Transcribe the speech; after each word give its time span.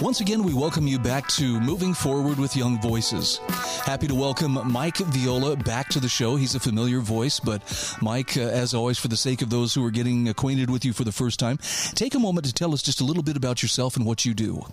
Once 0.00 0.20
again, 0.20 0.42
we 0.42 0.52
welcome 0.52 0.86
you 0.86 0.98
back 0.98 1.28
to 1.28 1.60
Moving 1.60 1.94
Forward 1.94 2.38
with 2.38 2.56
Young 2.56 2.80
Voices. 2.80 3.38
Happy 3.84 4.06
to 4.08 4.14
welcome 4.14 4.58
Mike 4.70 4.96
Viola 4.98 5.56
back 5.56 5.88
to 5.90 6.00
the 6.00 6.08
show. 6.08 6.36
He's 6.36 6.54
a 6.54 6.60
familiar 6.60 7.00
voice, 7.00 7.40
but 7.40 7.62
Mike, 8.02 8.36
uh, 8.36 8.40
as 8.40 8.74
always, 8.74 8.98
for 8.98 9.08
the 9.08 9.16
sake 9.16 9.42
of 9.42 9.50
those 9.50 9.74
who 9.74 9.84
are 9.84 9.90
getting 9.90 10.28
acquainted 10.28 10.70
with 10.70 10.84
you 10.84 10.92
for 10.92 11.04
the 11.04 11.12
first 11.12 11.38
time, 11.38 11.58
take 11.94 12.14
a 12.14 12.18
moment 12.18 12.46
to 12.46 12.52
tell 12.52 12.74
us 12.74 12.82
just 12.82 13.00
a 13.00 13.04
little 13.04 13.22
bit 13.22 13.36
about 13.36 13.62
yourself 13.62 13.96
and 13.96 14.04
what 14.04 14.24
you 14.24 14.34
do. 14.34 14.64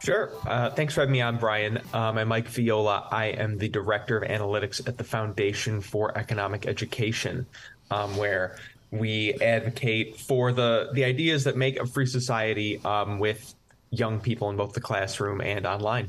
Sure. 0.00 0.30
Uh, 0.46 0.70
thanks 0.70 0.94
for 0.94 1.00
having 1.00 1.12
me 1.12 1.20
on, 1.20 1.36
Brian. 1.36 1.78
Um, 1.92 2.16
I'm 2.16 2.28
Mike 2.28 2.48
Viola. 2.48 3.06
I 3.10 3.26
am 3.26 3.58
the 3.58 3.68
Director 3.68 4.16
of 4.16 4.26
Analytics 4.26 4.88
at 4.88 4.96
the 4.96 5.04
Foundation 5.04 5.82
for 5.82 6.16
Economic 6.16 6.66
Education, 6.66 7.46
um, 7.90 8.16
where 8.16 8.56
we 8.90 9.34
advocate 9.34 10.16
for 10.18 10.52
the, 10.52 10.90
the 10.92 11.04
ideas 11.04 11.44
that 11.44 11.56
make 11.56 11.78
a 11.78 11.86
free 11.86 12.06
society 12.06 12.80
um, 12.84 13.18
with 13.18 13.54
young 13.90 14.20
people 14.20 14.50
in 14.50 14.56
both 14.56 14.72
the 14.72 14.80
classroom 14.80 15.40
and 15.40 15.66
online. 15.66 16.08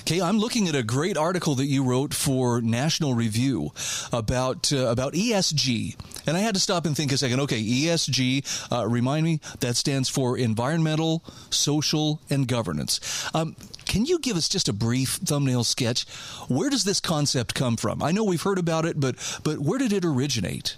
Okay, 0.00 0.20
I'm 0.20 0.38
looking 0.38 0.68
at 0.68 0.74
a 0.74 0.82
great 0.82 1.16
article 1.16 1.54
that 1.54 1.66
you 1.66 1.84
wrote 1.84 2.12
for 2.12 2.60
National 2.60 3.14
Review 3.14 3.70
about 4.12 4.72
uh, 4.72 4.86
about 4.86 5.14
ESG, 5.14 5.96
and 6.26 6.36
I 6.36 6.40
had 6.40 6.54
to 6.54 6.60
stop 6.60 6.84
and 6.84 6.94
think 6.94 7.12
a 7.12 7.16
second. 7.16 7.40
Okay, 7.40 7.62
ESG, 7.62 8.72
uh, 8.72 8.86
remind 8.86 9.24
me 9.24 9.40
that 9.60 9.76
stands 9.76 10.08
for 10.08 10.36
environmental, 10.36 11.24
social, 11.48 12.20
and 12.28 12.46
governance. 12.46 13.00
Um, 13.32 13.56
can 13.86 14.04
you 14.04 14.18
give 14.18 14.36
us 14.36 14.48
just 14.48 14.68
a 14.68 14.72
brief 14.72 15.14
thumbnail 15.14 15.64
sketch? 15.64 16.06
Where 16.48 16.68
does 16.68 16.84
this 16.84 17.00
concept 17.00 17.54
come 17.54 17.76
from? 17.76 18.02
I 18.02 18.10
know 18.10 18.24
we've 18.24 18.42
heard 18.42 18.58
about 18.58 18.84
it, 18.84 19.00
but 19.00 19.16
but 19.44 19.60
where 19.60 19.78
did 19.78 19.92
it 19.92 20.04
originate? 20.04 20.76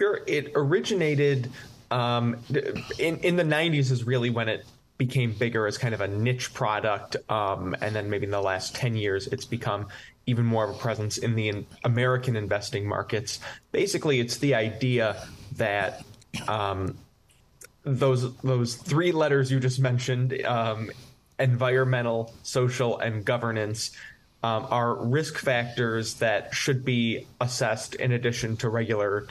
It 0.00 0.52
originated 0.54 1.50
um, 1.90 2.36
in 2.98 3.18
in 3.18 3.36
the 3.36 3.42
'90s 3.42 3.90
is 3.90 4.04
really 4.04 4.30
when 4.30 4.48
it 4.48 4.64
became 4.96 5.32
bigger 5.32 5.66
as 5.66 5.78
kind 5.78 5.94
of 5.94 6.00
a 6.00 6.08
niche 6.08 6.52
product, 6.54 7.16
um, 7.30 7.74
and 7.80 7.94
then 7.94 8.10
maybe 8.10 8.24
in 8.24 8.30
the 8.30 8.40
last 8.40 8.74
ten 8.74 8.96
years, 8.96 9.26
it's 9.28 9.44
become 9.44 9.88
even 10.26 10.44
more 10.44 10.64
of 10.64 10.70
a 10.70 10.78
presence 10.78 11.18
in 11.18 11.34
the 11.34 11.64
American 11.84 12.36
investing 12.36 12.86
markets. 12.86 13.40
Basically, 13.72 14.20
it's 14.20 14.38
the 14.38 14.54
idea 14.54 15.26
that 15.56 16.04
um, 16.48 16.96
those 17.82 18.34
those 18.36 18.76
three 18.76 19.12
letters 19.12 19.50
you 19.50 19.60
just 19.60 19.80
mentioned, 19.80 20.40
um, 20.44 20.90
environmental, 21.38 22.32
social, 22.42 22.98
and 22.98 23.24
governance. 23.24 23.90
Um, 24.42 24.68
are 24.70 24.94
risk 24.94 25.36
factors 25.36 26.14
that 26.14 26.54
should 26.54 26.82
be 26.82 27.26
assessed 27.42 27.94
in 27.96 28.12
addition 28.12 28.56
to 28.56 28.70
regular 28.70 29.26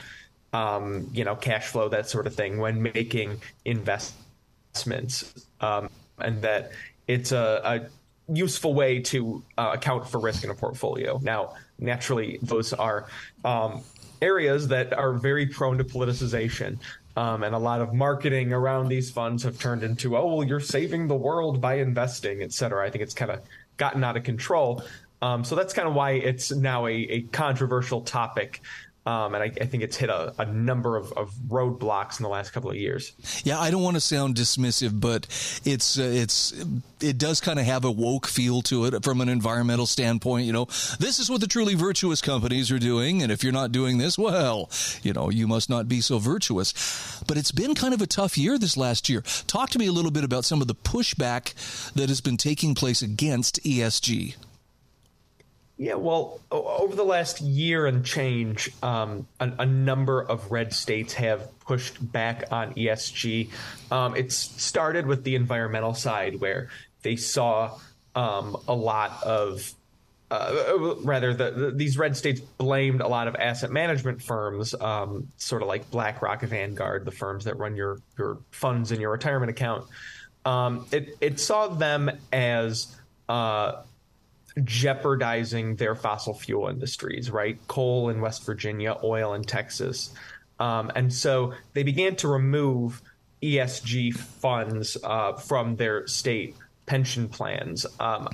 um, 0.52 1.08
you 1.12 1.24
know, 1.24 1.36
cash 1.36 1.66
flow, 1.66 1.88
that 1.88 2.08
sort 2.08 2.26
of 2.26 2.34
thing, 2.34 2.58
when 2.58 2.82
making 2.82 3.40
investments, 3.64 5.46
um, 5.60 5.88
and 6.18 6.42
that 6.42 6.72
it's 7.06 7.32
a, 7.32 7.60
a 7.64 8.32
useful 8.32 8.74
way 8.74 9.00
to 9.00 9.42
uh, 9.58 9.72
account 9.74 10.08
for 10.08 10.20
risk 10.20 10.44
in 10.44 10.50
a 10.50 10.54
portfolio. 10.54 11.18
Now, 11.22 11.54
naturally, 11.78 12.38
those 12.42 12.72
are 12.72 13.06
um, 13.44 13.82
areas 14.22 14.68
that 14.68 14.92
are 14.92 15.12
very 15.12 15.46
prone 15.46 15.78
to 15.78 15.84
politicization. 15.84 16.78
Um, 17.16 17.42
and 17.42 17.56
a 17.56 17.58
lot 17.58 17.80
of 17.80 17.92
marketing 17.92 18.52
around 18.52 18.88
these 18.88 19.10
funds 19.10 19.42
have 19.42 19.58
turned 19.58 19.82
into, 19.82 20.16
oh, 20.16 20.36
well, 20.36 20.46
you're 20.46 20.60
saving 20.60 21.08
the 21.08 21.16
world 21.16 21.60
by 21.60 21.74
investing, 21.74 22.40
et 22.40 22.52
cetera. 22.52 22.86
I 22.86 22.90
think 22.90 23.02
it's 23.02 23.14
kind 23.14 23.32
of 23.32 23.40
gotten 23.78 24.04
out 24.04 24.16
of 24.16 24.22
control. 24.22 24.84
Um, 25.20 25.42
so 25.42 25.56
that's 25.56 25.74
kind 25.74 25.88
of 25.88 25.94
why 25.94 26.12
it's 26.12 26.52
now 26.52 26.86
a, 26.86 26.92
a 26.92 27.22
controversial 27.22 28.00
topic 28.02 28.62
um, 29.06 29.34
and 29.34 29.42
I, 29.42 29.46
I, 29.46 29.64
think 29.64 29.82
it's 29.82 29.96
hit 29.96 30.10
a, 30.10 30.34
a 30.38 30.44
number 30.44 30.98
of, 30.98 31.10
of, 31.12 31.32
roadblocks 31.48 32.20
in 32.20 32.22
the 32.22 32.28
last 32.28 32.50
couple 32.50 32.68
of 32.68 32.76
years. 32.76 33.12
Yeah, 33.44 33.58
I 33.58 33.70
don't 33.70 33.82
want 33.82 33.96
to 33.96 34.00
sound 34.00 34.34
dismissive, 34.34 35.00
but 35.00 35.26
it's 35.64 35.98
uh, 35.98 36.02
it's 36.02 36.52
it 37.00 37.16
does 37.16 37.40
kind 37.40 37.58
of 37.58 37.64
have 37.64 37.86
a 37.86 37.90
woke 37.90 38.26
feel 38.26 38.60
to 38.62 38.84
it 38.84 39.02
from 39.02 39.22
an 39.22 39.30
environmental 39.30 39.86
standpoint. 39.86 40.44
You 40.44 40.52
know, 40.52 40.66
this 40.98 41.18
is 41.18 41.30
what 41.30 41.40
the 41.40 41.46
truly 41.46 41.74
virtuous 41.74 42.20
companies 42.20 42.70
are 42.70 42.78
doing, 42.78 43.22
and 43.22 43.32
if 43.32 43.42
you're 43.42 43.54
not 43.54 43.72
doing 43.72 43.96
this, 43.96 44.18
well, 44.18 44.68
you 45.02 45.14
know, 45.14 45.30
you 45.30 45.48
must 45.48 45.70
not 45.70 45.88
be 45.88 46.02
so 46.02 46.18
virtuous. 46.18 47.22
But 47.26 47.38
it's 47.38 47.52
been 47.52 47.74
kind 47.74 47.94
of 47.94 48.02
a 48.02 48.06
tough 48.06 48.36
year 48.36 48.58
this 48.58 48.76
last 48.76 49.08
year. 49.08 49.22
Talk 49.46 49.70
to 49.70 49.78
me 49.78 49.86
a 49.86 49.92
little 49.92 50.10
bit 50.10 50.24
about 50.24 50.44
some 50.44 50.60
of 50.60 50.68
the 50.68 50.74
pushback 50.74 51.54
that 51.94 52.10
has 52.10 52.20
been 52.20 52.36
taking 52.36 52.74
place 52.74 53.00
against 53.00 53.62
ESG. 53.62 54.36
Yeah, 55.80 55.94
well, 55.94 56.40
over 56.50 56.94
the 56.94 57.06
last 57.06 57.40
year 57.40 57.86
and 57.86 58.04
change, 58.04 58.70
um, 58.82 59.26
a, 59.40 59.50
a, 59.60 59.64
number 59.64 60.20
of 60.20 60.52
red 60.52 60.74
states 60.74 61.14
have 61.14 61.58
pushed 61.60 62.12
back 62.12 62.44
on 62.50 62.74
ESG. 62.74 63.48
Um, 63.90 64.14
it's 64.14 64.36
started 64.36 65.06
with 65.06 65.24
the 65.24 65.36
environmental 65.36 65.94
side, 65.94 66.38
where 66.38 66.68
they 67.00 67.16
saw 67.16 67.78
um, 68.14 68.58
a 68.68 68.74
lot 68.74 69.22
of, 69.22 69.72
uh, 70.30 70.96
rather, 70.96 71.32
the, 71.32 71.50
the, 71.50 71.70
these 71.70 71.96
red 71.96 72.14
states 72.14 72.40
blamed 72.40 73.00
a 73.00 73.08
lot 73.08 73.26
of 73.26 73.34
asset 73.36 73.70
management 73.70 74.22
firms, 74.22 74.74
um, 74.74 75.28
sort 75.38 75.62
of 75.62 75.68
like 75.68 75.90
BlackRock, 75.90 76.42
Vanguard, 76.42 77.06
the 77.06 77.10
firms 77.10 77.44
that 77.46 77.56
run 77.56 77.74
your 77.74 78.00
your 78.18 78.36
funds 78.50 78.92
in 78.92 79.00
your 79.00 79.12
retirement 79.12 79.48
account. 79.48 79.86
Um, 80.44 80.84
it 80.92 81.16
it 81.22 81.40
saw 81.40 81.68
them 81.68 82.10
as 82.34 82.94
uh, 83.30 83.80
jeopardizing 84.64 85.76
their 85.76 85.94
fossil 85.94 86.34
fuel 86.34 86.68
industries, 86.68 87.30
right? 87.30 87.58
Coal 87.68 88.10
in 88.10 88.20
West 88.20 88.44
Virginia, 88.44 88.96
oil 89.02 89.34
in 89.34 89.42
Texas. 89.42 90.12
Um, 90.58 90.90
and 90.94 91.12
so 91.12 91.54
they 91.72 91.82
began 91.82 92.16
to 92.16 92.28
remove 92.28 93.02
ESG 93.42 94.14
funds 94.14 94.96
uh, 95.02 95.32
from 95.32 95.76
their 95.76 96.06
state 96.06 96.54
pension 96.86 97.28
plans. 97.28 97.86
Um, 97.98 98.28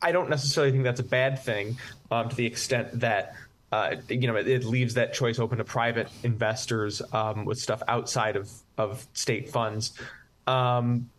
I 0.00 0.12
don't 0.12 0.28
necessarily 0.28 0.72
think 0.72 0.84
that's 0.84 1.00
a 1.00 1.04
bad 1.04 1.42
thing 1.42 1.78
um, 2.10 2.28
to 2.28 2.36
the 2.36 2.46
extent 2.46 3.00
that. 3.00 3.34
Uh, 3.72 3.96
you 4.08 4.28
know, 4.28 4.36
it, 4.36 4.46
it, 4.46 4.64
leaves 4.64 4.94
that 4.94 5.12
choice 5.12 5.40
open 5.40 5.58
to 5.58 5.64
private 5.64 6.08
investors 6.22 7.02
um, 7.12 7.44
with 7.44 7.58
stuff 7.58 7.82
outside 7.88 8.36
of, 8.36 8.48
of 8.78 9.04
state 9.14 9.50
funds. 9.50 9.98
Um, 10.46 11.10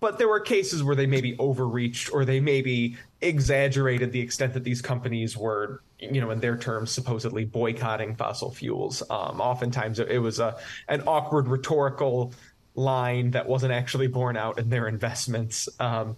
but 0.00 0.18
there 0.18 0.28
were 0.28 0.40
cases 0.40 0.82
where 0.82 0.94
they 0.94 1.06
maybe 1.06 1.36
overreached 1.38 2.12
or 2.12 2.24
they 2.24 2.40
maybe 2.40 2.96
exaggerated 3.20 4.12
the 4.12 4.20
extent 4.20 4.52
that 4.54 4.64
these 4.64 4.82
companies 4.82 5.36
were, 5.36 5.82
you 5.98 6.20
know, 6.20 6.30
in 6.30 6.40
their 6.40 6.56
terms, 6.56 6.90
supposedly 6.90 7.44
boycotting 7.44 8.14
fossil 8.14 8.50
fuels. 8.50 9.02
Um, 9.08 9.40
oftentimes, 9.40 9.98
it 9.98 10.20
was 10.20 10.38
a 10.38 10.56
an 10.88 11.02
awkward 11.06 11.48
rhetorical 11.48 12.34
line 12.74 13.30
that 13.30 13.48
wasn't 13.48 13.72
actually 13.72 14.06
borne 14.06 14.36
out 14.36 14.58
in 14.58 14.68
their 14.68 14.86
investments. 14.86 15.68
Um, 15.80 16.16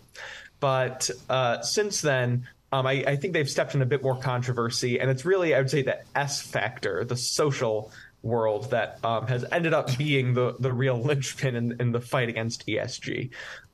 but 0.60 1.08
uh, 1.28 1.62
since 1.62 2.00
then, 2.00 2.48
um, 2.72 2.86
I, 2.86 3.04
I, 3.06 3.16
think 3.16 3.32
they've 3.32 3.48
stepped 3.48 3.74
in 3.74 3.80
a 3.80 3.86
bit 3.86 4.02
more 4.02 4.18
controversy, 4.18 5.00
and 5.00 5.10
it's 5.10 5.24
really, 5.24 5.54
I 5.54 5.58
would 5.58 5.70
say, 5.70 5.82
the 5.82 6.00
S 6.14 6.42
factor, 6.42 7.04
the 7.04 7.16
social 7.16 7.92
world 8.28 8.70
that 8.70 9.04
um, 9.04 9.26
has 9.26 9.44
ended 9.50 9.74
up 9.74 9.96
being 9.98 10.34
the 10.34 10.54
the 10.58 10.72
real 10.72 11.00
linchpin 11.02 11.56
in, 11.56 11.80
in 11.80 11.92
the 11.92 12.00
fight 12.00 12.28
against 12.28 12.66
ESG. 12.66 13.30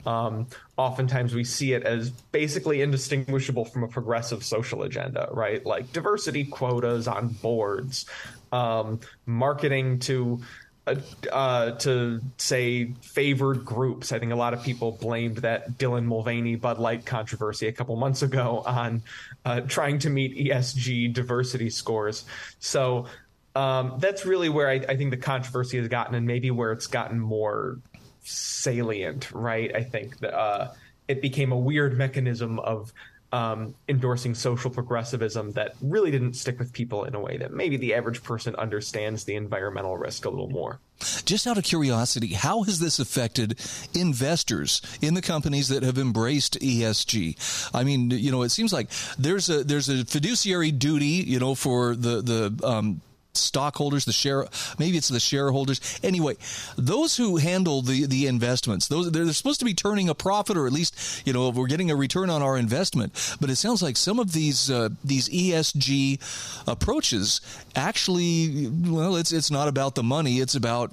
Um, 0.06 0.48
oftentimes, 0.76 1.34
we 1.34 1.44
see 1.44 1.72
it 1.72 1.82
as 1.82 2.10
basically 2.10 2.82
indistinguishable 2.82 3.64
from 3.64 3.84
a 3.84 3.88
progressive 3.88 4.44
social 4.44 4.82
agenda, 4.82 5.28
right? 5.32 5.64
Like 5.64 5.92
diversity 5.92 6.44
quotas 6.44 7.08
on 7.08 7.28
boards, 7.28 8.06
um, 8.52 9.00
marketing 9.26 9.98
to 10.00 10.40
uh, 10.86 10.96
uh, 11.32 11.70
to 11.78 12.20
say 12.36 12.92
favored 13.00 13.64
groups. 13.64 14.12
I 14.12 14.18
think 14.18 14.32
a 14.32 14.36
lot 14.36 14.52
of 14.52 14.62
people 14.62 14.92
blamed 14.92 15.38
that 15.38 15.78
Dylan 15.78 16.04
Mulvaney 16.04 16.56
Bud 16.56 16.78
Light 16.78 17.06
controversy 17.06 17.68
a 17.68 17.72
couple 17.72 17.96
months 17.96 18.20
ago 18.20 18.62
on 18.66 19.02
uh, 19.46 19.62
trying 19.62 19.98
to 20.00 20.10
meet 20.10 20.36
ESG 20.36 21.14
diversity 21.14 21.70
scores. 21.70 22.26
So 22.58 23.06
um, 23.54 23.96
that's 23.98 24.26
really 24.26 24.48
where 24.48 24.68
I, 24.68 24.74
I, 24.74 24.96
think 24.96 25.10
the 25.10 25.16
controversy 25.16 25.78
has 25.78 25.88
gotten, 25.88 26.14
and 26.14 26.26
maybe 26.26 26.50
where 26.50 26.72
it's 26.72 26.86
gotten 26.86 27.20
more 27.20 27.78
salient. 28.22 29.30
Right? 29.32 29.74
I 29.74 29.82
think 29.82 30.18
that 30.20 30.34
uh, 30.34 30.72
it 31.08 31.22
became 31.22 31.52
a 31.52 31.58
weird 31.58 31.96
mechanism 31.96 32.58
of 32.58 32.92
um, 33.34 33.74
endorsing 33.88 34.32
social 34.32 34.70
progressivism 34.70 35.50
that 35.52 35.74
really 35.80 36.12
didn't 36.12 36.34
stick 36.34 36.56
with 36.56 36.72
people 36.72 37.02
in 37.02 37.16
a 37.16 37.20
way 37.20 37.36
that 37.36 37.52
maybe 37.52 37.76
the 37.76 37.94
average 37.94 38.22
person 38.22 38.54
understands 38.54 39.24
the 39.24 39.34
environmental 39.34 39.96
risk 39.96 40.24
a 40.24 40.30
little 40.30 40.48
more. 40.48 40.78
Just 41.24 41.44
out 41.48 41.58
of 41.58 41.64
curiosity, 41.64 42.28
how 42.28 42.62
has 42.62 42.78
this 42.78 43.00
affected 43.00 43.58
investors 43.92 44.80
in 45.02 45.14
the 45.14 45.22
companies 45.22 45.66
that 45.68 45.82
have 45.82 45.98
embraced 45.98 46.60
ESG? 46.60 47.70
I 47.74 47.82
mean, 47.82 48.10
you 48.10 48.30
know, 48.30 48.42
it 48.42 48.50
seems 48.50 48.72
like 48.72 48.88
there's 49.18 49.50
a 49.50 49.64
there's 49.64 49.88
a 49.88 50.04
fiduciary 50.04 50.70
duty, 50.70 51.24
you 51.26 51.40
know, 51.40 51.56
for 51.56 51.96
the 51.96 52.22
the 52.22 52.66
um, 52.66 53.00
stockholders, 53.36 54.04
the 54.04 54.12
share, 54.12 54.46
maybe 54.78 54.96
it's 54.96 55.08
the 55.08 55.20
shareholders. 55.20 55.98
Anyway, 56.02 56.36
those 56.76 57.16
who 57.16 57.36
handle 57.36 57.82
the, 57.82 58.06
the 58.06 58.26
investments, 58.26 58.88
those 58.88 59.10
they're 59.10 59.30
supposed 59.32 59.60
to 59.60 59.64
be 59.64 59.74
turning 59.74 60.08
a 60.08 60.14
profit, 60.14 60.56
or 60.56 60.66
at 60.66 60.72
least 60.72 61.26
you 61.26 61.32
know 61.32 61.50
we're 61.50 61.66
getting 61.66 61.90
a 61.90 61.96
return 61.96 62.30
on 62.30 62.42
our 62.42 62.56
investment. 62.56 63.36
But 63.40 63.50
it 63.50 63.56
sounds 63.56 63.82
like 63.82 63.96
some 63.96 64.18
of 64.18 64.32
these 64.32 64.70
uh, 64.70 64.90
these 65.04 65.28
ESG 65.28 66.64
approaches 66.66 67.40
actually, 67.76 68.68
well, 68.68 69.16
it's 69.16 69.32
it's 69.32 69.50
not 69.50 69.68
about 69.68 69.94
the 69.94 70.02
money; 70.02 70.38
it's 70.38 70.54
about 70.54 70.92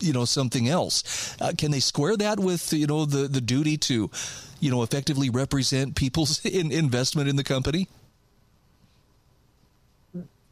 you 0.00 0.12
know 0.12 0.24
something 0.24 0.68
else. 0.68 1.36
Uh, 1.40 1.52
can 1.56 1.70
they 1.70 1.80
square 1.80 2.16
that 2.16 2.38
with 2.38 2.72
you 2.72 2.86
know 2.86 3.04
the 3.04 3.28
the 3.28 3.40
duty 3.40 3.76
to 3.76 4.10
you 4.60 4.70
know 4.70 4.82
effectively 4.82 5.30
represent 5.30 5.94
people's 5.94 6.44
in, 6.44 6.72
investment 6.72 7.28
in 7.28 7.36
the 7.36 7.44
company? 7.44 7.88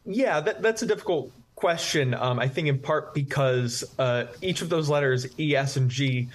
Yeah, 0.07 0.39
that, 0.39 0.61
that's 0.61 0.81
a 0.81 0.85
difficult 0.85 1.31
question. 1.55 2.13
Um, 2.13 2.39
I 2.39 2.47
think 2.47 2.69
in 2.69 2.79
part 2.79 3.13
because 3.13 3.83
uh, 3.99 4.27
each 4.41 4.61
of 4.61 4.69
those 4.69 4.89
letters, 4.89 5.27
E, 5.37 5.55
S, 5.55 5.75
and 5.75 5.91
G, 5.91 6.29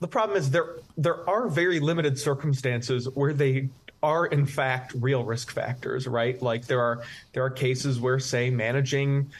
the 0.00 0.08
problem 0.08 0.36
is 0.36 0.50
there 0.50 0.76
there 0.98 1.28
are 1.30 1.48
very 1.48 1.78
limited 1.80 2.18
circumstances 2.18 3.08
where 3.14 3.32
they 3.32 3.68
are 4.02 4.26
in 4.26 4.44
fact 4.44 4.92
real 4.96 5.24
risk 5.24 5.52
factors, 5.52 6.08
right? 6.08 6.42
Like 6.42 6.66
there 6.66 6.80
are 6.80 7.04
there 7.32 7.44
are 7.44 7.50
cases 7.50 8.00
where, 8.00 8.18
say, 8.18 8.50
managing 8.50 9.30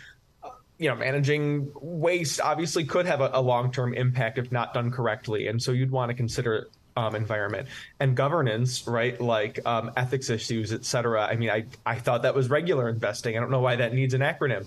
uh, 0.45 0.51
you 0.79 0.89
know, 0.89 0.95
managing 0.95 1.73
waste 1.81 2.41
obviously 2.41 2.85
could 2.85 3.07
have 3.07 3.21
a, 3.21 3.31
a 3.35 3.43
long 3.43 3.73
term 3.73 3.93
impact 3.93 4.39
if 4.39 4.53
not 4.53 4.73
done 4.73 4.93
correctly. 4.93 5.49
And 5.49 5.61
so 5.61 5.73
you'd 5.73 5.91
want 5.91 6.11
to 6.11 6.15
consider 6.15 6.69
um, 6.97 7.15
environment 7.15 7.69
and 8.01 8.17
governance, 8.17 8.87
right? 8.87 9.21
Like 9.21 9.61
um, 9.67 9.91
ethics 9.97 10.31
issues, 10.31 10.73
et 10.73 10.85
cetera. 10.85 11.25
I 11.25 11.37
mean, 11.37 11.51
I, 11.51 11.65
I 11.85 11.97
thought 11.97 12.23
that 12.23 12.35
was 12.35 12.49
regular 12.49 12.89
investing. 12.89 13.37
I 13.37 13.41
don't 13.41 13.51
know 13.51 13.61
why 13.61 13.77
that 13.77 13.95
needs 13.95 14.15
an 14.15 14.21
acronym. 14.21 14.67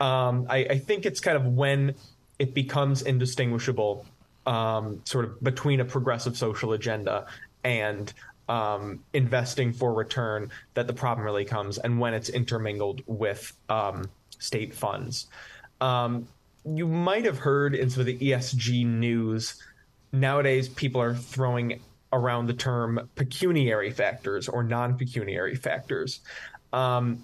Um, 0.00 0.46
I, 0.48 0.58
I, 0.58 0.78
think 0.78 1.04
it's 1.04 1.20
kind 1.20 1.36
of 1.36 1.44
when 1.44 1.94
it 2.38 2.54
becomes 2.54 3.02
indistinguishable, 3.02 4.06
um, 4.46 5.02
sort 5.04 5.26
of 5.26 5.42
between 5.42 5.80
a 5.80 5.84
progressive 5.84 6.38
social 6.38 6.72
agenda 6.72 7.26
and 7.64 8.10
um, 8.48 9.04
investing 9.12 9.74
for 9.74 9.92
return 9.92 10.50
that 10.72 10.86
the 10.86 10.94
problem 10.94 11.24
really 11.24 11.44
comes, 11.44 11.76
and 11.76 12.00
when 12.00 12.14
it's 12.14 12.30
intermingled 12.30 13.02
with 13.06 13.52
um, 13.68 14.06
state 14.38 14.74
funds. 14.74 15.26
you 16.64 16.86
might 16.86 17.26
have 17.26 17.38
heard 17.38 17.74
in 17.74 17.90
some 17.90 18.00
of 18.00 18.06
the 18.06 18.18
ESG 18.18 18.86
news 18.86 19.62
nowadays 20.12 20.68
people 20.68 21.00
are 21.00 21.14
throwing 21.14 21.80
around 22.12 22.46
the 22.46 22.54
term 22.54 23.08
pecuniary 23.14 23.90
factors 23.90 24.48
or 24.48 24.62
non-pecuniary 24.62 25.54
factors. 25.54 26.20
Um, 26.72 27.22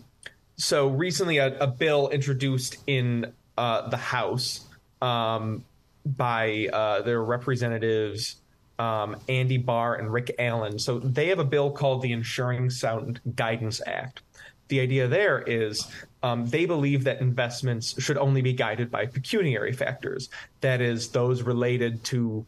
so 0.56 0.88
recently, 0.88 1.38
a, 1.38 1.58
a, 1.58 1.66
bill 1.66 2.08
introduced 2.08 2.78
in 2.86 3.32
uh, 3.58 3.88
the 3.88 3.96
House 3.96 4.64
um, 5.02 5.64
by 6.04 6.68
uh, 6.72 7.02
their 7.02 7.22
representatives 7.22 8.36
um, 8.78 9.16
Andy 9.28 9.58
Barr 9.58 9.96
and 9.96 10.12
Rick 10.12 10.34
Allen. 10.38 10.78
So 10.78 10.98
they 10.98 11.28
have 11.28 11.38
a 11.38 11.44
bill 11.44 11.70
called 11.70 12.02
the 12.02 12.12
Ensuring 12.12 12.70
Sound 12.70 13.20
Guidance 13.34 13.80
Act. 13.86 14.22
The 14.68 14.80
idea 14.80 15.06
there 15.06 15.42
is 15.42 15.86
um, 16.22 16.46
they 16.46 16.66
believe 16.66 17.04
that 17.04 17.20
investments 17.20 18.00
should 18.02 18.18
only 18.18 18.42
be 18.42 18.52
guided 18.52 18.90
by 18.90 19.06
pecuniary 19.06 19.72
factors, 19.72 20.28
that 20.60 20.80
is, 20.80 21.08
those 21.10 21.42
related 21.42 22.02
to 22.04 22.44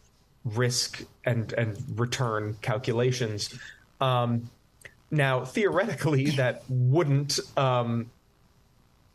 risk 0.56 1.03
and 1.25 1.53
and 1.53 1.77
return 1.99 2.56
calculations. 2.62 3.56
Um, 4.00 4.50
now, 5.11 5.45
theoretically, 5.45 6.31
that 6.31 6.62
wouldn't 6.69 7.41
um, 7.56 8.11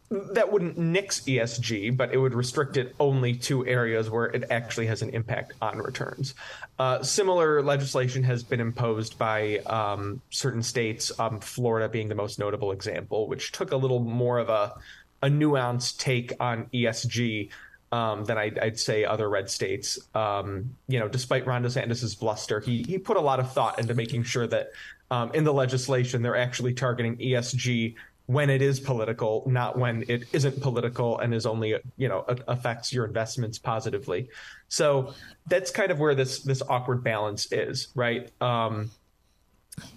that 0.09 0.51
wouldn't 0.51 0.77
nix 0.77 1.21
ESG, 1.21 1.95
but 1.95 2.13
it 2.13 2.17
would 2.17 2.33
restrict 2.33 2.77
it 2.77 2.95
only 2.99 3.33
to 3.35 3.65
areas 3.65 4.09
where 4.09 4.25
it 4.25 4.43
actually 4.51 4.85
has 4.87 5.01
an 5.01 5.09
impact 5.09 5.53
on 5.61 5.77
returns. 5.79 6.35
Uh, 6.77 7.01
similar 7.01 7.61
legislation 7.61 8.23
has 8.23 8.43
been 8.43 8.59
imposed 8.59 9.17
by 9.17 9.57
um, 9.59 10.21
certain 10.29 10.61
states, 10.61 11.11
um, 11.19 11.39
Florida 11.39 11.89
being 11.89 12.09
the 12.09 12.15
most 12.15 12.37
notable 12.39 12.71
example, 12.71 13.27
which 13.27 13.51
took 13.51 13.71
a 13.71 13.77
little 13.77 13.99
more 13.99 14.39
of 14.39 14.49
a, 14.49 14.73
a 15.21 15.27
nuanced 15.27 15.97
take 15.97 16.33
on 16.39 16.65
ESG 16.73 17.49
um, 17.93 18.25
than 18.25 18.39
I'd, 18.39 18.57
I'd, 18.57 18.79
say 18.79 19.05
other 19.05 19.29
red 19.29 19.51
states. 19.51 19.99
Um, 20.15 20.75
you 20.87 20.99
know, 20.99 21.07
despite 21.07 21.45
Ron 21.45 21.63
DeSantis's 21.63 22.15
bluster, 22.15 22.59
he 22.59 22.81
he 22.81 22.97
put 22.97 23.17
a 23.17 23.21
lot 23.21 23.39
of 23.39 23.53
thought 23.53 23.77
into 23.77 23.93
making 23.93 24.23
sure 24.23 24.47
that 24.47 24.71
um, 25.11 25.29
in 25.35 25.43
the 25.43 25.53
legislation 25.53 26.23
they're 26.23 26.35
actually 26.35 26.73
targeting 26.73 27.17
ESG 27.17 27.93
when 28.25 28.49
it 28.49 28.63
is 28.63 28.79
political, 28.79 29.43
not 29.45 29.77
when 29.77 30.05
it 30.07 30.23
isn't 30.33 30.59
political 30.59 31.19
and 31.19 31.35
is 31.35 31.45
only 31.45 31.75
you 31.95 32.07
know 32.07 32.25
affects 32.47 32.91
your 32.91 33.05
investments 33.05 33.59
positively. 33.59 34.27
So 34.69 35.13
that's 35.45 35.69
kind 35.69 35.91
of 35.91 35.99
where 35.99 36.15
this 36.15 36.41
this 36.41 36.63
awkward 36.67 37.03
balance 37.03 37.51
is, 37.51 37.89
right? 37.93 38.31
Um, 38.41 38.89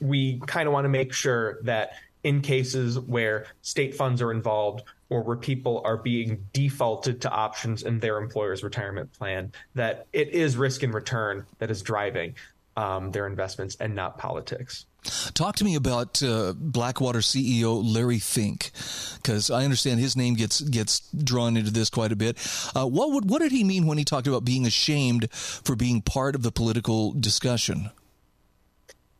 we 0.03 0.39
kind 0.47 0.67
of 0.67 0.75
want 0.75 0.85
to 0.85 0.91
make 0.91 1.15
sure 1.15 1.63
that 1.63 1.93
in 2.25 2.43
cases 2.43 2.99
where 2.99 3.47
state 3.63 3.95
funds 3.95 4.21
are 4.21 4.33
involved 4.33 4.83
or 5.08 5.23
where 5.23 5.37
people 5.37 5.82
are 5.85 5.97
being 5.97 6.47
defaulted 6.53 7.20
to 7.23 7.31
options 7.31 7.82
in 7.82 8.00
their 8.00 8.19
employer's 8.19 8.62
retirement 8.62 9.12
plan, 9.12 9.53
that 9.75 10.06
it 10.12 10.29
is 10.31 10.56
risk 10.56 10.82
and 10.82 10.93
return 10.93 11.47
that 11.58 11.70
is 11.70 11.82
driving 11.82 12.35
um, 12.76 13.11
their 13.12 13.26
investments 13.26 13.76
and 13.81 13.94
not 13.94 14.19
politics. 14.19 14.87
Talk 15.35 15.56
to 15.56 15.64
me 15.64 15.76
about 15.76 16.23
uh, 16.23 16.53
Blackwater 16.56 17.20
CEO 17.20 17.81
Larry 17.82 18.19
Fink, 18.19 18.73
because 19.17 19.50
I 19.50 19.64
understand 19.64 20.00
his 20.00 20.17
name 20.17 20.35
gets 20.35 20.61
gets 20.61 21.00
drawn 21.12 21.56
into 21.56 21.70
this 21.70 21.91
quite 21.91 22.11
a 22.11 22.17
bit. 22.17 22.37
Uh, 22.75 22.87
what 22.87 23.12
would, 23.12 23.31
what 23.31 23.41
did 23.41 23.52
he 23.52 23.62
mean 23.62 23.87
when 23.87 23.99
he 23.99 24.05
talked 24.05 24.26
about 24.26 24.44
being 24.44 24.67
ashamed 24.67 25.31
for 25.32 25.76
being 25.76 26.02
part 26.02 26.35
of 26.35 26.43
the 26.43 26.50
political 26.50 27.12
discussion? 27.12 27.91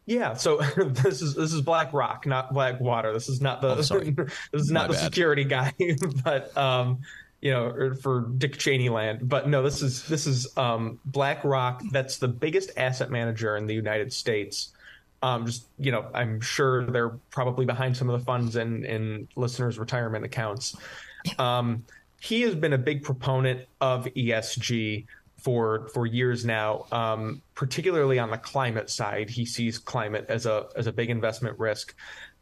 Yeah, 0.07 0.35
so 0.35 0.59
this 0.77 1.21
is 1.21 1.35
this 1.35 1.53
is 1.53 1.61
BlackRock, 1.61 2.27
not 2.27 2.53
Blackwater. 2.53 3.13
This 3.13 3.29
is 3.29 3.41
not 3.41 3.61
the 3.61 3.71
oh, 3.71 3.75
this 4.53 4.63
is 4.63 4.71
not 4.71 4.89
My 4.89 4.95
the 4.95 5.01
bad. 5.01 5.05
security 5.05 5.45
guy, 5.45 5.75
but 6.25 6.57
um, 6.57 7.01
you 7.41 7.51
know, 7.51 7.95
for 8.01 8.29
Dick 8.39 8.57
Cheney 8.57 8.89
land. 8.89 9.29
But 9.29 9.49
no, 9.49 9.63
this 9.63 9.83
is 9.83 10.07
this 10.07 10.27
is 10.27 10.57
um, 10.57 11.01
BlackRock. 11.07 11.83
That's 11.91 12.19
the 12.19 12.29
biggest 12.29 12.71
asset 12.77 13.11
manager 13.11 13.57
in 13.57 13.67
the 13.67 13.75
United 13.75 14.13
States. 14.13 14.73
Um, 15.23 15.47
just 15.47 15.67
you 15.79 15.91
know, 15.91 16.07
I'm 16.15 16.41
sure 16.41 16.87
they're 16.87 17.19
probably 17.31 17.67
behind 17.67 17.97
some 17.97 18.09
of 18.09 18.19
the 18.19 18.25
funds 18.25 18.55
in 18.55 18.85
in 18.85 19.27
listeners' 19.35 19.77
retirement 19.77 20.25
accounts. 20.25 20.77
Um, 21.39 21.85
he 22.21 22.43
has 22.43 22.55
been 22.55 22.73
a 22.73 22.79
big 22.79 23.03
proponent 23.03 23.67
of 23.81 24.05
ESG 24.05 25.07
for 25.47 25.87
for 25.95 26.07
years 26.07 26.45
now, 26.45 26.87
um, 26.91 27.41
particularly 27.55 28.19
on 28.19 28.31
the 28.31 28.37
climate 28.37 28.91
side. 28.91 29.31
He 29.31 29.47
sees 29.47 29.79
climate 29.79 30.27
as 30.29 30.45
a 30.45 30.67
as 30.75 30.89
a 30.89 30.93
big 30.93 31.09
investment 31.09 31.57
risk. 31.61 31.95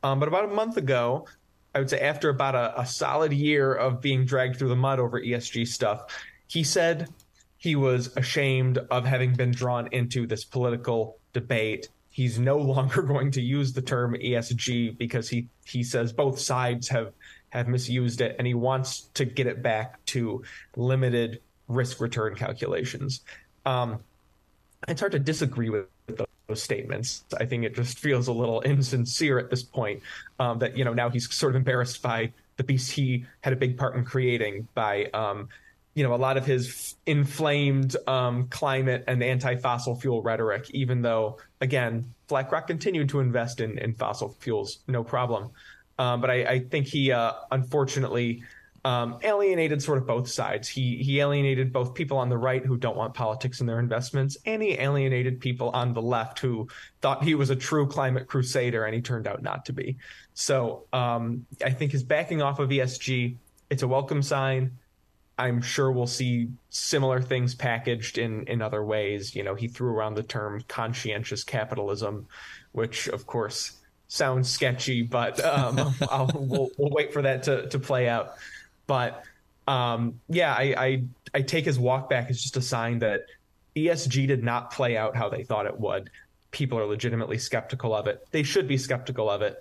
Um, 0.02 0.18
but 0.20 0.26
about 0.26 0.46
a 0.46 0.54
month 0.54 0.78
ago, 0.78 1.26
I 1.74 1.80
would 1.80 1.90
say 1.90 2.00
after 2.00 2.30
about 2.30 2.54
a, 2.54 2.80
a 2.80 2.86
solid 2.86 3.34
year 3.34 3.74
of 3.74 4.00
being 4.00 4.24
dragged 4.24 4.56
through 4.56 4.70
the 4.70 4.76
mud 4.76 5.00
over 5.00 5.20
ESG 5.20 5.68
stuff, 5.68 6.06
he 6.46 6.64
said 6.64 7.10
he 7.58 7.76
was 7.76 8.16
ashamed 8.16 8.78
of 8.90 9.04
having 9.04 9.34
been 9.34 9.50
drawn 9.50 9.86
into 9.92 10.26
this 10.26 10.42
political 10.42 11.18
debate. 11.34 11.90
He's 12.08 12.38
no 12.38 12.56
longer 12.72 13.02
going 13.02 13.32
to 13.32 13.42
use 13.42 13.74
the 13.74 13.82
term 13.82 14.14
ESG 14.14 14.96
because 14.96 15.28
he 15.28 15.48
he 15.66 15.84
says 15.84 16.14
both 16.14 16.38
sides 16.38 16.88
have 16.88 17.12
have 17.50 17.68
misused 17.68 18.22
it, 18.22 18.36
and 18.38 18.46
he 18.46 18.54
wants 18.54 19.10
to 19.12 19.26
get 19.26 19.46
it 19.46 19.62
back 19.62 20.02
to 20.06 20.42
limited 20.74 21.42
risk 21.68 22.00
return 22.00 22.34
calculations. 22.34 23.20
Um, 23.64 24.00
it's 24.88 25.00
hard 25.00 25.12
to 25.12 25.18
disagree 25.18 25.70
with 25.70 25.86
those 26.46 26.62
statements. 26.62 27.24
I 27.38 27.46
think 27.46 27.64
it 27.64 27.74
just 27.74 27.98
feels 27.98 28.28
a 28.28 28.32
little 28.32 28.60
insincere 28.60 29.38
at 29.38 29.50
this 29.50 29.62
point 29.62 30.02
um, 30.38 30.58
that 30.58 30.76
you 30.76 30.84
know 30.84 30.92
now 30.92 31.10
he's 31.10 31.32
sort 31.32 31.52
of 31.52 31.56
embarrassed 31.56 32.02
by 32.02 32.32
the 32.56 32.64
beast 32.64 32.92
he 32.92 33.24
had 33.40 33.52
a 33.52 33.56
big 33.56 33.76
part 33.76 33.96
in 33.96 34.04
creating 34.04 34.68
by 34.74 35.06
um, 35.14 35.48
you 35.94 36.02
know 36.02 36.14
a 36.14 36.16
lot 36.16 36.36
of 36.36 36.44
his 36.44 36.96
inflamed 37.06 37.96
um, 38.06 38.48
climate 38.48 39.04
and 39.06 39.22
anti-fossil 39.22 39.96
fuel 39.96 40.22
rhetoric. 40.22 40.70
Even 40.70 41.02
though 41.02 41.38
again, 41.60 42.12
BlackRock 42.28 42.66
continued 42.66 43.08
to 43.10 43.20
invest 43.20 43.60
in, 43.60 43.78
in 43.78 43.94
fossil 43.94 44.36
fuels, 44.40 44.80
no 44.86 45.02
problem. 45.02 45.50
Um, 45.98 46.20
but 46.20 46.28
I, 46.28 46.44
I, 46.44 46.58
think 46.58 46.88
he 46.88 47.12
uh, 47.12 47.34
unfortunately 47.52 48.42
um, 48.84 49.18
alienated 49.22 49.82
sort 49.82 49.98
of 49.98 50.06
both 50.06 50.28
sides. 50.28 50.68
He 50.68 50.98
he 51.02 51.20
alienated 51.20 51.72
both 51.72 51.94
people 51.94 52.18
on 52.18 52.28
the 52.28 52.36
right 52.36 52.64
who 52.64 52.76
don't 52.76 52.96
want 52.96 53.14
politics 53.14 53.60
in 53.60 53.66
their 53.66 53.80
investments, 53.80 54.36
and 54.44 54.62
he 54.62 54.72
alienated 54.72 55.40
people 55.40 55.70
on 55.70 55.94
the 55.94 56.02
left 56.02 56.38
who 56.38 56.68
thought 57.00 57.24
he 57.24 57.34
was 57.34 57.50
a 57.50 57.56
true 57.56 57.86
climate 57.86 58.26
crusader, 58.26 58.84
and 58.84 58.94
he 58.94 59.00
turned 59.00 59.26
out 59.26 59.42
not 59.42 59.64
to 59.66 59.72
be. 59.72 59.96
So 60.34 60.84
um, 60.92 61.46
I 61.64 61.70
think 61.70 61.92
his 61.92 62.02
backing 62.02 62.42
off 62.42 62.58
of 62.58 62.68
ESG, 62.68 63.36
it's 63.70 63.82
a 63.82 63.88
welcome 63.88 64.22
sign. 64.22 64.72
I'm 65.38 65.62
sure 65.62 65.90
we'll 65.90 66.06
see 66.06 66.48
similar 66.68 67.22
things 67.22 67.54
packaged 67.54 68.18
in 68.18 68.44
in 68.48 68.60
other 68.60 68.84
ways. 68.84 69.34
You 69.34 69.44
know, 69.44 69.54
he 69.54 69.66
threw 69.66 69.94
around 69.94 70.14
the 70.14 70.22
term 70.22 70.62
conscientious 70.68 71.42
capitalism, 71.42 72.26
which 72.72 73.08
of 73.08 73.26
course 73.26 73.78
sounds 74.08 74.50
sketchy, 74.50 75.02
but 75.02 75.42
um, 75.42 75.76
we'll, 76.34 76.68
we'll 76.76 76.90
wait 76.90 77.14
for 77.14 77.22
that 77.22 77.44
to 77.44 77.66
to 77.70 77.78
play 77.78 78.10
out. 78.10 78.34
But 78.86 79.24
um, 79.66 80.20
yeah, 80.28 80.52
I, 80.52 80.74
I 80.76 81.04
I 81.34 81.42
take 81.42 81.64
his 81.64 81.78
walk 81.78 82.10
back 82.10 82.30
as 82.30 82.40
just 82.40 82.56
a 82.56 82.62
sign 82.62 82.98
that 83.00 83.26
ESG 83.76 84.26
did 84.26 84.44
not 84.44 84.70
play 84.70 84.96
out 84.96 85.16
how 85.16 85.28
they 85.28 85.42
thought 85.42 85.66
it 85.66 85.78
would. 85.78 86.10
People 86.50 86.78
are 86.78 86.86
legitimately 86.86 87.38
skeptical 87.38 87.94
of 87.94 88.06
it. 88.06 88.26
They 88.30 88.42
should 88.42 88.68
be 88.68 88.78
skeptical 88.78 89.28
of 89.28 89.42
it. 89.42 89.60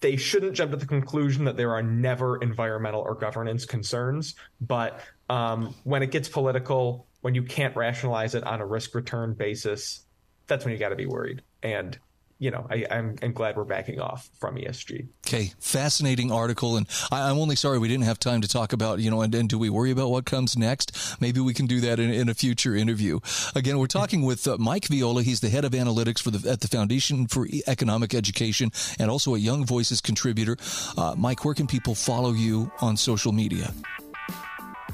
They 0.00 0.16
shouldn't 0.16 0.54
jump 0.54 0.72
to 0.72 0.76
the 0.76 0.86
conclusion 0.86 1.44
that 1.46 1.56
there 1.56 1.72
are 1.72 1.82
never 1.82 2.36
environmental 2.36 3.00
or 3.00 3.14
governance 3.14 3.64
concerns. 3.64 4.34
But 4.60 5.00
um, 5.30 5.74
when 5.84 6.02
it 6.02 6.10
gets 6.10 6.28
political, 6.28 7.06
when 7.22 7.34
you 7.34 7.42
can't 7.42 7.74
rationalize 7.74 8.34
it 8.34 8.44
on 8.44 8.60
a 8.60 8.66
risk 8.66 8.94
return 8.94 9.34
basis, 9.34 10.04
that's 10.46 10.64
when 10.64 10.72
you 10.72 10.78
got 10.78 10.90
to 10.90 10.96
be 10.96 11.06
worried. 11.06 11.42
And 11.62 11.98
you 12.38 12.52
know, 12.52 12.66
I, 12.70 12.84
am 12.90 13.32
glad 13.32 13.56
we're 13.56 13.64
backing 13.64 14.00
off 14.00 14.30
from 14.38 14.56
ESG. 14.56 15.08
Okay, 15.26 15.52
fascinating 15.58 16.30
article, 16.30 16.76
and 16.76 16.86
I, 17.10 17.30
am 17.30 17.38
only 17.38 17.56
sorry 17.56 17.78
we 17.78 17.88
didn't 17.88 18.04
have 18.04 18.20
time 18.20 18.42
to 18.42 18.48
talk 18.48 18.72
about, 18.72 19.00
you 19.00 19.10
know, 19.10 19.22
and, 19.22 19.34
and 19.34 19.48
do 19.48 19.58
we 19.58 19.68
worry 19.70 19.90
about 19.90 20.10
what 20.10 20.24
comes 20.24 20.56
next? 20.56 21.20
Maybe 21.20 21.40
we 21.40 21.52
can 21.52 21.66
do 21.66 21.80
that 21.80 21.98
in, 21.98 22.10
in 22.12 22.28
a 22.28 22.34
future 22.34 22.76
interview. 22.76 23.18
Again, 23.56 23.78
we're 23.78 23.86
talking 23.88 24.22
with 24.22 24.46
uh, 24.46 24.56
Mike 24.56 24.86
Viola. 24.86 25.24
He's 25.24 25.40
the 25.40 25.48
head 25.48 25.64
of 25.64 25.72
analytics 25.72 26.22
for 26.22 26.30
the 26.30 26.48
at 26.48 26.60
the 26.60 26.68
Foundation 26.68 27.26
for 27.26 27.48
Economic 27.66 28.14
Education, 28.14 28.70
and 29.00 29.10
also 29.10 29.34
a 29.34 29.38
Young 29.38 29.66
Voices 29.66 30.00
contributor. 30.00 30.56
Uh, 30.96 31.14
Mike, 31.18 31.44
where 31.44 31.54
can 31.54 31.66
people 31.66 31.96
follow 31.96 32.32
you 32.32 32.70
on 32.80 32.96
social 32.96 33.32
media? 33.32 33.72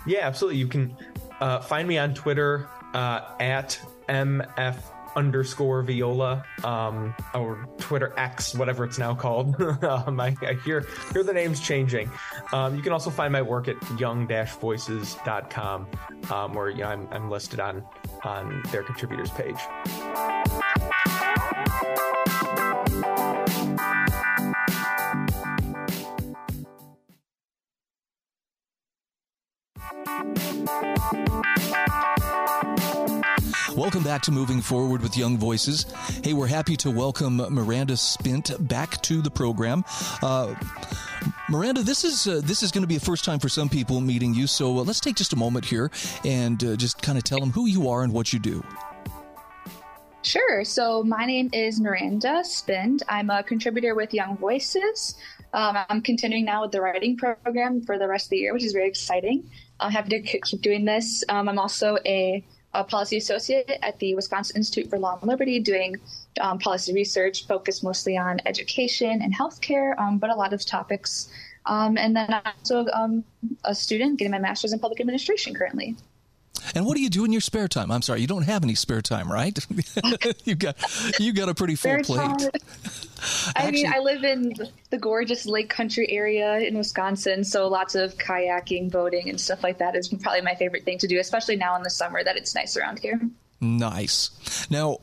Yeah, 0.06 0.26
absolutely. 0.26 0.58
You 0.58 0.68
can 0.68 0.96
uh, 1.40 1.60
find 1.60 1.86
me 1.86 1.98
on 1.98 2.14
Twitter 2.14 2.68
uh, 2.94 3.20
at 3.40 3.78
mf 4.08 4.76
underscore 5.16 5.82
viola 5.82 6.44
um, 6.64 7.14
or 7.34 7.68
twitter 7.78 8.12
x 8.16 8.54
whatever 8.54 8.84
it's 8.84 8.98
now 8.98 9.14
called. 9.14 9.54
Um, 9.84 10.18
I, 10.18 10.34
I, 10.42 10.54
hear 10.64 10.86
hear 11.12 11.22
the 11.22 11.32
names 11.32 11.60
changing. 11.60 12.10
Um, 12.52 12.74
you 12.74 12.82
can 12.82 12.92
also 12.92 13.10
find 13.10 13.32
my 13.32 13.42
work 13.42 13.68
at 13.68 13.76
young-voices.com 13.98 15.86
um, 16.30 16.54
where 16.54 16.70
you 16.70 16.78
know, 16.78 16.88
I'm, 16.88 17.08
I'm 17.10 17.30
listed 17.30 17.60
on 17.60 17.84
on 18.22 18.62
their 18.70 18.82
contributors 18.82 19.30
page 19.30 19.58
Welcome 33.76 34.04
back 34.04 34.22
to 34.22 34.30
Moving 34.30 34.60
Forward 34.60 35.02
with 35.02 35.16
Young 35.16 35.36
Voices. 35.36 35.84
Hey, 36.22 36.32
we're 36.32 36.46
happy 36.46 36.76
to 36.76 36.92
welcome 36.92 37.38
Miranda 37.38 37.94
Spindt 37.94 38.68
back 38.68 39.02
to 39.02 39.20
the 39.20 39.32
program. 39.32 39.84
Uh, 40.22 40.54
Miranda, 41.48 41.82
this 41.82 42.04
is 42.04 42.28
uh, 42.28 42.40
this 42.44 42.62
is 42.62 42.70
going 42.70 42.82
to 42.82 42.88
be 42.88 42.94
a 42.94 43.00
first 43.00 43.24
time 43.24 43.40
for 43.40 43.48
some 43.48 43.68
people 43.68 44.00
meeting 44.00 44.32
you. 44.32 44.46
So 44.46 44.78
uh, 44.78 44.84
let's 44.84 45.00
take 45.00 45.16
just 45.16 45.32
a 45.32 45.36
moment 45.36 45.64
here 45.64 45.90
and 46.24 46.62
uh, 46.62 46.76
just 46.76 47.02
kind 47.02 47.18
of 47.18 47.24
tell 47.24 47.40
them 47.40 47.50
who 47.50 47.66
you 47.66 47.88
are 47.88 48.04
and 48.04 48.12
what 48.12 48.32
you 48.32 48.38
do. 48.38 48.62
Sure. 50.22 50.64
So 50.64 51.02
my 51.02 51.26
name 51.26 51.50
is 51.52 51.80
Miranda 51.80 52.44
Spindt. 52.44 53.02
I'm 53.08 53.28
a 53.28 53.42
contributor 53.42 53.96
with 53.96 54.14
Young 54.14 54.36
Voices. 54.36 55.16
Um, 55.52 55.78
I'm 55.88 56.00
continuing 56.00 56.44
now 56.44 56.62
with 56.62 56.70
the 56.70 56.80
writing 56.80 57.16
program 57.16 57.80
for 57.80 57.98
the 57.98 58.06
rest 58.06 58.26
of 58.26 58.30
the 58.30 58.38
year, 58.38 58.52
which 58.52 58.64
is 58.64 58.72
very 58.72 58.86
exciting. 58.86 59.50
I'm 59.80 59.90
happy 59.90 60.10
to 60.10 60.38
keep 60.40 60.62
doing 60.62 60.84
this. 60.84 61.24
Um, 61.28 61.48
I'm 61.48 61.58
also 61.58 61.98
a 62.06 62.44
a 62.74 62.84
policy 62.84 63.16
associate 63.16 63.70
at 63.82 63.98
the 63.98 64.14
Wisconsin 64.14 64.56
Institute 64.56 64.90
for 64.90 64.98
Law 64.98 65.18
and 65.20 65.28
Liberty, 65.28 65.60
doing 65.60 65.96
um, 66.40 66.58
policy 66.58 66.92
research 66.92 67.46
focused 67.46 67.84
mostly 67.84 68.16
on 68.16 68.40
education 68.46 69.22
and 69.22 69.34
healthcare, 69.34 69.98
um, 69.98 70.18
but 70.18 70.30
a 70.30 70.34
lot 70.34 70.52
of 70.52 70.64
topics. 70.66 71.28
Um, 71.66 71.96
and 71.96 72.14
then 72.14 72.32
I'm 72.32 72.52
also 72.58 72.86
um, 72.92 73.24
a 73.64 73.74
student 73.74 74.18
getting 74.18 74.32
my 74.32 74.38
master's 74.38 74.72
in 74.72 74.78
public 74.78 75.00
administration 75.00 75.54
currently. 75.54 75.96
And 76.74 76.86
what 76.86 76.96
do 76.96 77.02
you 77.02 77.10
do 77.10 77.24
in 77.24 77.32
your 77.32 77.40
spare 77.40 77.68
time? 77.68 77.90
I'm 77.90 78.02
sorry, 78.02 78.20
you 78.20 78.26
don't 78.26 78.42
have 78.42 78.62
any 78.62 78.74
spare 78.74 79.02
time, 79.02 79.30
right? 79.30 79.58
you 80.44 80.54
got 80.54 80.76
you 81.20 81.32
got 81.32 81.48
a 81.48 81.54
pretty 81.54 81.74
full 81.74 81.98
plate. 82.02 82.50
I 83.56 83.70
mean, 83.70 83.90
I 83.90 84.00
live 84.00 84.24
in 84.24 84.52
the 84.90 84.98
gorgeous 84.98 85.46
lake 85.46 85.70
country 85.70 86.10
area 86.10 86.58
in 86.58 86.76
Wisconsin, 86.76 87.44
so 87.44 87.68
lots 87.68 87.94
of 87.94 88.16
kayaking, 88.16 88.90
boating, 88.90 89.28
and 89.28 89.40
stuff 89.40 89.62
like 89.62 89.78
that 89.78 89.96
is 89.96 90.08
probably 90.08 90.42
my 90.42 90.54
favorite 90.54 90.84
thing 90.84 90.98
to 90.98 91.06
do, 91.06 91.18
especially 91.18 91.56
now 91.56 91.76
in 91.76 91.82
the 91.82 91.90
summer 91.90 92.22
that 92.22 92.36
it's 92.36 92.54
nice 92.54 92.76
around 92.76 92.98
here. 92.98 93.20
Nice. 93.60 94.66
Now, 94.70 94.98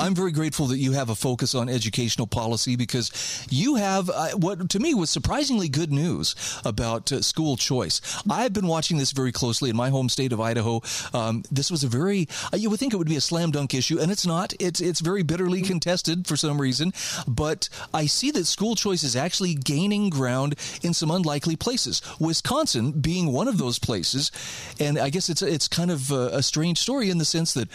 I'm 0.00 0.14
very 0.14 0.32
grateful 0.32 0.64
that 0.68 0.78
you 0.78 0.92
have 0.92 1.10
a 1.10 1.14
focus 1.14 1.54
on 1.54 1.68
educational 1.68 2.26
policy 2.26 2.74
because 2.74 3.46
you 3.50 3.74
have 3.74 4.08
uh, 4.08 4.30
what 4.30 4.70
to 4.70 4.80
me 4.80 4.94
was 4.94 5.10
surprisingly 5.10 5.68
good 5.68 5.92
news 5.92 6.34
about 6.64 7.12
uh, 7.12 7.20
school 7.20 7.58
choice. 7.58 8.00
I've 8.28 8.54
been 8.54 8.66
watching 8.66 8.96
this 8.96 9.12
very 9.12 9.30
closely 9.30 9.68
in 9.68 9.76
my 9.76 9.90
home 9.90 10.08
state 10.08 10.32
of 10.32 10.40
Idaho. 10.40 10.80
Um, 11.12 11.44
this 11.50 11.70
was 11.70 11.84
a 11.84 11.88
very 11.88 12.28
uh, 12.50 12.56
you 12.56 12.70
would 12.70 12.80
think 12.80 12.94
it 12.94 12.96
would 12.96 13.10
be 13.10 13.16
a 13.16 13.20
slam 13.20 13.50
dunk 13.50 13.74
issue, 13.74 13.98
and 14.00 14.10
it's 14.10 14.24
not. 14.24 14.54
It's 14.58 14.80
it's 14.80 15.00
very 15.00 15.22
bitterly 15.22 15.60
contested 15.60 16.26
for 16.26 16.34
some 16.34 16.58
reason. 16.58 16.94
But 17.28 17.68
I 17.92 18.06
see 18.06 18.30
that 18.30 18.46
school 18.46 18.76
choice 18.76 19.02
is 19.02 19.16
actually 19.16 19.52
gaining 19.52 20.08
ground 20.08 20.54
in 20.82 20.94
some 20.94 21.10
unlikely 21.10 21.56
places. 21.56 22.00
Wisconsin 22.18 22.92
being 22.92 23.32
one 23.32 23.48
of 23.48 23.58
those 23.58 23.78
places, 23.78 24.32
and 24.80 24.98
I 24.98 25.10
guess 25.10 25.28
it's 25.28 25.42
it's 25.42 25.68
kind 25.68 25.90
of 25.90 26.10
a, 26.10 26.38
a 26.38 26.42
strange 26.42 26.78
story 26.78 27.10
in 27.10 27.18
the 27.18 27.26
sense 27.26 27.52
that 27.52 27.68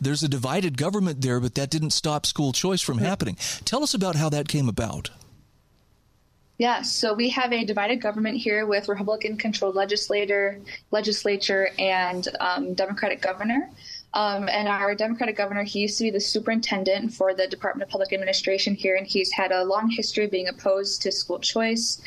there's 0.00 0.22
a 0.22 0.28
divided 0.28 0.78
government 0.78 1.20
there, 1.20 1.40
but 1.40 1.54
that 1.54 1.70
didn't 1.70 1.90
stop 1.90 2.26
school 2.26 2.52
choice 2.52 2.80
from 2.80 2.98
happening. 2.98 3.36
Tell 3.64 3.82
us 3.82 3.94
about 3.94 4.16
how 4.16 4.28
that 4.30 4.48
came 4.48 4.68
about. 4.68 5.10
Yeah, 6.58 6.82
so 6.82 7.14
we 7.14 7.30
have 7.30 7.54
a 7.54 7.64
divided 7.64 8.02
government 8.02 8.36
here 8.36 8.66
with 8.66 8.86
Republican-controlled 8.86 9.74
legislator, 9.74 10.60
legislature, 10.90 11.70
and 11.78 12.28
um, 12.38 12.74
Democratic 12.74 13.22
governor. 13.22 13.70
Um, 14.12 14.48
and 14.48 14.68
our 14.68 14.94
Democratic 14.94 15.36
governor, 15.36 15.62
he 15.62 15.80
used 15.80 15.96
to 15.98 16.04
be 16.04 16.10
the 16.10 16.20
superintendent 16.20 17.14
for 17.14 17.32
the 17.32 17.46
Department 17.46 17.88
of 17.88 17.90
Public 17.90 18.12
Administration 18.12 18.74
here, 18.74 18.96
and 18.96 19.06
he's 19.06 19.32
had 19.32 19.52
a 19.52 19.64
long 19.64 19.88
history 19.88 20.26
of 20.26 20.30
being 20.30 20.48
opposed 20.48 21.00
to 21.02 21.12
school 21.12 21.38
choice. 21.38 22.02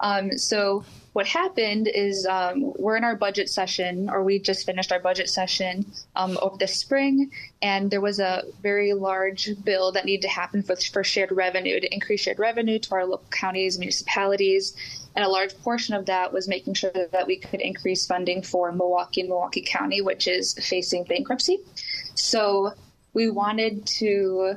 Um, 0.00 0.36
so 0.36 0.84
what 1.14 1.26
happened 1.26 1.88
is 1.88 2.26
um, 2.26 2.74
we're 2.78 2.96
in 2.96 3.04
our 3.04 3.16
budget 3.16 3.48
session, 3.48 4.10
or 4.10 4.22
we 4.22 4.38
just 4.38 4.66
finished 4.66 4.92
our 4.92 5.00
budget 5.00 5.30
session 5.30 5.86
um, 6.14 6.38
over 6.42 6.58
the 6.58 6.68
spring, 6.68 7.30
and 7.62 7.90
there 7.90 8.02
was 8.02 8.20
a 8.20 8.42
very 8.62 8.92
large 8.92 9.48
bill 9.64 9.92
that 9.92 10.04
needed 10.04 10.22
to 10.22 10.28
happen 10.28 10.62
for, 10.62 10.76
for 10.76 11.02
shared 11.02 11.32
revenue 11.32 11.80
to 11.80 11.94
increase 11.94 12.20
shared 12.20 12.38
revenue 12.38 12.78
to 12.78 12.94
our 12.94 13.06
local 13.06 13.26
counties, 13.30 13.78
municipalities, 13.78 14.76
and 15.14 15.24
a 15.24 15.28
large 15.28 15.56
portion 15.60 15.94
of 15.94 16.04
that 16.06 16.34
was 16.34 16.46
making 16.46 16.74
sure 16.74 16.92
that 16.92 17.26
we 17.26 17.38
could 17.38 17.62
increase 17.62 18.06
funding 18.06 18.42
for 18.42 18.70
Milwaukee 18.70 19.22
and 19.22 19.30
Milwaukee 19.30 19.64
County, 19.66 20.02
which 20.02 20.28
is 20.28 20.52
facing 20.54 21.04
bankruptcy. 21.04 21.60
So 22.14 22.74
we 23.14 23.30
wanted 23.30 23.86
to 23.86 24.56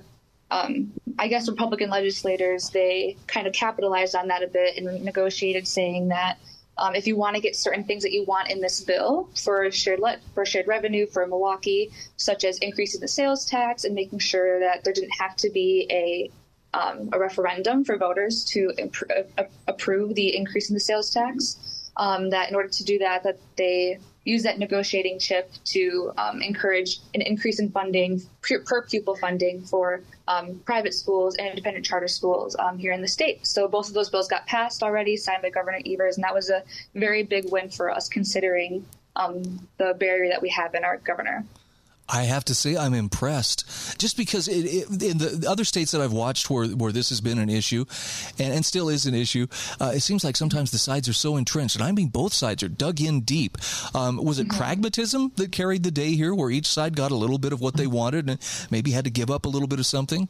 um, 0.51 0.91
I 1.18 1.27
guess 1.27 1.48
Republican 1.50 1.89
legislators 1.89 2.70
they 2.70 3.18
kind 3.27 3.48
of 3.48 3.53
capitalized 3.53 4.15
on 4.15 4.27
that 4.29 4.44
a 4.44 4.48
bit 4.48 4.77
and 4.77 5.03
negotiated, 5.03 5.68
saying 5.68 6.10
that 6.10 6.38
um, 6.77 6.96
if 6.96 7.06
you 7.06 7.18
want 7.18 7.36
to 7.36 7.41
get 7.41 7.56
certain 7.56 7.84
things 7.84 8.03
that 8.03 8.13
you 8.13 8.24
want 8.24 8.50
in 8.50 8.62
this 8.62 8.82
bill 8.82 9.29
for 9.36 9.70
shared 9.70 10.00
le- 10.00 10.20
for 10.34 10.46
shared 10.46 10.68
revenue 10.68 11.06
for 11.06 11.27
Milwaukee, 11.27 11.91
such 12.15 12.46
as 12.46 12.58
increasing 12.60 13.01
the 13.01 13.08
sales 13.08 13.46
tax 13.46 13.84
and 13.84 13.94
making 13.94 14.20
sure 14.20 14.60
that 14.62 14.84
there 14.84 14.94
didn't 14.94 15.12
have 15.20 15.36
to 15.38 15.50
be 15.50 15.88
a 15.91 16.32
um, 16.77 17.10
a 17.12 17.20
referendum 17.20 17.84
for 17.84 17.98
voters 17.98 18.46
to 18.46 18.72
imp- 18.77 19.12
approve 19.68 20.15
the 20.15 20.36
increase 20.36 20.70
in 20.70 20.74
the 20.74 20.79
sales 20.79 21.10
tax. 21.10 21.58
Um, 21.98 22.29
that 22.29 22.48
in 22.50 22.56
order 22.56 22.70
to 22.70 22.84
do 22.86 23.00
that, 23.00 23.24
that 23.24 23.39
they 23.58 24.00
use 24.25 24.43
that 24.43 24.59
negotiating 24.59 25.19
chip 25.19 25.51
to 25.63 26.11
um, 26.17 26.41
encourage 26.41 26.99
an 27.13 27.21
increase 27.21 27.59
in 27.59 27.69
funding, 27.71 28.21
per, 28.41 28.81
pupil 28.83 29.15
funding 29.15 29.61
for 29.61 30.01
um, 30.27 30.59
private 30.65 30.93
schools 30.93 31.35
and 31.35 31.47
independent 31.47 31.85
charter 31.85 32.07
schools 32.07 32.55
um, 32.59 32.77
here 32.77 32.91
in 32.91 33.01
the 33.01 33.07
state. 33.07 33.45
So 33.47 33.67
both 33.67 33.88
of 33.88 33.93
those 33.93 34.09
bills 34.09 34.27
got 34.27 34.45
passed 34.45 34.83
already, 34.83 35.17
signed 35.17 35.41
by 35.41 35.49
Governor 35.49 35.81
Evers, 35.85 36.17
and 36.17 36.23
that 36.23 36.33
was 36.33 36.49
a 36.49 36.63
very 36.93 37.23
big 37.23 37.51
win 37.51 37.69
for 37.69 37.89
us 37.89 38.09
considering 38.09 38.85
um, 39.15 39.67
the 39.77 39.95
barrier 39.99 40.29
that 40.29 40.41
we 40.41 40.49
have 40.49 40.75
in 40.75 40.83
our 40.83 40.97
governor. 40.97 41.45
I 42.11 42.23
have 42.23 42.43
to 42.45 42.55
say 42.55 42.75
I'm 42.75 42.93
impressed, 42.93 43.99
just 43.99 44.17
because 44.17 44.47
it, 44.47 44.65
it, 44.65 45.03
in 45.03 45.17
the 45.19 45.45
other 45.47 45.63
states 45.63 45.91
that 45.91 46.01
I've 46.01 46.11
watched 46.11 46.49
where 46.49 46.67
where 46.67 46.91
this 46.91 47.09
has 47.09 47.21
been 47.21 47.37
an 47.37 47.49
issue, 47.49 47.85
and, 48.37 48.53
and 48.53 48.65
still 48.65 48.89
is 48.89 49.05
an 49.05 49.13
issue, 49.13 49.47
uh, 49.79 49.91
it 49.95 50.01
seems 50.01 50.23
like 50.23 50.35
sometimes 50.35 50.71
the 50.71 50.77
sides 50.77 51.07
are 51.07 51.13
so 51.13 51.37
entrenched, 51.37 51.75
and 51.75 51.83
I 51.83 51.91
mean 51.91 52.07
both 52.07 52.33
sides 52.33 52.63
are 52.63 52.69
dug 52.69 53.01
in 53.01 53.21
deep. 53.21 53.57
Um, 53.93 54.17
was 54.17 54.39
it 54.39 54.47
mm-hmm. 54.47 54.57
pragmatism 54.57 55.33
that 55.35 55.51
carried 55.51 55.83
the 55.83 55.91
day 55.91 56.15
here, 56.15 56.33
where 56.33 56.49
each 56.49 56.67
side 56.67 56.95
got 56.95 57.11
a 57.11 57.15
little 57.15 57.37
bit 57.37 57.53
of 57.53 57.61
what 57.61 57.77
they 57.77 57.87
wanted 57.87 58.29
and 58.29 58.39
maybe 58.71 58.91
had 58.91 59.05
to 59.05 59.11
give 59.11 59.29
up 59.29 59.45
a 59.45 59.49
little 59.49 59.67
bit 59.67 59.79
of 59.79 59.85
something? 59.85 60.27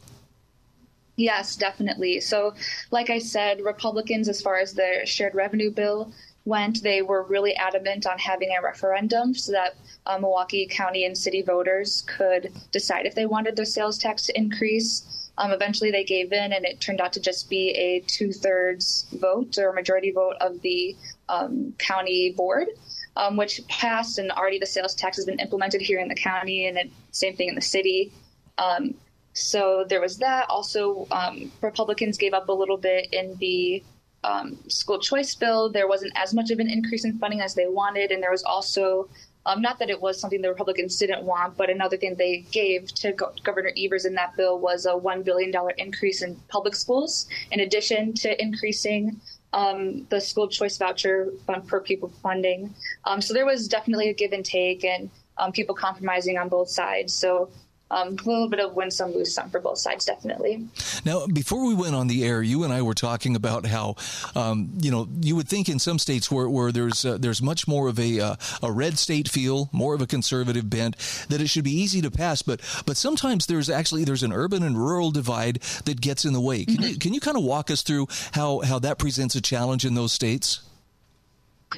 Yes, 1.16 1.56
definitely. 1.56 2.20
So, 2.20 2.54
like 2.90 3.10
I 3.10 3.18
said, 3.18 3.60
Republicans, 3.60 4.28
as 4.28 4.40
far 4.40 4.58
as 4.58 4.72
the 4.72 5.02
shared 5.04 5.34
revenue 5.34 5.70
bill 5.70 6.12
went, 6.44 6.82
they 6.82 7.02
were 7.02 7.22
really 7.22 7.54
adamant 7.56 8.06
on 8.06 8.18
having 8.18 8.50
a 8.56 8.62
referendum 8.62 9.34
so 9.34 9.52
that 9.52 9.74
uh, 10.06 10.18
Milwaukee 10.18 10.66
County 10.66 11.04
and 11.04 11.16
city 11.16 11.42
voters 11.42 12.02
could 12.06 12.52
decide 12.72 13.06
if 13.06 13.14
they 13.14 13.26
wanted 13.26 13.56
their 13.56 13.64
sales 13.64 13.98
tax 13.98 14.26
to 14.26 14.38
increase. 14.38 15.30
Um, 15.38 15.52
eventually, 15.52 15.90
they 15.90 16.04
gave 16.04 16.32
in, 16.32 16.52
and 16.52 16.64
it 16.64 16.80
turned 16.80 17.00
out 17.00 17.12
to 17.14 17.20
just 17.20 17.48
be 17.48 17.70
a 17.70 18.00
two 18.00 18.32
thirds 18.32 19.06
vote 19.12 19.56
or 19.58 19.72
majority 19.72 20.10
vote 20.10 20.36
of 20.40 20.60
the 20.60 20.96
um, 21.28 21.72
county 21.78 22.32
board, 22.32 22.68
um, 23.16 23.36
which 23.36 23.60
passed, 23.68 24.18
and 24.18 24.30
already 24.32 24.58
the 24.58 24.66
sales 24.66 24.94
tax 24.94 25.16
has 25.16 25.24
been 25.24 25.38
implemented 25.38 25.80
here 25.80 26.00
in 26.00 26.08
the 26.08 26.14
county, 26.14 26.66
and 26.66 26.76
it, 26.76 26.90
same 27.12 27.36
thing 27.36 27.48
in 27.48 27.54
the 27.54 27.60
city. 27.62 28.12
Um, 28.58 28.94
so 29.32 29.84
there 29.88 30.00
was 30.00 30.18
that. 30.18 30.50
Also, 30.50 31.06
um, 31.10 31.50
Republicans 31.62 32.18
gave 32.18 32.34
up 32.34 32.48
a 32.48 32.52
little 32.52 32.76
bit 32.76 33.08
in 33.12 33.36
the 33.36 33.82
um, 34.24 34.58
school 34.68 34.98
choice 34.98 35.34
bill. 35.34 35.70
There 35.70 35.88
wasn't 35.88 36.12
as 36.16 36.34
much 36.34 36.50
of 36.50 36.58
an 36.58 36.70
increase 36.70 37.04
in 37.04 37.18
funding 37.18 37.40
as 37.40 37.54
they 37.54 37.66
wanted, 37.66 38.10
and 38.10 38.22
there 38.22 38.30
was 38.30 38.44
also 38.44 39.08
um, 39.46 39.62
not 39.62 39.78
that 39.78 39.88
it 39.88 40.00
was 40.00 40.20
something 40.20 40.42
the 40.42 40.48
Republicans 40.48 40.96
didn't 40.98 41.22
want, 41.22 41.56
but 41.56 41.70
another 41.70 41.96
thing 41.96 42.14
they 42.14 42.44
gave 42.52 42.92
to 42.96 43.12
Go- 43.12 43.32
Governor 43.42 43.72
Evers 43.76 44.04
in 44.04 44.14
that 44.14 44.36
bill 44.36 44.58
was 44.58 44.84
a 44.84 44.92
$1 44.92 45.24
billion 45.24 45.52
increase 45.78 46.22
in 46.22 46.36
public 46.48 46.74
schools, 46.74 47.26
in 47.50 47.60
addition 47.60 48.12
to 48.14 48.40
increasing 48.40 49.20
um, 49.52 50.06
the 50.10 50.20
school 50.20 50.46
choice 50.48 50.76
voucher 50.76 51.32
fund 51.46 51.66
per 51.66 51.80
pupil 51.80 52.12
funding. 52.22 52.74
Um, 53.04 53.20
so 53.20 53.32
there 53.32 53.46
was 53.46 53.66
definitely 53.66 54.10
a 54.10 54.14
give 54.14 54.32
and 54.32 54.44
take 54.44 54.84
and 54.84 55.10
um, 55.38 55.52
people 55.52 55.74
compromising 55.74 56.36
on 56.36 56.48
both 56.48 56.68
sides. 56.68 57.12
So 57.12 57.50
um, 57.90 58.08
a 58.08 58.28
little 58.28 58.48
bit 58.48 58.60
of 58.60 58.74
win 58.74 58.90
some, 58.90 59.12
lose 59.12 59.34
some 59.34 59.50
for 59.50 59.60
both 59.60 59.78
sides, 59.78 60.04
definitely. 60.04 60.68
Now, 61.04 61.26
before 61.26 61.66
we 61.66 61.74
went 61.74 61.94
on 61.94 62.06
the 62.06 62.24
air, 62.24 62.42
you 62.42 62.62
and 62.64 62.72
I 62.72 62.82
were 62.82 62.94
talking 62.94 63.34
about 63.34 63.66
how, 63.66 63.96
um, 64.34 64.70
you 64.80 64.90
know, 64.90 65.08
you 65.20 65.34
would 65.36 65.48
think 65.48 65.68
in 65.68 65.78
some 65.78 65.98
states 65.98 66.30
where, 66.30 66.48
where 66.48 66.72
there's 66.72 67.04
uh, 67.04 67.18
there's 67.18 67.42
much 67.42 67.66
more 67.66 67.88
of 67.88 67.98
a 67.98 68.20
uh, 68.20 68.36
a 68.62 68.70
red 68.70 68.98
state 68.98 69.28
feel, 69.28 69.68
more 69.72 69.94
of 69.94 70.00
a 70.00 70.06
conservative 70.06 70.70
bent, 70.70 70.96
that 71.28 71.40
it 71.40 71.48
should 71.48 71.64
be 71.64 71.72
easy 71.72 72.00
to 72.02 72.10
pass. 72.10 72.42
But 72.42 72.60
but 72.86 72.96
sometimes 72.96 73.46
there's 73.46 73.68
actually 73.68 74.04
there's 74.04 74.22
an 74.22 74.32
urban 74.32 74.62
and 74.62 74.76
rural 74.76 75.10
divide 75.10 75.60
that 75.84 76.00
gets 76.00 76.24
in 76.24 76.32
the 76.32 76.40
way. 76.40 76.64
Can 76.64 76.82
you 76.82 76.98
can 76.98 77.14
you 77.14 77.20
kind 77.20 77.36
of 77.36 77.42
walk 77.42 77.70
us 77.70 77.82
through 77.82 78.08
how 78.32 78.60
how 78.60 78.78
that 78.78 78.98
presents 78.98 79.34
a 79.34 79.40
challenge 79.40 79.84
in 79.84 79.94
those 79.94 80.12
states? 80.12 80.60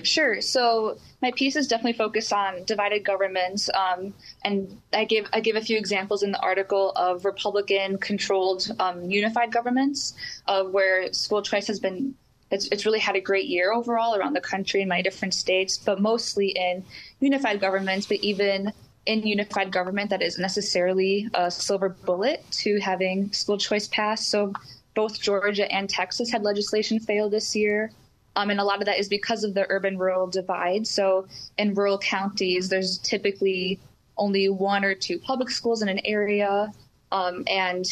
Sure. 0.02 0.40
So 0.40 0.96
my 1.20 1.32
piece 1.32 1.54
is 1.54 1.68
definitely 1.68 1.92
focused 1.92 2.32
on 2.32 2.64
divided 2.64 3.04
governments, 3.04 3.68
um, 3.74 4.14
and 4.42 4.80
I 4.92 5.04
give 5.04 5.26
I 5.34 5.40
give 5.40 5.54
a 5.54 5.60
few 5.60 5.76
examples 5.76 6.22
in 6.22 6.32
the 6.32 6.40
article 6.40 6.92
of 6.96 7.26
Republican-controlled 7.26 8.68
um, 8.80 9.10
unified 9.10 9.52
governments, 9.52 10.14
of 10.46 10.70
where 10.72 11.12
school 11.12 11.42
choice 11.42 11.66
has 11.66 11.78
been. 11.78 12.14
It's, 12.50 12.68
it's 12.68 12.86
really 12.86 13.00
had 13.00 13.16
a 13.16 13.20
great 13.20 13.46
year 13.46 13.72
overall 13.72 14.14
around 14.14 14.32
the 14.32 14.40
country 14.40 14.80
in 14.80 14.88
my 14.88 15.02
different 15.02 15.34
states, 15.34 15.76
but 15.76 16.00
mostly 16.00 16.48
in 16.48 16.84
unified 17.20 17.60
governments. 17.60 18.06
But 18.06 18.18
even 18.18 18.72
in 19.04 19.26
unified 19.26 19.72
government, 19.72 20.10
that 20.10 20.22
isn't 20.22 20.40
necessarily 20.40 21.28
a 21.34 21.50
silver 21.50 21.90
bullet 21.90 22.44
to 22.62 22.78
having 22.80 23.32
school 23.32 23.58
choice 23.58 23.88
passed. 23.88 24.30
So 24.30 24.52
both 24.94 25.20
Georgia 25.20 25.70
and 25.70 25.88
Texas 25.88 26.30
had 26.30 26.42
legislation 26.42 26.98
fail 26.98 27.28
this 27.28 27.54
year. 27.54 27.90
Um, 28.34 28.50
and 28.50 28.60
a 28.60 28.64
lot 28.64 28.80
of 28.80 28.86
that 28.86 28.98
is 28.98 29.08
because 29.08 29.44
of 29.44 29.54
the 29.54 29.66
urban 29.68 29.98
rural 29.98 30.26
divide. 30.26 30.86
So 30.86 31.26
in 31.58 31.74
rural 31.74 31.98
counties, 31.98 32.68
there's 32.68 32.98
typically 32.98 33.78
only 34.16 34.48
one 34.48 34.84
or 34.84 34.94
two 34.94 35.18
public 35.18 35.50
schools 35.50 35.82
in 35.82 35.88
an 35.88 36.00
area. 36.04 36.72
Um, 37.10 37.44
and 37.46 37.84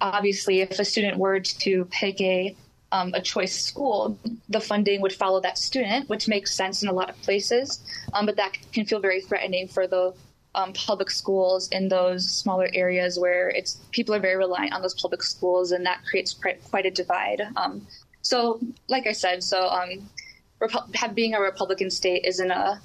obviously, 0.00 0.60
if 0.60 0.78
a 0.78 0.84
student 0.84 1.18
were 1.18 1.40
to 1.40 1.84
pick 1.86 2.20
a 2.20 2.56
um, 2.90 3.12
a 3.12 3.20
choice 3.20 3.54
school, 3.54 4.18
the 4.48 4.60
funding 4.60 5.02
would 5.02 5.12
follow 5.12 5.40
that 5.40 5.58
student, 5.58 6.08
which 6.08 6.26
makes 6.26 6.54
sense 6.54 6.82
in 6.82 6.88
a 6.88 6.92
lot 6.92 7.10
of 7.10 7.20
places. 7.20 7.80
Um, 8.14 8.24
but 8.24 8.36
that 8.36 8.56
can 8.72 8.86
feel 8.86 8.98
very 8.98 9.20
threatening 9.20 9.68
for 9.68 9.86
the 9.86 10.14
um, 10.54 10.72
public 10.72 11.10
schools 11.10 11.68
in 11.68 11.88
those 11.88 12.28
smaller 12.28 12.70
areas 12.72 13.18
where 13.18 13.50
it's 13.50 13.78
people 13.90 14.14
are 14.14 14.20
very 14.20 14.36
reliant 14.36 14.72
on 14.72 14.80
those 14.80 14.94
public 14.94 15.22
schools, 15.22 15.72
and 15.72 15.84
that 15.84 16.02
creates 16.08 16.32
quite, 16.32 16.64
quite 16.64 16.86
a 16.86 16.90
divide. 16.90 17.42
So, 18.22 18.60
like 18.88 19.06
I 19.06 19.12
said, 19.12 19.42
so 19.42 19.68
um, 19.68 20.08
Repu- 20.60 21.14
being 21.14 21.34
a 21.34 21.40
Republican 21.40 21.90
state 21.90 22.24
isn't 22.24 22.50
a 22.50 22.80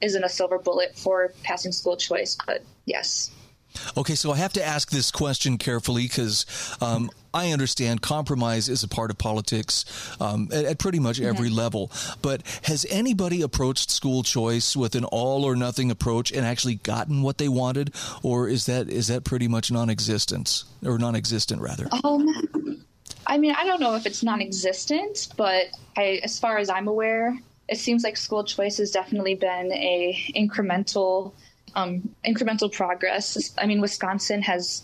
isn't 0.00 0.24
a 0.24 0.28
silver 0.28 0.58
bullet 0.58 0.96
for 0.96 1.32
passing 1.42 1.72
school 1.72 1.96
choice, 1.96 2.36
but 2.46 2.62
yes. 2.86 3.30
Okay, 3.96 4.14
so 4.14 4.32
I 4.32 4.36
have 4.36 4.52
to 4.54 4.64
ask 4.64 4.90
this 4.90 5.10
question 5.10 5.56
carefully 5.58 6.02
because 6.02 6.46
um, 6.80 7.10
I 7.32 7.52
understand 7.52 8.02
compromise 8.02 8.68
is 8.68 8.82
a 8.82 8.88
part 8.88 9.10
of 9.10 9.18
politics 9.18 9.84
um, 10.20 10.48
at, 10.52 10.64
at, 10.64 10.78
pretty 10.78 10.98
much 10.98 11.20
every 11.20 11.48
mm-hmm. 11.48 11.58
level. 11.58 11.92
But 12.20 12.42
has 12.64 12.84
anybody 12.90 13.42
approached 13.42 13.90
school 13.90 14.22
choice 14.22 14.76
with 14.76 14.96
an 14.96 15.04
all 15.04 15.44
or 15.44 15.54
nothing 15.54 15.90
approach 15.90 16.32
and 16.32 16.44
actually 16.44 16.76
gotten 16.76 17.22
what 17.22 17.38
they 17.38 17.48
wanted, 17.48 17.94
or 18.22 18.48
is 18.48 18.66
that 18.66 18.88
is 18.88 19.06
that 19.08 19.24
pretty 19.24 19.46
much 19.46 19.70
non-existent 19.70 20.64
or 20.84 20.98
non-existent 20.98 21.60
rather? 21.60 21.86
Um, 22.02 22.84
I 23.30 23.38
mean, 23.38 23.54
I 23.56 23.64
don't 23.64 23.78
know 23.78 23.94
if 23.94 24.06
it's 24.06 24.24
non-existent, 24.24 25.28
but 25.36 25.66
I, 25.96 26.20
as 26.24 26.40
far 26.40 26.58
as 26.58 26.68
I'm 26.68 26.88
aware, 26.88 27.38
it 27.68 27.78
seems 27.78 28.02
like 28.02 28.16
school 28.16 28.42
choice 28.42 28.78
has 28.78 28.90
definitely 28.90 29.36
been 29.36 29.72
a 29.72 30.18
incremental 30.34 31.32
um, 31.76 32.12
incremental 32.26 32.72
progress. 32.72 33.54
I 33.56 33.66
mean, 33.66 33.80
Wisconsin 33.80 34.42
has 34.42 34.82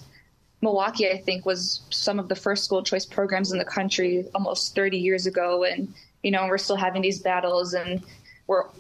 Milwaukee, 0.63 1.11
I 1.11 1.19
think, 1.19 1.45
was 1.45 1.81
some 1.91 2.21
of 2.21 2.29
the 2.29 2.37
first 2.37 2.65
school 2.65 2.85
choice 2.85 3.05
programs 3.05 3.51
in 3.51 3.59
the 3.59 3.65
country 3.65 4.25
almost 4.33 4.77
30 4.77 4.97
years 4.97 5.27
ago, 5.27 5.65
and 5.65 5.93
you 6.23 6.31
know, 6.31 6.47
we're 6.47 6.57
still 6.59 6.77
having 6.77 7.03
these 7.03 7.19
battles. 7.19 7.75
And 7.75 8.01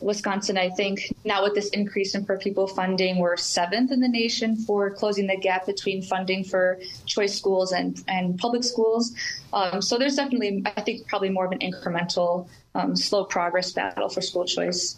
Wisconsin, 0.01 0.57
I 0.57 0.71
think, 0.71 1.13
now 1.25 1.43
with 1.43 1.55
this 1.55 1.69
increase 1.71 2.15
in 2.15 2.25
per 2.25 2.39
pupil 2.39 2.69
funding, 2.69 3.19
we're 3.19 3.37
seventh 3.37 3.91
in 3.91 4.01
the 4.01 4.09
nation 4.09 4.57
for 4.57 4.91
closing 4.91 5.27
the 5.27 5.37
gap 5.37 5.67
between 5.67 6.03
funding 6.03 6.45
for 6.45 6.79
choice 7.05 7.37
schools 7.37 7.73
and 7.73 8.03
and 8.07 8.39
public 8.39 8.63
schools. 8.63 9.15
Um, 9.53 9.83
so 9.83 9.99
there's 9.99 10.17
definitely, 10.17 10.63
I 10.77 10.81
think, 10.83 11.09
probably 11.09 11.31
more 11.31 11.47
of 11.47 11.53
an 11.53 11.59
incremental, 11.59 12.49
um, 12.75 12.95
slow 12.95 13.25
progress 13.25 13.73
battle 13.73 14.09
for 14.09 14.21
school 14.21 14.45
choice. 14.45 14.97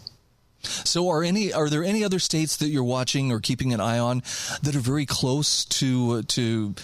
So, 0.61 1.09
are 1.09 1.23
any 1.23 1.53
are 1.53 1.69
there 1.69 1.83
any 1.83 2.03
other 2.03 2.19
states 2.19 2.57
that 2.57 2.67
you're 2.67 2.83
watching 2.83 3.31
or 3.31 3.39
keeping 3.39 3.73
an 3.73 3.79
eye 3.79 3.99
on 3.99 4.21
that 4.61 4.75
are 4.75 4.79
very 4.79 5.05
close 5.05 5.65
to 5.65 6.23
to 6.23 6.75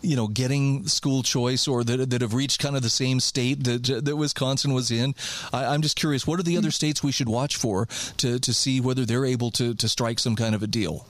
you 0.00 0.16
know 0.16 0.28
getting 0.28 0.86
school 0.86 1.22
choice 1.22 1.68
or 1.68 1.84
that 1.84 2.10
that 2.10 2.22
have 2.22 2.34
reached 2.34 2.60
kind 2.60 2.76
of 2.76 2.82
the 2.82 2.90
same 2.90 3.20
state 3.20 3.64
that 3.64 4.04
that 4.04 4.16
Wisconsin 4.16 4.72
was 4.72 4.90
in? 4.90 5.14
I, 5.52 5.74
am 5.74 5.82
just 5.82 5.96
curious. 5.96 6.26
What 6.26 6.40
are 6.40 6.44
the 6.44 6.56
other 6.56 6.70
states 6.70 7.02
we 7.02 7.12
should 7.12 7.28
watch 7.28 7.56
for 7.56 7.86
to 8.18 8.38
to 8.38 8.54
see 8.54 8.80
whether 8.80 9.04
they're 9.04 9.26
able 9.26 9.50
to 9.52 9.74
to 9.74 9.88
strike 9.88 10.18
some 10.18 10.36
kind 10.36 10.54
of 10.54 10.62
a 10.62 10.66
deal? 10.66 11.06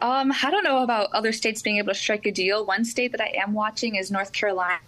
Um, 0.00 0.32
I 0.42 0.50
don't 0.50 0.64
know 0.64 0.82
about 0.82 1.12
other 1.12 1.32
states 1.32 1.62
being 1.62 1.76
able 1.76 1.92
to 1.92 1.98
strike 1.98 2.26
a 2.26 2.32
deal. 2.32 2.66
One 2.66 2.84
state 2.84 3.12
that 3.12 3.20
I 3.20 3.34
am 3.40 3.52
watching 3.52 3.94
is 3.94 4.10
North 4.10 4.32
Carolina. 4.32 4.80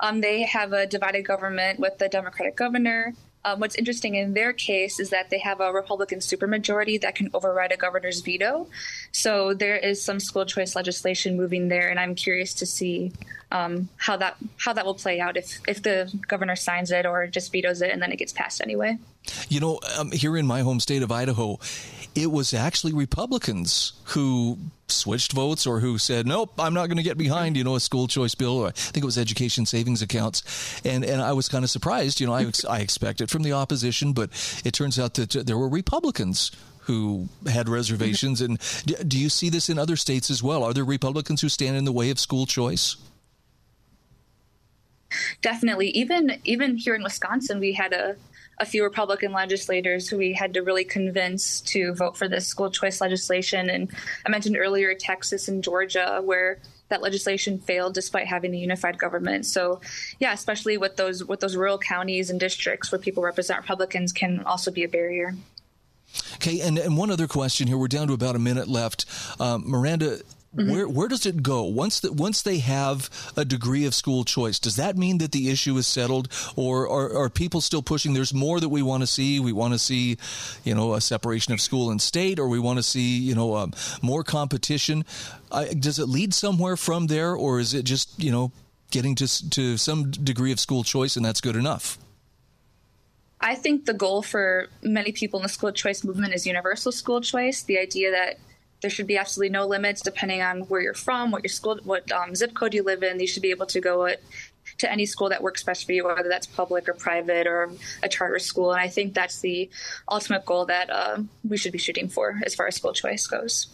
Um, 0.00 0.20
they 0.22 0.42
have 0.44 0.72
a 0.72 0.86
divided 0.86 1.26
government 1.26 1.78
with 1.78 1.98
the 1.98 2.08
Democratic 2.08 2.56
governor. 2.56 3.12
Um, 3.44 3.60
what's 3.60 3.74
interesting 3.74 4.14
in 4.14 4.34
their 4.34 4.52
case 4.52 5.00
is 5.00 5.10
that 5.10 5.30
they 5.30 5.38
have 5.40 5.60
a 5.60 5.72
Republican 5.72 6.20
supermajority 6.20 7.00
that 7.00 7.14
can 7.14 7.30
override 7.34 7.72
a 7.72 7.76
governor's 7.76 8.20
veto. 8.20 8.68
So 9.10 9.52
there 9.52 9.76
is 9.76 10.02
some 10.02 10.20
school 10.20 10.44
choice 10.44 10.76
legislation 10.76 11.36
moving 11.36 11.68
there, 11.68 11.88
and 11.88 11.98
I'm 11.98 12.14
curious 12.14 12.54
to 12.54 12.66
see 12.66 13.12
um, 13.50 13.88
how 13.96 14.16
that 14.16 14.36
how 14.58 14.72
that 14.72 14.86
will 14.86 14.94
play 14.94 15.20
out 15.20 15.36
if 15.36 15.60
if 15.68 15.82
the 15.82 16.12
governor 16.28 16.56
signs 16.56 16.90
it 16.90 17.04
or 17.04 17.26
just 17.26 17.52
vetoes 17.52 17.82
it 17.82 17.90
and 17.90 18.00
then 18.00 18.10
it 18.12 18.16
gets 18.16 18.32
passed 18.32 18.60
anyway. 18.60 18.98
You 19.48 19.60
know, 19.60 19.80
um, 19.98 20.10
here 20.10 20.36
in 20.36 20.46
my 20.46 20.62
home 20.62 20.80
state 20.80 21.02
of 21.02 21.12
Idaho, 21.12 21.58
it 22.14 22.30
was 22.30 22.54
actually 22.54 22.92
Republicans 22.92 23.92
who 24.04 24.58
switched 24.92 25.32
votes 25.32 25.66
or 25.66 25.80
who 25.80 25.98
said, 25.98 26.26
nope, 26.26 26.52
I'm 26.58 26.74
not 26.74 26.86
going 26.86 26.96
to 26.96 27.02
get 27.02 27.18
behind, 27.18 27.56
you 27.56 27.64
know, 27.64 27.76
a 27.76 27.80
school 27.80 28.06
choice 28.08 28.34
bill. 28.34 28.58
Or 28.58 28.68
I 28.68 28.70
think 28.72 29.02
it 29.02 29.06
was 29.06 29.18
education 29.18 29.66
savings 29.66 30.02
accounts. 30.02 30.80
And, 30.84 31.04
and 31.04 31.20
I 31.20 31.32
was 31.32 31.48
kind 31.48 31.64
of 31.64 31.70
surprised. 31.70 32.20
You 32.20 32.26
know, 32.26 32.34
I, 32.34 32.50
I 32.68 32.80
expected 32.80 33.30
from 33.30 33.42
the 33.42 33.52
opposition, 33.52 34.12
but 34.12 34.30
it 34.64 34.72
turns 34.72 34.98
out 34.98 35.14
that 35.14 35.36
uh, 35.36 35.42
there 35.44 35.58
were 35.58 35.68
Republicans 35.68 36.50
who 36.82 37.28
had 37.46 37.68
reservations. 37.68 38.40
And 38.40 38.58
do 39.06 39.18
you 39.18 39.28
see 39.28 39.48
this 39.48 39.68
in 39.68 39.78
other 39.78 39.96
states 39.96 40.30
as 40.30 40.42
well? 40.42 40.64
Are 40.64 40.72
there 40.72 40.84
Republicans 40.84 41.40
who 41.40 41.48
stand 41.48 41.76
in 41.76 41.84
the 41.84 41.92
way 41.92 42.10
of 42.10 42.18
school 42.18 42.46
choice? 42.46 42.96
Definitely. 45.42 45.90
Even 45.90 46.38
even 46.44 46.76
here 46.76 46.94
in 46.94 47.02
Wisconsin, 47.02 47.60
we 47.60 47.72
had 47.72 47.92
a 47.92 48.16
a 48.62 48.64
few 48.64 48.84
Republican 48.84 49.32
legislators 49.32 50.08
who 50.08 50.16
we 50.16 50.32
had 50.32 50.54
to 50.54 50.62
really 50.62 50.84
convince 50.84 51.60
to 51.60 51.92
vote 51.94 52.16
for 52.16 52.28
this 52.28 52.46
school 52.46 52.70
choice 52.70 53.00
legislation. 53.00 53.68
And 53.68 53.90
I 54.24 54.30
mentioned 54.30 54.56
earlier 54.56 54.94
Texas 54.94 55.48
and 55.48 55.62
Georgia, 55.64 56.20
where 56.24 56.58
that 56.88 57.02
legislation 57.02 57.58
failed 57.58 57.94
despite 57.94 58.26
having 58.28 58.54
a 58.54 58.56
unified 58.56 58.98
government. 58.98 59.46
So, 59.46 59.80
yeah, 60.20 60.32
especially 60.32 60.78
with 60.78 60.96
those 60.96 61.24
with 61.24 61.40
those 61.40 61.56
rural 61.56 61.78
counties 61.78 62.30
and 62.30 62.38
districts 62.38 62.92
where 62.92 63.00
people 63.00 63.22
represent 63.22 63.60
Republicans, 63.60 64.12
can 64.12 64.40
also 64.44 64.70
be 64.70 64.84
a 64.84 64.88
barrier. 64.88 65.34
Okay, 66.34 66.60
and, 66.60 66.78
and 66.78 66.96
one 66.96 67.10
other 67.10 67.26
question 67.26 67.66
here. 67.66 67.78
We're 67.78 67.88
down 67.88 68.08
to 68.08 68.12
about 68.12 68.36
a 68.36 68.38
minute 68.38 68.68
left. 68.68 69.06
Um, 69.40 69.64
Miranda, 69.66 70.20
Mm-hmm. 70.54 70.70
Where 70.70 70.88
where 70.88 71.08
does 71.08 71.24
it 71.24 71.42
go 71.42 71.62
once 71.62 72.00
that 72.00 72.12
once 72.12 72.42
they 72.42 72.58
have 72.58 73.08
a 73.38 73.44
degree 73.44 73.86
of 73.86 73.94
school 73.94 74.22
choice? 74.22 74.58
Does 74.58 74.76
that 74.76 74.98
mean 74.98 75.16
that 75.18 75.32
the 75.32 75.48
issue 75.48 75.78
is 75.78 75.86
settled, 75.86 76.28
or 76.56 76.86
are, 76.86 77.24
are 77.24 77.30
people 77.30 77.62
still 77.62 77.80
pushing? 77.80 78.12
There's 78.12 78.34
more 78.34 78.60
that 78.60 78.68
we 78.68 78.82
want 78.82 79.02
to 79.02 79.06
see. 79.06 79.40
We 79.40 79.52
want 79.52 79.72
to 79.72 79.78
see, 79.78 80.18
you 80.62 80.74
know, 80.74 80.92
a 80.92 81.00
separation 81.00 81.54
of 81.54 81.60
school 81.62 81.90
and 81.90 82.02
state, 82.02 82.38
or 82.38 82.48
we 82.48 82.58
want 82.58 82.78
to 82.78 82.82
see, 82.82 83.18
you 83.18 83.34
know, 83.34 83.56
um, 83.56 83.72
more 84.02 84.22
competition. 84.22 85.06
Uh, 85.50 85.64
does 85.78 85.98
it 85.98 86.06
lead 86.06 86.34
somewhere 86.34 86.76
from 86.76 87.06
there, 87.06 87.34
or 87.34 87.58
is 87.58 87.72
it 87.72 87.84
just 87.84 88.22
you 88.22 88.30
know 88.30 88.52
getting 88.90 89.14
to 89.14 89.50
to 89.50 89.78
some 89.78 90.10
degree 90.10 90.52
of 90.52 90.60
school 90.60 90.84
choice 90.84 91.16
and 91.16 91.24
that's 91.24 91.40
good 91.40 91.56
enough? 91.56 91.96
I 93.40 93.54
think 93.54 93.86
the 93.86 93.94
goal 93.94 94.22
for 94.22 94.68
many 94.82 95.12
people 95.12 95.40
in 95.40 95.44
the 95.44 95.48
school 95.48 95.72
choice 95.72 96.04
movement 96.04 96.34
is 96.34 96.46
universal 96.46 96.92
school 96.92 97.22
choice. 97.22 97.62
The 97.62 97.78
idea 97.78 98.10
that 98.10 98.36
there 98.82 98.90
should 98.90 99.06
be 99.06 99.16
absolutely 99.16 99.50
no 99.50 99.66
limits 99.66 100.02
depending 100.02 100.42
on 100.42 100.60
where 100.62 100.80
you're 100.80 100.92
from, 100.92 101.30
what 101.30 101.42
your 101.42 101.48
school, 101.48 101.78
what 101.84 102.10
um, 102.12 102.34
zip 102.34 102.52
code 102.52 102.74
you 102.74 102.82
live 102.82 103.02
in. 103.02 103.18
You 103.18 103.26
should 103.26 103.42
be 103.42 103.50
able 103.50 103.66
to 103.66 103.80
go 103.80 104.06
at, 104.06 104.20
to 104.78 104.90
any 104.90 105.06
school 105.06 105.28
that 105.30 105.42
works 105.42 105.62
best 105.62 105.86
for 105.86 105.92
you, 105.92 106.04
whether 106.04 106.28
that's 106.28 106.46
public 106.46 106.88
or 106.88 106.94
private 106.94 107.46
or 107.46 107.70
a 108.02 108.08
charter 108.08 108.40
school. 108.40 108.72
And 108.72 108.80
I 108.80 108.88
think 108.88 109.14
that's 109.14 109.40
the 109.40 109.70
ultimate 110.10 110.44
goal 110.44 110.66
that 110.66 110.90
uh, 110.90 111.18
we 111.48 111.56
should 111.56 111.72
be 111.72 111.78
shooting 111.78 112.08
for 112.08 112.40
as 112.44 112.54
far 112.54 112.66
as 112.66 112.76
school 112.76 112.92
choice 112.92 113.26
goes. 113.26 113.68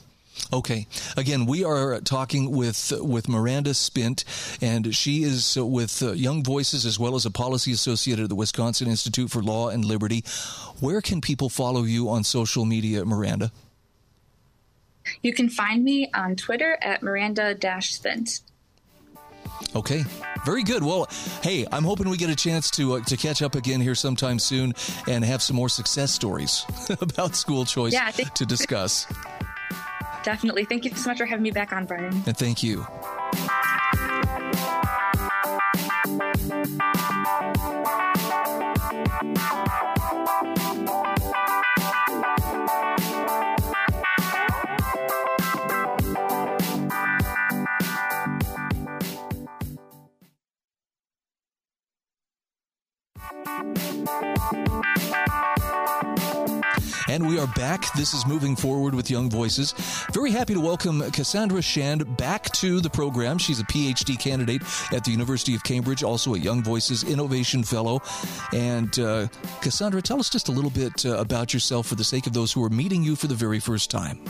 Okay. 0.52 0.86
Again, 1.16 1.46
we 1.46 1.64
are 1.64 2.00
talking 2.00 2.52
with 2.52 2.92
with 3.00 3.28
Miranda 3.28 3.70
Spindt, 3.70 4.24
and 4.62 4.94
she 4.94 5.24
is 5.24 5.56
with 5.56 6.00
uh, 6.00 6.12
Young 6.12 6.44
Voices 6.44 6.86
as 6.86 6.96
well 6.96 7.16
as 7.16 7.26
a 7.26 7.30
policy 7.30 7.72
associate 7.72 8.20
at 8.20 8.28
the 8.28 8.36
Wisconsin 8.36 8.86
Institute 8.86 9.30
for 9.30 9.42
Law 9.42 9.68
and 9.68 9.84
Liberty. 9.84 10.22
Where 10.78 11.00
can 11.00 11.20
people 11.20 11.48
follow 11.48 11.82
you 11.82 12.08
on 12.08 12.22
social 12.22 12.64
media, 12.64 13.04
Miranda? 13.04 13.50
You 15.22 15.32
can 15.32 15.48
find 15.48 15.84
me 15.84 16.10
on 16.14 16.36
Twitter 16.36 16.78
at 16.82 17.02
Miranda 17.02 17.54
Spindt. 17.54 18.40
Okay, 19.74 20.04
very 20.46 20.62
good. 20.62 20.82
Well, 20.82 21.08
hey, 21.42 21.66
I'm 21.70 21.84
hoping 21.84 22.08
we 22.08 22.16
get 22.16 22.30
a 22.30 22.36
chance 22.36 22.70
to 22.72 22.94
uh, 22.94 23.00
to 23.00 23.16
catch 23.16 23.42
up 23.42 23.54
again 23.54 23.80
here 23.80 23.94
sometime 23.94 24.38
soon 24.38 24.72
and 25.06 25.24
have 25.24 25.42
some 25.42 25.56
more 25.56 25.68
success 25.68 26.12
stories 26.12 26.64
about 27.00 27.34
school 27.34 27.64
choice 27.64 27.92
yeah, 27.92 28.10
to 28.10 28.46
discuss. 28.46 29.06
Definitely. 30.22 30.64
Thank 30.64 30.84
you 30.84 30.94
so 30.94 31.10
much 31.10 31.18
for 31.18 31.26
having 31.26 31.42
me 31.42 31.50
back 31.50 31.72
on, 31.72 31.86
Brian. 31.86 32.12
And 32.26 32.36
thank 32.36 32.62
you. 32.62 32.86
And 57.08 57.26
we 57.26 57.38
are 57.38 57.46
back. 57.48 57.90
This 57.94 58.12
is 58.12 58.26
Moving 58.26 58.54
Forward 58.54 58.94
with 58.94 59.10
Young 59.10 59.30
Voices. 59.30 59.72
Very 60.12 60.30
happy 60.30 60.52
to 60.52 60.60
welcome 60.60 61.00
Cassandra 61.10 61.62
Shand 61.62 62.16
back 62.18 62.44
to 62.52 62.80
the 62.80 62.90
program. 62.90 63.38
She's 63.38 63.60
a 63.60 63.64
PhD 63.64 64.18
candidate 64.18 64.62
at 64.92 65.04
the 65.04 65.10
University 65.10 65.54
of 65.54 65.64
Cambridge, 65.64 66.02
also 66.02 66.34
a 66.34 66.38
Young 66.38 66.62
Voices 66.62 67.04
Innovation 67.04 67.64
Fellow. 67.64 68.02
And 68.52 68.98
uh, 68.98 69.28
Cassandra, 69.62 70.02
tell 70.02 70.20
us 70.20 70.28
just 70.28 70.48
a 70.48 70.52
little 70.52 70.70
bit 70.70 71.06
uh, 71.06 71.16
about 71.16 71.54
yourself 71.54 71.86
for 71.86 71.94
the 71.94 72.04
sake 72.04 72.26
of 72.26 72.34
those 72.34 72.52
who 72.52 72.62
are 72.62 72.70
meeting 72.70 73.02
you 73.02 73.16
for 73.16 73.26
the 73.26 73.34
very 73.34 73.58
first 73.58 73.90
time. 73.90 74.20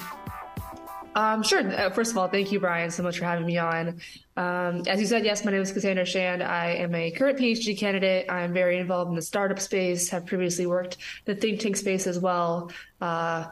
Um, 1.18 1.42
sure. 1.42 1.68
Uh, 1.68 1.90
first 1.90 2.12
of 2.12 2.18
all, 2.18 2.28
thank 2.28 2.52
you, 2.52 2.60
Brian, 2.60 2.92
so 2.92 3.02
much 3.02 3.18
for 3.18 3.24
having 3.24 3.44
me 3.44 3.58
on. 3.58 4.00
Um, 4.36 4.84
as 4.86 5.00
you 5.00 5.06
said, 5.06 5.24
yes, 5.24 5.44
my 5.44 5.50
name 5.50 5.62
is 5.62 5.72
Cassandra 5.72 6.04
Shand. 6.04 6.44
I 6.44 6.74
am 6.74 6.94
a 6.94 7.10
current 7.10 7.36
PhD 7.36 7.76
candidate. 7.76 8.26
I'm 8.30 8.52
very 8.52 8.78
involved 8.78 9.08
in 9.08 9.16
the 9.16 9.22
startup 9.22 9.58
space, 9.58 10.10
have 10.10 10.26
previously 10.26 10.66
worked 10.66 10.98
the 11.24 11.34
think 11.34 11.58
tank 11.58 11.76
space 11.76 12.06
as 12.06 12.20
well. 12.20 12.70
Uh, 13.00 13.46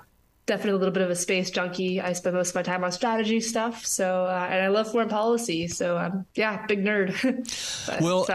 definitely 0.46 0.72
a 0.72 0.78
little 0.78 0.92
bit 0.92 1.02
of 1.02 1.10
a 1.10 1.16
space 1.16 1.50
junkie. 1.50 2.00
I 2.00 2.12
spend 2.12 2.36
most 2.36 2.50
of 2.50 2.54
my 2.54 2.62
time 2.62 2.84
on 2.84 2.92
strategy 2.92 3.40
stuff. 3.40 3.84
So, 3.84 4.26
uh, 4.26 4.48
and 4.48 4.62
I 4.62 4.68
love 4.68 4.90
foreign 4.90 5.08
policy. 5.08 5.66
So, 5.66 5.98
um, 5.98 6.24
yeah, 6.34 6.64
big 6.66 6.84
nerd. 6.84 7.12
well, 8.00 8.26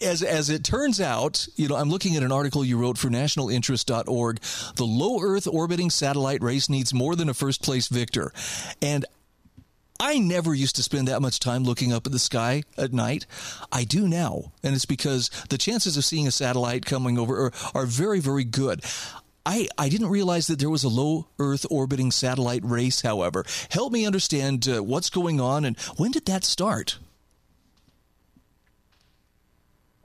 as 0.00 0.22
as 0.22 0.50
it 0.50 0.64
turns 0.64 1.00
out, 1.00 1.46
you 1.56 1.68
know, 1.68 1.76
I'm 1.76 1.88
looking 1.88 2.16
at 2.16 2.22
an 2.22 2.32
article 2.32 2.64
you 2.64 2.78
wrote 2.78 2.98
for 2.98 3.08
nationalinterest.org. 3.08 4.40
The 4.74 4.84
low 4.84 5.20
Earth 5.22 5.46
orbiting 5.46 5.90
satellite 5.90 6.42
race 6.42 6.68
needs 6.68 6.92
more 6.92 7.14
than 7.14 7.28
a 7.28 7.34
first 7.34 7.62
place 7.62 7.88
victor, 7.88 8.32
and. 8.82 9.04
I 10.00 10.18
never 10.18 10.52
used 10.52 10.74
to 10.76 10.82
spend 10.82 11.06
that 11.06 11.22
much 11.22 11.38
time 11.38 11.62
looking 11.62 11.92
up 11.92 12.06
at 12.06 12.12
the 12.12 12.18
sky 12.18 12.64
at 12.76 12.92
night. 12.92 13.24
I 13.70 13.84
do 13.84 14.08
now, 14.08 14.50
and 14.64 14.74
it's 14.74 14.84
because 14.84 15.30
the 15.48 15.58
chances 15.58 15.96
of 15.96 16.04
seeing 16.04 16.26
a 16.26 16.32
satellite 16.32 16.84
coming 16.84 17.20
over 17.20 17.46
are, 17.46 17.52
are 17.72 17.86
very, 17.86 18.18
very 18.18 18.42
good. 18.42 18.82
I, 19.44 19.68
I 19.76 19.88
didn't 19.88 20.08
realize 20.08 20.46
that 20.46 20.58
there 20.58 20.70
was 20.70 20.84
a 20.84 20.88
low 20.88 21.28
Earth 21.38 21.66
orbiting 21.70 22.10
satellite 22.10 22.64
race, 22.64 23.02
however. 23.02 23.44
Help 23.70 23.92
me 23.92 24.06
understand 24.06 24.68
uh, 24.68 24.82
what's 24.82 25.10
going 25.10 25.40
on 25.40 25.64
and 25.64 25.78
when 25.96 26.10
did 26.10 26.26
that 26.26 26.44
start? 26.44 26.98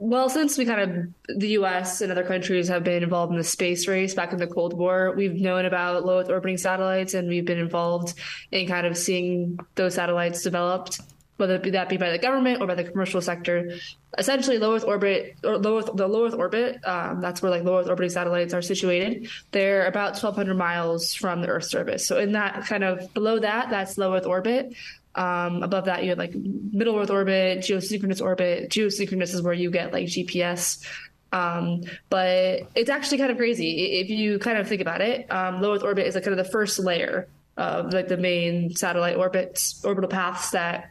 Well, 0.00 0.28
since 0.28 0.56
we 0.56 0.64
kind 0.64 0.80
of, 1.28 1.38
the 1.40 1.48
US 1.58 2.00
and 2.00 2.12
other 2.12 2.22
countries 2.22 2.68
have 2.68 2.84
been 2.84 3.02
involved 3.02 3.32
in 3.32 3.38
the 3.38 3.44
space 3.44 3.88
race 3.88 4.14
back 4.14 4.32
in 4.32 4.38
the 4.38 4.46
Cold 4.46 4.72
War, 4.72 5.12
we've 5.16 5.34
known 5.34 5.64
about 5.64 6.04
low 6.04 6.20
Earth 6.20 6.30
orbiting 6.30 6.56
satellites 6.56 7.14
and 7.14 7.28
we've 7.28 7.44
been 7.44 7.58
involved 7.58 8.14
in 8.52 8.68
kind 8.68 8.86
of 8.86 8.96
seeing 8.96 9.58
those 9.74 9.94
satellites 9.94 10.42
developed 10.42 11.00
whether 11.38 11.56
that 11.58 11.88
be 11.88 11.96
by 11.96 12.10
the 12.10 12.18
government 12.18 12.60
or 12.60 12.66
by 12.66 12.74
the 12.74 12.84
commercial 12.84 13.22
sector. 13.22 13.72
Essentially, 14.18 14.58
low 14.58 14.74
Earth 14.74 14.84
orbit 14.84 15.36
or 15.44 15.56
low 15.56 15.78
Earth, 15.78 15.90
the 15.94 16.06
low 16.06 16.26
Earth 16.26 16.34
orbit, 16.34 16.84
um, 16.84 17.20
that's 17.20 17.40
where 17.40 17.50
like 17.50 17.62
low 17.62 17.78
Earth 17.78 17.88
orbiting 17.88 18.10
satellites 18.10 18.52
are 18.52 18.60
situated. 18.60 19.28
They're 19.52 19.86
about 19.86 20.12
1,200 20.12 20.54
miles 20.54 21.14
from 21.14 21.40
the 21.40 21.46
Earth's 21.46 21.70
surface. 21.70 22.06
So 22.06 22.18
in 22.18 22.32
that 22.32 22.66
kind 22.66 22.82
of 22.82 23.14
below 23.14 23.38
that, 23.38 23.70
that's 23.70 23.96
low 23.96 24.14
Earth 24.14 24.26
orbit. 24.26 24.74
Um, 25.14 25.62
above 25.62 25.84
that, 25.84 26.02
you 26.02 26.10
have 26.10 26.18
like 26.18 26.34
middle 26.34 26.98
Earth 26.98 27.10
orbit, 27.10 27.60
geosynchronous 27.60 28.20
orbit. 28.20 28.70
Geosynchronous 28.70 29.32
is 29.32 29.40
where 29.40 29.54
you 29.54 29.70
get 29.70 29.92
like 29.92 30.06
GPS. 30.06 30.84
Um, 31.30 31.82
but 32.10 32.62
it's 32.74 32.90
actually 32.90 33.18
kind 33.18 33.30
of 33.30 33.36
crazy 33.36 34.00
if 34.00 34.10
you 34.10 34.40
kind 34.40 34.58
of 34.58 34.66
think 34.66 34.80
about 34.80 35.02
it. 35.02 35.30
Um, 35.32 35.62
low 35.62 35.74
Earth 35.74 35.84
orbit 35.84 36.08
is 36.08 36.16
like 36.16 36.24
kind 36.24 36.36
of 36.36 36.44
the 36.44 36.50
first 36.50 36.80
layer 36.80 37.28
of 37.56 37.92
like 37.92 38.08
the 38.08 38.16
main 38.16 38.74
satellite 38.74 39.16
orbits, 39.16 39.84
orbital 39.84 40.10
paths 40.10 40.50
that 40.50 40.90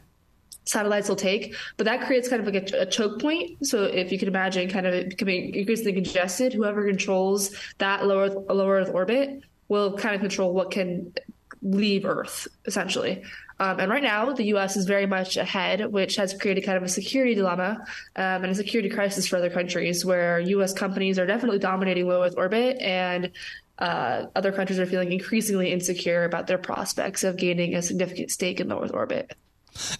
satellites 0.68 1.08
will 1.08 1.16
take, 1.16 1.54
but 1.76 1.84
that 1.84 2.06
creates 2.06 2.28
kind 2.28 2.46
of 2.46 2.52
like 2.52 2.72
a, 2.72 2.82
a, 2.82 2.86
choke 2.86 3.20
point. 3.20 3.66
So 3.66 3.84
if 3.84 4.12
you 4.12 4.18
can 4.18 4.28
imagine 4.28 4.68
kind 4.68 4.86
of 4.86 5.08
becoming 5.08 5.54
increasingly 5.54 5.94
congested, 5.94 6.52
whoever 6.52 6.86
controls 6.86 7.56
that 7.78 8.06
lower 8.06 8.28
lower 8.28 8.74
Earth 8.74 8.90
orbit 8.92 9.42
will 9.68 9.96
kind 9.96 10.14
of 10.14 10.20
control 10.20 10.52
what 10.52 10.70
can 10.70 11.12
leave 11.62 12.04
Earth 12.04 12.46
essentially. 12.66 13.22
Um, 13.60 13.80
and 13.80 13.90
right 13.90 14.02
now, 14.02 14.32
the 14.32 14.44
U.S. 14.54 14.76
is 14.76 14.84
very 14.84 15.06
much 15.06 15.36
ahead, 15.36 15.84
which 15.90 16.14
has 16.16 16.32
created 16.32 16.64
kind 16.64 16.76
of 16.76 16.84
a 16.84 16.88
security 16.88 17.34
dilemma 17.34 17.78
um, 18.14 18.44
and 18.44 18.46
a 18.46 18.54
security 18.54 18.88
crisis 18.88 19.26
for 19.26 19.36
other 19.36 19.50
countries, 19.50 20.04
where 20.04 20.38
U.S. 20.38 20.72
companies 20.72 21.18
are 21.18 21.26
definitely 21.26 21.58
dominating 21.58 22.06
low 22.06 22.22
Earth 22.22 22.34
orbit, 22.36 22.80
and 22.80 23.32
uh, 23.80 24.26
other 24.36 24.52
countries 24.52 24.78
are 24.78 24.86
feeling 24.86 25.10
increasingly 25.12 25.72
insecure 25.72 26.24
about 26.24 26.46
their 26.46 26.58
prospects 26.58 27.24
of 27.24 27.36
gaining 27.36 27.74
a 27.74 27.82
significant 27.82 28.30
stake 28.30 28.60
in 28.60 28.68
low 28.68 28.80
Earth 28.80 28.92
orbit. 28.94 29.36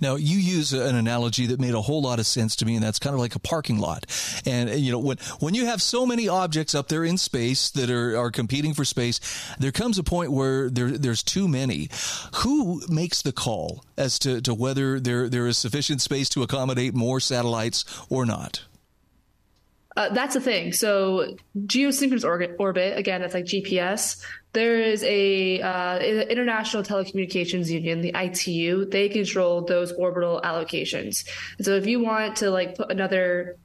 Now, 0.01 0.17
you 0.17 0.38
use 0.38 0.73
an 0.73 0.97
analogy 0.97 1.47
that 1.47 1.61
made 1.61 1.75
a 1.75 1.81
whole 1.81 2.03
lot 2.03 2.19
of 2.19 2.27
sense 2.27 2.57
to 2.57 2.67
me, 2.67 2.75
and 2.75 2.83
that's 2.83 2.99
kind 2.99 3.14
of 3.14 3.21
like 3.21 3.35
a 3.35 3.38
parking 3.38 3.79
lot. 3.79 4.07
And, 4.47 4.71
you 4.71 4.93
know, 4.93 4.99
when, 4.99 5.19
when 5.41 5.55
you 5.55 5.67
have 5.67 5.83
so 5.83 6.07
many 6.07 6.29
objects 6.29 6.75
up 6.75 6.88
there 6.88 7.05
in 7.05 7.19
space 7.19 7.71
that 7.71 7.91
are, 7.91 8.17
are 8.17 8.31
competing 8.31 8.75
for 8.75 8.85
space, 8.85 9.21
there 9.59 9.73
comes 9.73 9.99
a 9.99 10.05
point 10.05 10.33
where 10.33 10.71
there, 10.71 10.91
there's 10.91 11.23
too 11.23 11.49
many. 11.49 11.88
Who 12.37 12.83
makes 12.88 13.23
the 13.23 13.33
call 13.33 13.85
as 13.97 14.19
to, 14.21 14.41
to 14.43 14.55
whether 14.55 15.01
there, 15.01 15.29
there 15.29 15.47
is 15.47 15.59
sufficient 15.59 16.01
space 16.01 16.29
to 16.31 16.43
accommodate 16.43 16.95
more 16.95 17.21
satellites 17.21 17.85
or 18.09 18.27
not? 18.27 18.62
Uh, 19.99 20.09
that's 20.11 20.35
the 20.35 20.41
thing. 20.41 20.73
So 20.73 21.37
geosynchronous 21.59 22.25
orbit, 22.25 22.55
orbit, 22.61 22.97
again, 22.97 23.21
that's 23.21 23.35
like 23.35 23.47
GPS. 23.47 24.23
There 24.59 24.81
is 24.81 25.05
a 25.05 25.61
uh, 25.61 26.01
International 26.01 26.83
Telecommunications 26.83 27.68
Union, 27.68 28.01
the 28.01 28.12
ITU. 28.12 28.87
They 28.87 29.09
control 29.09 29.64
those 29.64 29.92
orbital 29.92 30.40
allocations. 30.42 31.25
So 31.61 31.77
if 31.77 31.87
you 31.87 32.01
want 32.01 32.35
to 32.38 32.51
like 32.51 32.75
put 32.75 32.90
another 32.90 33.57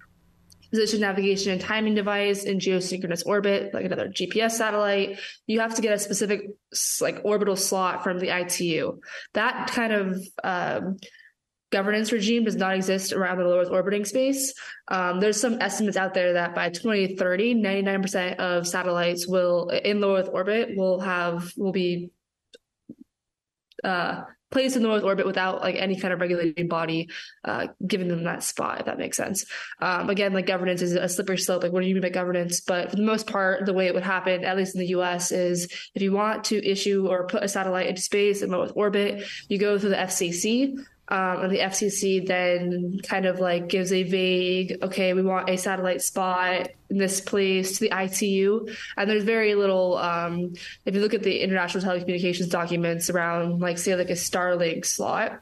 position 0.69 0.99
navigation 0.99 1.51
and 1.51 1.60
timing 1.60 1.95
device 1.95 2.43
in 2.43 2.60
geosynchronous 2.60 3.25
orbit, 3.25 3.73
like 3.73 3.86
another 3.86 4.08
GPS 4.08 4.51
satellite, 4.51 5.17
you 5.47 5.62
have 5.62 5.73
to 5.73 5.82
get 5.82 5.93
a 5.93 5.97
specific 5.97 6.41
like 7.01 7.21
orbital 7.23 7.56
slot 7.56 8.03
from 8.03 8.19
the 8.19 8.29
ITU. 8.29 8.99
That 9.34 9.71
kind 9.71 9.93
of 9.93 10.21
um, 10.43 10.97
governance 11.73 12.12
regime 12.12 12.43
does 12.43 12.55
not 12.55 12.75
exist 12.75 13.13
around 13.13 13.39
the 13.39 13.43
low 13.43 13.59
Earth 13.59 13.71
orbiting 13.71 14.05
space. 14.05 14.53
Um, 14.89 15.19
there's 15.19 15.41
some 15.41 15.59
estimates 15.59 15.97
out 15.97 16.13
there 16.13 16.33
that 16.33 16.53
by 16.53 16.69
2030, 16.69 17.55
99% 17.55 18.36
of 18.36 18.67
satellites 18.67 19.27
will 19.27 19.69
in 19.69 19.99
low 19.99 20.15
Earth 20.15 20.29
orbit 20.31 20.77
will 20.77 20.99
have 20.99 21.51
will 21.57 21.71
be 21.71 22.12
uh, 23.83 24.21
placed 24.51 24.75
in 24.75 24.83
the 24.83 24.91
Earth 24.91 25.03
orbit 25.03 25.25
without 25.25 25.62
like 25.62 25.75
any 25.75 25.99
kind 25.99 26.13
of 26.13 26.21
regulating 26.21 26.67
body 26.67 27.09
uh, 27.43 27.67
giving 27.86 28.07
them 28.07 28.23
that 28.23 28.43
spot, 28.43 28.81
if 28.81 28.86
that 28.86 28.99
makes 28.99 29.17
sense. 29.17 29.45
Um, 29.81 30.12
again, 30.12 30.31
like 30.31 30.45
governance 30.45 30.83
is 30.83 30.93
a 30.93 31.09
slippery 31.09 31.39
slope. 31.39 31.63
Like, 31.63 31.71
what 31.71 31.81
do 31.81 31.88
you 31.88 31.95
mean 31.95 32.03
by 32.03 32.09
governance? 32.09 32.62
But 32.62 32.91
for 32.91 32.95
the 32.95 33.01
most 33.01 33.25
part, 33.25 33.65
the 33.65 33.73
way 33.73 33.88
it 33.88 33.95
would 33.95 34.03
happen, 34.03 34.45
at 34.45 34.55
least 34.55 34.75
in 34.75 34.81
the 34.81 34.89
U.S., 34.89 35.31
is 35.31 35.65
if 35.95 36.03
you 36.03 36.12
want 36.12 36.43
to 36.45 36.63
issue 36.63 37.07
or 37.09 37.25
put 37.25 37.43
a 37.43 37.47
satellite 37.47 37.88
into 37.88 38.01
space 38.01 38.43
in 38.43 38.51
low 38.51 38.63
Earth 38.63 38.73
orbit, 38.75 39.23
you 39.49 39.57
go 39.57 39.79
through 39.79 39.89
the 39.89 39.95
FCC. 39.95 40.77
Um, 41.13 41.43
and 41.43 41.52
the 41.52 41.60
FCC 41.60 42.26
then 42.26 42.99
kind 43.04 43.28
of 43.28 43.39
like 43.39 43.69
gives 43.69 43.93
a 43.93 44.02
vague, 44.02 44.80
okay, 44.82 45.13
we 45.13 45.21
want 45.21 45.47
a 45.47 45.60
satellite 45.60 46.02
spot 46.02 46.69
in 46.89 46.97
this 46.97 47.21
place 47.21 47.78
to 47.78 47.88
the 47.88 47.93
ITU. 47.95 48.65
And 48.97 49.08
there's 49.08 49.23
very 49.23 49.54
little, 49.54 49.95
um, 49.99 50.56
if 50.86 50.95
you 50.95 51.02
look 51.02 51.13
at 51.13 51.21
the 51.21 51.41
international 51.41 51.84
telecommunications 51.84 52.49
documents 52.49 53.12
around, 53.12 53.62
like, 53.62 53.78
say, 53.78 53.95
like 53.95 54.10
a 54.10 54.13
Starlink 54.13 54.88
slot, 54.88 55.39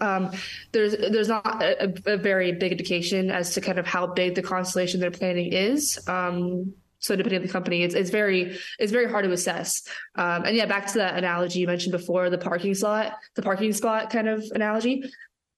um, 0.00 0.32
there's 0.72 0.96
there's 0.96 1.28
not 1.28 1.62
a, 1.62 1.94
a, 2.04 2.16
very 2.16 2.52
big 2.52 2.72
indication 2.72 3.30
as 3.30 3.54
to 3.54 3.60
kind 3.60 3.78
of 3.78 3.86
how 3.86 4.06
big 4.06 4.34
the 4.34 4.42
constellation 4.42 4.98
they're 4.98 5.10
planning 5.12 5.52
is. 5.52 5.98
Um, 6.08 6.74
so 6.98 7.16
depending 7.16 7.40
on 7.40 7.46
the 7.46 7.52
company, 7.52 7.82
it's 7.82 7.94
it's 7.94 8.10
very 8.10 8.58
it's 8.78 8.92
very 8.92 9.08
hard 9.10 9.24
to 9.24 9.32
assess. 9.32 9.82
Um, 10.16 10.44
and 10.44 10.56
yeah, 10.56 10.66
back 10.66 10.86
to 10.88 10.98
that 10.98 11.16
analogy 11.16 11.60
you 11.60 11.66
mentioned 11.66 11.92
before, 11.92 12.30
the 12.30 12.38
parking 12.38 12.74
slot, 12.74 13.14
the 13.34 13.42
parking 13.42 13.72
spot 13.72 14.10
kind 14.10 14.28
of 14.28 14.44
analogy. 14.54 15.02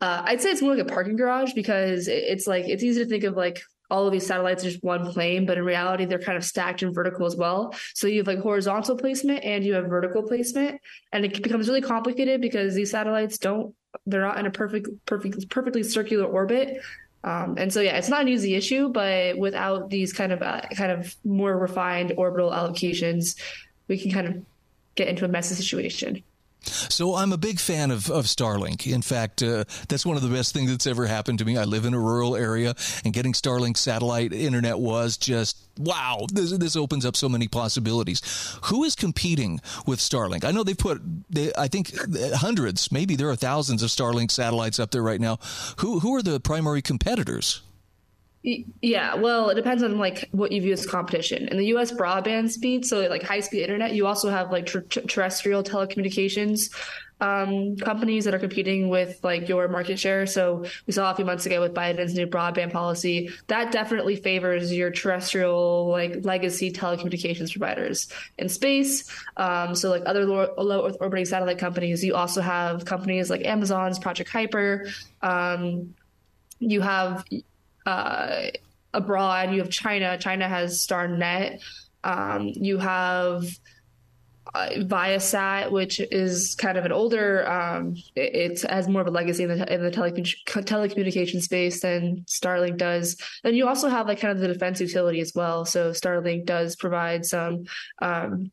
Uh, 0.01 0.23
I'd 0.25 0.41
say 0.41 0.51
it's 0.51 0.63
more 0.63 0.75
like 0.75 0.87
a 0.87 0.89
parking 0.89 1.17
garage 1.17 1.53
because 1.53 2.09
it's 2.09 2.47
like 2.47 2.67
it's 2.67 2.83
easy 2.83 3.05
to 3.05 3.09
think 3.09 3.25
of 3.25 3.37
like 3.37 3.61
all 3.91 4.07
of 4.07 4.13
these 4.13 4.27
satellites 4.27 4.65
are 4.65 4.71
just 4.71 4.85
one 4.85 5.13
plane, 5.13 5.47
but 5.47 5.59
in 5.59 5.65
reality, 5.65 6.05
they're 6.05 6.21
kind 6.21 6.39
of 6.39 6.45
stacked 6.45 6.83
in 6.83 6.95
vertical 6.95 7.27
as 7.27 7.37
well. 7.37 7.75
So 7.95 8.07
you 8.07 8.19
have 8.19 8.27
like 8.27 8.39
horizontal 8.39 8.97
placement 8.97 9.45
and 9.45 9.65
you 9.65 9.75
have 9.75 9.87
vertical 9.87 10.23
placement, 10.23 10.81
and 11.13 11.25
it 11.25 11.43
becomes 11.43 11.69
really 11.69 11.83
complicated 11.83 12.41
because 12.41 12.75
these 12.75 12.91
satellites 12.91 13.39
don't 13.39 13.75
they're 14.07 14.21
not 14.21 14.39
in 14.39 14.47
a 14.47 14.51
perfect 14.51 14.89
perfect 15.07 15.49
perfectly 15.51 15.83
circular 15.83 16.25
orbit. 16.25 16.81
Um, 17.23 17.57
and 17.59 17.73
so, 17.73 17.81
yeah, 17.81 17.97
it's 17.97 18.09
not 18.09 18.23
an 18.23 18.29
easy 18.29 18.55
issue, 18.55 18.89
but 18.89 19.37
without 19.37 19.91
these 19.91 20.13
kind 20.13 20.33
of 20.33 20.43
uh, 20.43 20.63
kind 20.75 20.91
of 20.93 21.15
more 21.25 21.57
refined 21.57 22.15
orbital 22.17 22.51
allocations, 22.51 23.39
we 23.89 23.99
can 23.99 24.11
kind 24.11 24.27
of 24.27 24.43
get 24.95 25.09
into 25.09 25.25
a 25.25 25.29
messy 25.29 25.55
situation. 25.55 26.23
So 26.63 27.15
I'm 27.17 27.33
a 27.33 27.39
big 27.39 27.59
fan 27.59 27.91
of, 27.91 28.11
of 28.11 28.27
Starlink. 28.27 28.91
In 28.91 29.03
fact, 29.03 29.43
uh, 29.43 29.65
that's 29.89 30.05
one 30.05 30.17
of 30.17 30.23
the 30.23 30.29
best 30.29 30.53
things 30.53 30.71
that's 30.71 30.87
ever 30.87 31.07
happened 31.07 31.39
to 31.39 31.45
me. 31.45 31.57
I 31.57 31.65
live 31.65 31.85
in 31.85 31.95
a 31.95 31.99
rural 31.99 32.37
area, 32.37 32.75
and 33.05 33.15
getting 33.15 33.33
Starlink 33.33 33.77
satellite 33.77 34.33
internet 34.33 34.79
was 34.79 35.17
just 35.17 35.57
wow. 35.79 36.27
This, 36.33 36.51
this 36.59 36.77
opens 36.77 37.07
up 37.07 37.17
so 37.17 37.29
many 37.29 37.49
possibilities. 37.49 38.21
Who 38.65 38.85
is 38.85 38.95
competing 38.95 39.61
with 39.87 39.99
Starlink? 39.99 40.45
I 40.45 40.51
know 40.51 40.63
they've 40.63 40.77
put, 40.77 41.01
they, 41.31 41.53
I 41.57 41.69
think, 41.69 41.93
hundreds, 42.35 42.93
maybe 42.93 43.17
there 43.17 43.31
are 43.31 43.37
thousands 43.37 43.83
of 43.83 43.89
Starlink 43.89 44.31
satellites 44.31 44.79
up 44.79 44.91
there 44.91 45.03
right 45.03 45.21
now. 45.21 45.39
Who 45.79 46.01
who 46.01 46.15
are 46.17 46.23
the 46.23 46.41
primary 46.41 46.83
competitors? 46.83 47.63
Yeah, 48.43 49.17
well, 49.17 49.51
it 49.51 49.55
depends 49.55 49.83
on 49.83 49.99
like 49.99 50.29
what 50.33 50.51
you 50.51 50.63
view 50.63 50.73
as 50.73 50.87
competition. 50.87 51.49
In 51.49 51.59
the 51.59 51.67
U.S. 51.67 51.93
broadband 51.93 52.51
speed, 52.51 52.87
so 52.87 53.01
like 53.09 53.23
high 53.23 53.41
speed 53.41 53.63
internet, 53.63 53.93
you 53.93 54.07
also 54.07 54.31
have 54.31 54.51
like 54.51 54.65
ter- 54.67 54.81
terrestrial 54.81 55.63
telecommunications 55.63 56.75
um, 57.21 57.77
companies 57.77 58.25
that 58.25 58.35
are 58.35 58.39
competing 58.39 58.89
with 58.89 59.21
like 59.23 59.49
your 59.49 59.69
market 59.69 59.99
share. 59.99 60.27
So 60.27 60.65
we 60.87 60.93
saw 60.93 61.11
a 61.11 61.15
few 61.15 61.25
months 61.25 61.47
ago 61.47 61.61
with 61.61 61.75
Biden's 61.75 62.15
new 62.15 62.27
broadband 62.27 62.73
policy 62.73 63.31
that 63.49 63.73
definitely 63.73 64.17
favors 64.17 64.73
your 64.73 64.91
terrestrial 64.91 65.89
like 65.89 66.25
legacy 66.25 66.73
telecommunications 66.73 67.53
providers 67.53 68.09
in 68.39 68.49
space. 68.49 69.11
Um, 69.37 69.75
so 69.75 69.91
like 69.91 70.03
other 70.07 70.25
low, 70.25 70.53
low 70.57 70.87
Earth 70.87 70.97
orbiting 71.01 71.27
satellite 71.27 71.59
companies, 71.59 72.03
you 72.03 72.15
also 72.15 72.41
have 72.41 72.85
companies 72.85 73.29
like 73.29 73.45
Amazon's 73.45 73.99
Project 73.99 74.31
Kuiper. 74.31 74.91
Um, 75.23 75.95
you 76.59 76.81
have 76.81 77.25
uh, 77.87 78.43
abroad. 78.93 79.53
You 79.53 79.61
have 79.61 79.71
China. 79.71 80.19
China 80.19 80.49
has 80.49 80.79
StarNet. 80.87 81.61
Um, 82.03 82.49
you 82.55 82.79
have 82.79 83.45
uh, 84.55 84.69
Viasat, 84.79 85.71
which 85.71 86.01
is 86.01 86.55
kind 86.55 86.77
of 86.77 86.85
an 86.85 86.93
older. 86.93 87.49
Um, 87.49 87.95
it, 88.17 88.63
it, 88.63 88.71
has 88.71 88.89
more 88.89 89.03
of 89.03 89.07
a 89.07 89.11
legacy 89.11 89.45
in 89.45 89.49
the 89.51 89.73
in 89.73 89.83
the 89.83 89.91
telecommunication 89.91 91.41
space 91.41 91.81
than 91.81 92.25
Starlink 92.27 92.79
does. 92.79 93.17
And 93.45 93.57
you 93.57 93.69
also 93.69 93.89
have 93.89 94.09
like 94.09 94.21
kind 94.21 94.33
of 94.33 94.41
the 94.41 94.49
defense 94.49 94.81
utility 94.81 95.21
as 95.21 95.33
well. 95.35 95.65
So 95.65 95.91
Starlink 95.91 96.47
does 96.47 96.75
provide 96.75 97.25
some 97.27 97.65
um, 98.01 98.51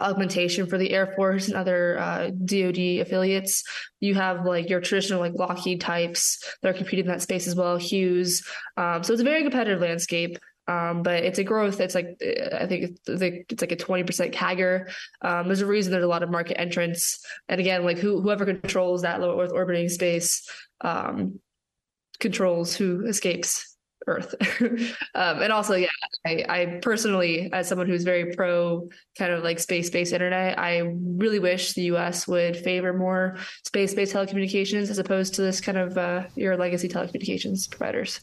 augmentation 0.00 0.66
for 0.66 0.78
the 0.78 0.90
Air 0.90 1.12
Force 1.14 1.48
and 1.48 1.56
other 1.56 1.98
uh, 1.98 2.30
DoD 2.44 3.00
affiliates. 3.00 3.62
You 4.00 4.14
have 4.14 4.44
like 4.44 4.68
your 4.68 4.80
traditional 4.80 5.20
like 5.20 5.34
Lockheed 5.34 5.80
types 5.80 6.38
that 6.62 6.68
are 6.68 6.78
competing 6.78 7.06
in 7.06 7.10
that 7.10 7.22
space 7.22 7.46
as 7.46 7.54
well, 7.54 7.76
Hughes. 7.76 8.46
Um, 8.76 9.02
so 9.02 9.12
it's 9.12 9.22
a 9.22 9.24
very 9.24 9.42
competitive 9.42 9.80
landscape. 9.80 10.38
Um, 10.66 11.02
but 11.02 11.22
it's 11.24 11.38
a 11.38 11.44
growth. 11.44 11.78
It's 11.80 11.94
like 11.94 12.16
I 12.52 12.66
think 12.66 12.96
it's 13.06 13.60
like 13.60 13.72
a 13.72 13.76
twenty 13.76 14.02
percent 14.02 14.32
CAGR. 14.32 14.90
Um, 15.20 15.46
there's 15.46 15.60
a 15.60 15.66
reason 15.66 15.92
there's 15.92 16.04
a 16.04 16.08
lot 16.08 16.22
of 16.22 16.30
market 16.30 16.58
entrants, 16.58 17.22
and 17.50 17.60
again, 17.60 17.84
like 17.84 17.98
who, 17.98 18.22
whoever 18.22 18.46
controls 18.46 19.02
that 19.02 19.20
low 19.20 19.38
Earth 19.38 19.52
orbiting 19.52 19.90
space 19.90 20.48
um, 20.80 21.38
controls 22.18 22.74
who 22.74 23.04
escapes 23.04 23.73
Earth. 24.06 24.34
um, 25.14 25.42
and 25.42 25.52
also, 25.52 25.74
yeah, 25.74 25.88
I, 26.26 26.44
I, 26.48 26.78
personally, 26.82 27.50
as 27.52 27.68
someone 27.68 27.86
who's 27.86 28.04
very 28.04 28.34
pro 28.34 28.88
kind 29.18 29.32
of 29.32 29.42
like 29.42 29.58
space 29.58 29.90
based 29.90 30.12
internet, 30.12 30.58
I 30.58 30.78
really 30.78 31.38
wish 31.38 31.74
the 31.74 31.82
US 31.94 32.26
would 32.26 32.56
favor 32.56 32.92
more 32.92 33.36
space 33.64 33.94
based 33.94 34.14
telecommunications 34.14 34.90
as 34.90 34.98
opposed 34.98 35.34
to 35.34 35.42
this 35.42 35.60
kind 35.60 35.78
of 35.78 35.96
uh, 35.96 36.24
your 36.34 36.56
legacy 36.56 36.88
telecommunications 36.88 37.70
providers. 37.70 38.20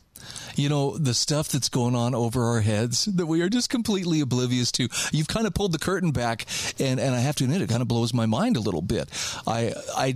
You 0.55 0.69
know, 0.69 0.97
the 0.97 1.13
stuff 1.13 1.49
that's 1.49 1.69
going 1.69 1.95
on 1.95 2.13
over 2.13 2.43
our 2.45 2.61
heads 2.61 3.05
that 3.05 3.25
we 3.25 3.41
are 3.41 3.49
just 3.49 3.69
completely 3.69 4.21
oblivious 4.21 4.71
to. 4.73 4.87
You've 5.11 5.27
kind 5.27 5.47
of 5.47 5.53
pulled 5.53 5.71
the 5.71 5.79
curtain 5.79 6.11
back, 6.11 6.45
and, 6.79 6.99
and 6.99 7.15
I 7.15 7.19
have 7.19 7.35
to 7.37 7.45
admit, 7.45 7.61
it 7.61 7.69
kind 7.69 7.81
of 7.81 7.87
blows 7.87 8.13
my 8.13 8.25
mind 8.25 8.57
a 8.57 8.59
little 8.59 8.81
bit. 8.81 9.09
I, 9.47 9.73
I 9.95 10.15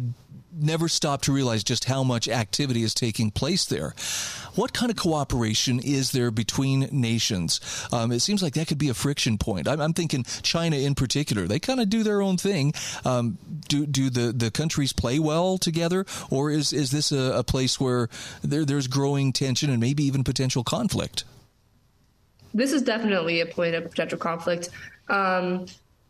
never 0.57 0.87
stop 0.87 1.21
to 1.23 1.33
realize 1.33 1.63
just 1.63 1.85
how 1.85 2.03
much 2.03 2.27
activity 2.27 2.83
is 2.83 2.93
taking 2.93 3.31
place 3.31 3.65
there. 3.65 3.93
What 4.55 4.73
kind 4.73 4.89
of 4.89 4.97
cooperation 4.97 5.79
is 5.79 6.11
there 6.11 6.31
between 6.31 6.87
nations? 6.91 7.59
Um, 7.91 8.11
it 8.11 8.21
seems 8.21 8.41
like 8.41 8.53
that 8.53 8.67
could 8.67 8.77
be 8.77 8.89
a 8.89 8.93
friction 8.93 9.37
point. 9.37 9.67
I'm, 9.67 9.81
I'm 9.81 9.93
thinking 9.93 10.23
China 10.41 10.77
in 10.77 10.95
particular. 10.95 11.47
They 11.47 11.59
kind 11.59 11.79
of 11.79 11.89
do 11.89 12.03
their 12.03 12.21
own 12.21 12.37
thing. 12.37 12.73
Um, 13.03 13.37
do 13.67 13.85
do 13.85 14.09
the, 14.09 14.31
the 14.31 14.51
countries 14.51 14.93
play 14.93 15.19
well 15.19 15.57
together, 15.57 16.05
or 16.29 16.51
is 16.51 16.71
is 16.71 16.91
this 16.91 17.11
a, 17.11 17.33
a 17.37 17.43
place 17.43 17.79
where 17.79 18.09
there, 18.41 18.65
there's 18.65 18.87
growing 18.87 19.33
tension 19.33 19.69
and 19.69 19.79
maybe 19.79 20.03
even 20.03 20.23
potential 20.23 20.63
conflict? 20.63 21.25
This 22.53 22.71
is 22.71 22.81
definitely 22.81 23.41
a 23.41 23.45
point 23.45 23.75
of 23.75 23.89
potential 23.89 24.17
conflict. 24.17 24.69
Um, 25.09 25.65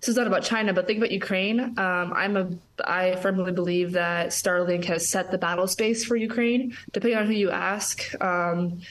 this 0.05 0.13
is 0.13 0.17
not 0.17 0.27
about 0.27 0.43
China, 0.43 0.71
but 0.71 0.85
think 0.85 0.99
about 0.99 1.09
Ukraine. 1.09 1.59
Um, 1.59 2.13
I'm 2.15 2.37
a 2.37 2.47
I 2.85 3.15
firmly 3.15 3.51
believe 3.51 3.93
that 3.93 4.27
Starlink 4.27 4.85
has 4.85 5.09
set 5.09 5.31
the 5.31 5.39
battle 5.39 5.67
space 5.67 6.05
for 6.05 6.15
Ukraine. 6.15 6.77
Depending 6.91 7.17
on 7.17 7.25
who 7.25 7.33
you 7.33 7.49
ask, 7.49 8.03
um, 8.21 8.81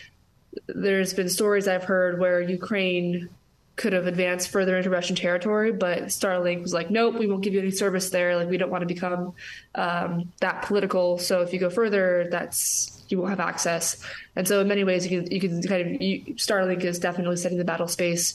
there's 0.67 1.15
been 1.15 1.29
stories 1.29 1.69
I've 1.69 1.85
heard 1.85 2.19
where 2.19 2.41
Ukraine 2.41 3.29
could 3.77 3.93
have 3.93 4.09
advanced 4.09 4.49
further 4.49 4.77
into 4.77 4.91
Russian 4.91 5.15
territory, 5.15 5.71
but 5.71 6.05
Starlink 6.07 6.63
was 6.63 6.73
like, 6.73 6.91
nope, 6.91 7.15
we 7.15 7.29
won't 7.29 7.45
give 7.45 7.55
you 7.55 7.61
any 7.61 7.71
service 7.71 8.11
there. 8.11 8.35
Like 8.35 8.49
we 8.49 8.57
don't 8.57 8.71
want 8.71 8.83
to 8.83 8.87
become 8.87 9.35
um, 9.77 10.33
that 10.41 10.63
political. 10.63 11.19
So 11.19 11.43
if 11.43 11.53
you 11.53 11.61
go 11.61 11.71
further, 11.71 12.27
that's 12.29 13.05
you 13.09 13.19
won't 13.19 13.31
have 13.31 13.41
access. 13.41 14.03
And 14.35 14.49
so 14.49 14.61
in 14.61 14.67
many 14.67 14.83
ways, 14.83 15.07
you 15.07 15.23
can 15.23 15.31
you 15.31 15.41
can 15.41 15.63
kind 15.63 15.95
of 15.95 16.03
you, 16.03 16.35
Starlink 16.35 16.83
is 16.83 16.99
definitely 16.99 17.37
setting 17.37 17.59
the 17.59 17.65
battle 17.65 17.87
space 17.87 18.35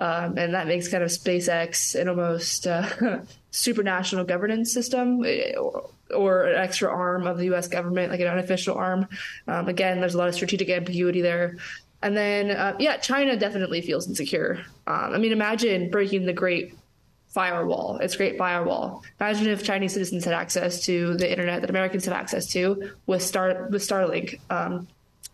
um, 0.00 0.38
and 0.38 0.54
that 0.54 0.66
makes 0.66 0.88
kind 0.88 1.02
of 1.04 1.10
SpaceX 1.10 1.94
an 1.94 2.08
almost 2.08 2.66
uh, 2.66 2.82
supranational 3.52 4.26
governance 4.26 4.72
system 4.72 5.22
eh, 5.24 5.54
or, 5.56 5.90
or, 6.14 6.44
an 6.44 6.56
extra 6.56 6.90
arm 6.90 7.26
of 7.26 7.36
the 7.36 7.44
U.S. 7.46 7.68
government, 7.68 8.10
like 8.10 8.20
an 8.20 8.26
unofficial 8.26 8.76
arm. 8.76 9.06
Um, 9.46 9.68
again, 9.68 10.00
there's 10.00 10.14
a 10.14 10.18
lot 10.18 10.28
of 10.28 10.34
strategic 10.34 10.70
ambiguity 10.70 11.20
there. 11.20 11.58
And 12.02 12.16
then, 12.16 12.50
uh, 12.50 12.76
yeah, 12.78 12.96
China 12.96 13.36
definitely 13.36 13.82
feels 13.82 14.08
insecure. 14.08 14.64
Um, 14.86 15.12
I 15.12 15.18
mean, 15.18 15.32
imagine 15.32 15.90
breaking 15.90 16.24
the 16.24 16.32
Great 16.32 16.74
Firewall. 17.28 17.98
It's 17.98 18.16
Great 18.16 18.38
Firewall. 18.38 19.04
Imagine 19.20 19.48
if 19.48 19.62
Chinese 19.62 19.92
citizens 19.92 20.24
had 20.24 20.32
access 20.32 20.84
to 20.86 21.14
the 21.18 21.30
internet 21.30 21.60
that 21.60 21.68
Americans 21.68 22.06
have 22.06 22.14
access 22.14 22.46
to 22.52 22.90
with 23.06 23.22
Star 23.22 23.68
with 23.70 23.82
Starlink. 23.82 24.40
Um, 24.48 24.88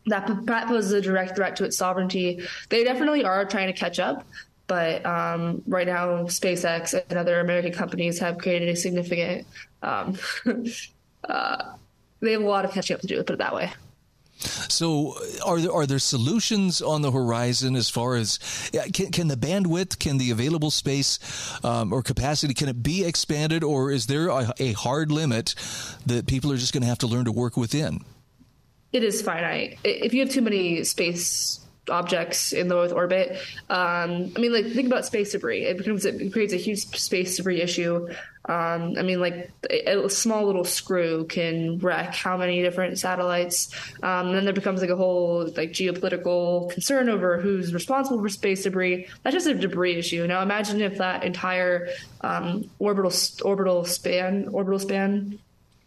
that 0.06 0.26
poses 0.68 0.92
a 0.92 1.00
direct 1.00 1.36
threat 1.36 1.56
to 1.56 1.64
its 1.64 1.76
sovereignty. 1.76 2.40
They 2.68 2.84
definitely 2.84 3.24
are 3.24 3.44
trying 3.44 3.66
to 3.66 3.72
catch 3.72 3.98
up, 3.98 4.24
but 4.66 5.04
um, 5.06 5.62
right 5.66 5.86
now, 5.86 6.24
SpaceX 6.24 6.94
and 7.08 7.18
other 7.18 7.40
American 7.40 7.72
companies 7.72 8.18
have 8.18 8.38
created 8.38 8.68
a 8.68 8.76
significant. 8.76 9.46
Um, 9.82 10.18
uh, 11.28 11.72
they 12.20 12.32
have 12.32 12.42
a 12.42 12.46
lot 12.46 12.64
of 12.64 12.72
catching 12.72 12.94
up 12.94 13.00
to 13.02 13.06
do. 13.06 13.22
Put 13.22 13.34
it 13.34 13.38
that 13.38 13.54
way. 13.54 13.72
So, 14.38 15.14
are 15.46 15.60
there 15.60 15.72
are 15.72 15.86
there 15.86 15.98
solutions 15.98 16.82
on 16.82 17.00
the 17.00 17.10
horizon 17.10 17.74
as 17.74 17.88
far 17.88 18.16
as 18.16 18.38
can, 18.92 19.10
can 19.10 19.28
the 19.28 19.36
bandwidth, 19.36 19.98
can 19.98 20.18
the 20.18 20.30
available 20.30 20.70
space 20.70 21.18
um, 21.64 21.92
or 21.92 22.02
capacity, 22.02 22.52
can 22.52 22.68
it 22.68 22.82
be 22.82 23.04
expanded, 23.04 23.64
or 23.64 23.90
is 23.90 24.06
there 24.06 24.28
a, 24.28 24.52
a 24.58 24.72
hard 24.72 25.10
limit 25.10 25.54
that 26.04 26.26
people 26.26 26.52
are 26.52 26.58
just 26.58 26.74
going 26.74 26.82
to 26.82 26.88
have 26.88 26.98
to 26.98 27.06
learn 27.06 27.24
to 27.24 27.32
work 27.32 27.56
within? 27.56 28.04
It 28.92 29.02
is 29.02 29.22
finite. 29.22 29.78
If 29.84 30.12
you 30.12 30.20
have 30.20 30.30
too 30.30 30.42
many 30.42 30.84
space 30.84 31.65
objects 31.90 32.52
in 32.52 32.68
low 32.68 32.84
Earth 32.84 32.92
orbit. 32.92 33.38
Um, 33.70 34.32
I 34.36 34.40
mean, 34.40 34.52
like 34.52 34.66
think 34.66 34.86
about 34.86 35.04
space 35.04 35.32
debris. 35.32 35.64
It 35.64 35.78
becomes 35.78 36.04
it 36.04 36.32
creates 36.32 36.52
a 36.52 36.56
huge 36.56 36.80
space 36.80 37.36
debris 37.36 37.60
issue. 37.60 38.08
Um, 38.48 38.94
I 38.96 39.02
mean, 39.02 39.20
like 39.20 39.50
a, 39.70 40.04
a, 40.04 40.10
small 40.10 40.46
little 40.46 40.62
screw 40.62 41.24
can 41.24 41.78
wreck 41.78 42.14
how 42.14 42.36
many 42.36 42.62
different 42.62 42.96
satellites. 42.96 43.74
Um, 44.04 44.28
and 44.28 44.36
then 44.36 44.44
there 44.44 44.54
becomes 44.54 44.80
like 44.80 44.90
a 44.90 44.96
whole 44.96 45.46
like 45.56 45.72
geopolitical 45.72 46.70
concern 46.70 47.08
over 47.08 47.40
who's 47.40 47.74
responsible 47.74 48.20
for 48.20 48.28
space 48.28 48.62
debris. 48.62 49.08
That's 49.24 49.34
just 49.34 49.48
a 49.48 49.54
debris 49.54 49.96
issue. 49.96 50.24
Now 50.28 50.42
imagine 50.42 50.80
if 50.80 50.98
that 50.98 51.24
entire 51.24 51.88
um, 52.20 52.70
orbital 52.78 53.12
orbital 53.44 53.84
span 53.84 54.48
orbital 54.52 54.78
span 54.78 55.40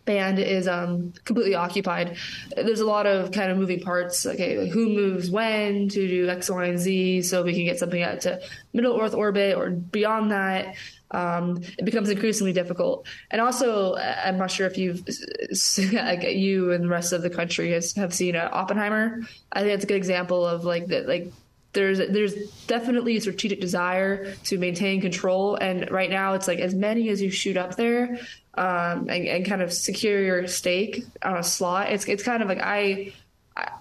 band 0.10 0.40
is 0.40 0.68
um, 0.68 1.14
completely 1.24 1.54
occupied. 1.54 2.18
There's 2.56 2.80
a 2.80 2.86
lot 2.86 3.06
of 3.06 3.32
kind 3.32 3.52
of 3.52 3.58
moving 3.58 3.80
parts. 3.80 4.26
Okay, 4.26 4.58
like 4.58 4.72
who 4.72 4.90
moves 4.90 5.30
when 5.30 5.88
to 5.90 6.08
do 6.08 6.28
X, 6.28 6.50
Y, 6.50 6.66
and 6.66 6.80
Z, 6.80 7.22
so 7.22 7.44
we 7.44 7.54
can 7.54 7.64
get 7.64 7.78
something 7.78 8.02
out 8.02 8.22
to 8.22 8.42
middle 8.74 9.00
Earth 9.00 9.14
orbit 9.14 9.56
or 9.56 9.70
beyond 9.70 10.32
that. 10.32 10.76
Um, 11.12 11.62
it 11.78 11.86
becomes 11.86 12.10
increasingly 12.10 12.54
difficult. 12.54 13.08
And 13.30 13.40
also, 13.40 13.96
I'm 13.98 14.38
not 14.38 14.50
sure 14.50 14.66
if 14.66 14.78
you've 14.78 15.08
like 15.94 16.24
you 16.24 16.72
and 16.72 16.84
the 16.84 16.90
rest 16.90 17.14
of 17.14 17.22
the 17.22 17.30
country 17.30 17.72
has, 17.72 17.94
have 17.94 18.14
seen 18.14 18.36
uh, 18.36 18.50
Oppenheimer. 18.52 19.22
I 19.52 19.62
think 19.62 19.74
it's 19.74 19.84
a 19.84 19.88
good 19.88 19.98
example 19.98 20.44
of 20.44 20.66
like 20.66 20.88
that, 20.88 21.08
like 21.08 21.32
there's 21.74 22.00
there's 22.00 22.34
definitely 22.68 23.18
a 23.18 23.22
strategic 23.22 23.62
desire 23.62 24.34
to 24.46 24.58
maintain 24.58 25.02
control 25.02 25.56
and 25.56 25.90
right 25.92 26.10
now 26.10 26.34
it's 26.34 26.48
like 26.48 26.60
as 26.60 26.74
many 26.74 27.10
as 27.10 27.22
you 27.22 27.30
shoot 27.30 27.58
up 27.58 27.76
there 27.76 28.18
um, 28.60 29.08
and, 29.10 29.26
and, 29.26 29.46
kind 29.46 29.62
of 29.62 29.72
secure 29.72 30.22
your 30.22 30.48
stake 30.48 31.06
on 31.24 31.38
a 31.38 31.44
slot. 31.44 31.92
It's 31.92 32.06
it's 32.06 32.24
kind 32.24 32.44
of 32.44 32.50
like 32.50 32.60
I. 32.62 33.14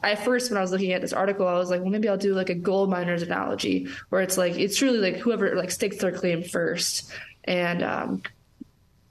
I 0.02 0.16
first, 0.16 0.50
when 0.50 0.58
I 0.58 0.60
was 0.60 0.72
looking 0.72 0.92
at 0.92 1.02
this 1.02 1.12
article, 1.12 1.46
I 1.46 1.52
was 1.52 1.70
like, 1.70 1.80
well, 1.82 1.90
maybe 1.90 2.08
I'll 2.08 2.16
do 2.16 2.34
like 2.34 2.48
a 2.48 2.54
gold 2.54 2.90
miners 2.90 3.22
analogy, 3.22 3.86
where 4.08 4.22
it's 4.22 4.36
like 4.36 4.58
it's 4.58 4.76
truly 4.76 4.98
like 4.98 5.18
whoever 5.18 5.54
like 5.54 5.70
stakes 5.70 5.98
their 5.98 6.10
claim 6.10 6.42
first, 6.42 7.12
and 7.44 7.84
um, 7.84 8.22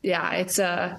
yeah, 0.02 0.32
it's 0.34 0.60
uh 0.60 0.98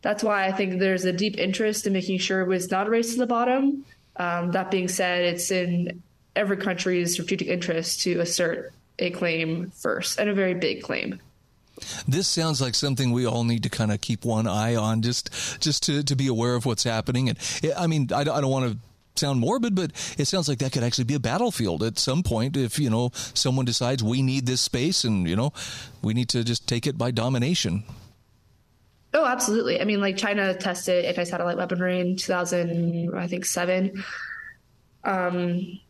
that's 0.00 0.24
why 0.24 0.46
I 0.46 0.52
think 0.52 0.78
there's 0.78 1.04
a 1.04 1.12
deep 1.12 1.36
interest 1.36 1.86
in 1.86 1.92
making 1.92 2.18
sure 2.18 2.50
it's 2.52 2.70
not 2.70 2.86
a 2.86 2.90
race 2.90 3.12
to 3.12 3.18
the 3.18 3.26
bottom. 3.26 3.84
Um, 4.16 4.52
that 4.52 4.70
being 4.70 4.88
said, 4.88 5.24
it's 5.24 5.50
in 5.50 6.02
every 6.40 6.56
country's 6.56 7.12
strategic 7.12 7.48
interest 7.48 8.00
to 8.00 8.18
assert 8.20 8.72
a 8.98 9.10
claim 9.10 9.70
first 9.70 10.18
and 10.18 10.30
a 10.30 10.34
very 10.34 10.54
big 10.54 10.82
claim. 10.82 11.20
This 12.08 12.26
sounds 12.26 12.60
like 12.60 12.74
something 12.74 13.12
we 13.12 13.26
all 13.26 13.44
need 13.44 13.62
to 13.62 13.70
kind 13.70 13.92
of 13.92 14.00
keep 14.00 14.24
one 14.24 14.46
eye 14.46 14.74
on, 14.74 15.02
just 15.02 15.30
just 15.60 15.82
to, 15.84 16.02
to 16.02 16.16
be 16.16 16.26
aware 16.26 16.54
of 16.54 16.66
what's 16.66 16.84
happening. 16.84 17.28
And 17.28 17.38
I 17.76 17.86
mean, 17.86 18.08
I, 18.12 18.20
I 18.20 18.24
don't 18.24 18.50
want 18.50 18.72
to 18.72 18.78
sound 19.16 19.40
morbid, 19.40 19.74
but 19.74 19.92
it 20.18 20.26
sounds 20.26 20.48
like 20.48 20.58
that 20.58 20.72
could 20.72 20.82
actually 20.82 21.04
be 21.04 21.14
a 21.14 21.20
battlefield 21.20 21.82
at 21.82 21.98
some 21.98 22.22
point 22.22 22.56
if, 22.56 22.78
you 22.78 22.90
know, 22.90 23.10
someone 23.14 23.64
decides 23.64 24.02
we 24.02 24.22
need 24.22 24.46
this 24.46 24.60
space 24.60 25.04
and, 25.04 25.28
you 25.28 25.36
know, 25.36 25.52
we 26.02 26.14
need 26.14 26.28
to 26.30 26.42
just 26.42 26.66
take 26.66 26.86
it 26.86 26.96
by 26.96 27.10
domination. 27.10 27.84
Oh, 29.12 29.26
absolutely. 29.26 29.80
I 29.80 29.84
mean, 29.84 30.00
like 30.00 30.16
China 30.16 30.54
tested 30.54 31.04
anti-satellite 31.04 31.56
weaponry 31.56 32.00
in 32.00 32.16
2000, 32.16 33.14
I 33.14 33.26
think, 33.26 33.44
seven. 33.44 34.04
Um, 35.02 35.80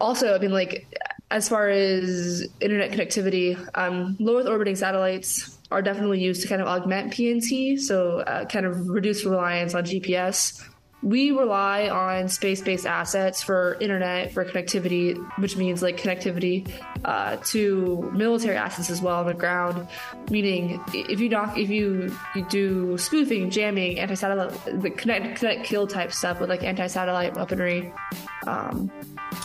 also, 0.00 0.34
I 0.34 0.38
mean, 0.38 0.52
like 0.52 0.86
as 1.30 1.48
far 1.48 1.68
as 1.68 2.46
internet 2.60 2.90
connectivity, 2.90 3.58
um, 3.74 4.16
low 4.18 4.38
Earth 4.38 4.48
orbiting 4.48 4.76
satellites 4.76 5.58
are 5.70 5.82
definitely 5.82 6.20
used 6.20 6.42
to 6.42 6.48
kind 6.48 6.60
of 6.60 6.66
augment 6.66 7.12
PNT, 7.12 7.78
so 7.78 8.20
uh, 8.20 8.44
kind 8.46 8.66
of 8.66 8.88
reduce 8.88 9.24
reliance 9.24 9.74
on 9.74 9.84
GPS 9.84 10.60
we 11.02 11.30
rely 11.30 11.88
on 11.88 12.28
space-based 12.28 12.86
assets 12.86 13.42
for 13.42 13.76
internet 13.80 14.32
for 14.32 14.44
connectivity 14.44 15.16
which 15.38 15.56
means 15.56 15.82
like 15.82 15.96
connectivity 15.96 16.70
uh, 17.04 17.36
to 17.36 18.10
military 18.14 18.56
assets 18.56 18.90
as 18.90 19.00
well 19.00 19.20
on 19.20 19.26
the 19.26 19.34
ground. 19.34 19.88
Meaning 20.30 20.80
if 20.92 21.20
you 21.20 21.28
knock 21.28 21.56
if 21.56 21.70
you, 21.70 22.14
you 22.34 22.44
do 22.48 22.98
spoofing 22.98 23.50
jamming 23.50 23.98
anti-satellite 23.98 24.82
the 24.82 24.90
connect 24.90 25.38
connect 25.38 25.64
kill 25.64 25.86
type 25.86 26.12
stuff 26.12 26.40
with 26.40 26.50
like 26.50 26.62
anti-satellite 26.62 27.34
weaponry 27.34 27.92
um, 28.46 28.90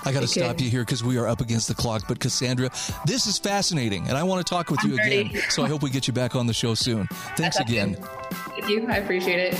I 0.05 0.11
got 0.11 0.21
to 0.21 0.27
stop 0.27 0.59
you 0.61 0.69
here 0.69 0.81
because 0.81 1.03
we 1.03 1.17
are 1.17 1.27
up 1.27 1.41
against 1.41 1.67
the 1.67 1.73
clock. 1.73 2.03
But 2.07 2.19
Cassandra, 2.19 2.69
this 3.05 3.25
is 3.27 3.37
fascinating, 3.39 4.07
and 4.07 4.17
I 4.17 4.23
want 4.23 4.45
to 4.45 4.49
talk 4.49 4.69
with 4.69 4.79
I'm 4.83 4.91
you 4.91 4.97
ready. 4.97 5.21
again. 5.21 5.41
So 5.49 5.63
I 5.63 5.67
hope 5.67 5.81
we 5.81 5.89
get 5.89 6.07
you 6.07 6.13
back 6.13 6.35
on 6.35 6.45
the 6.47 6.53
show 6.53 6.73
soon. 6.75 7.07
Thanks 7.37 7.59
again. 7.65 7.95
Thank 7.95 8.69
you. 8.69 8.87
I 8.87 8.97
appreciate 8.97 9.53
it. 9.53 9.55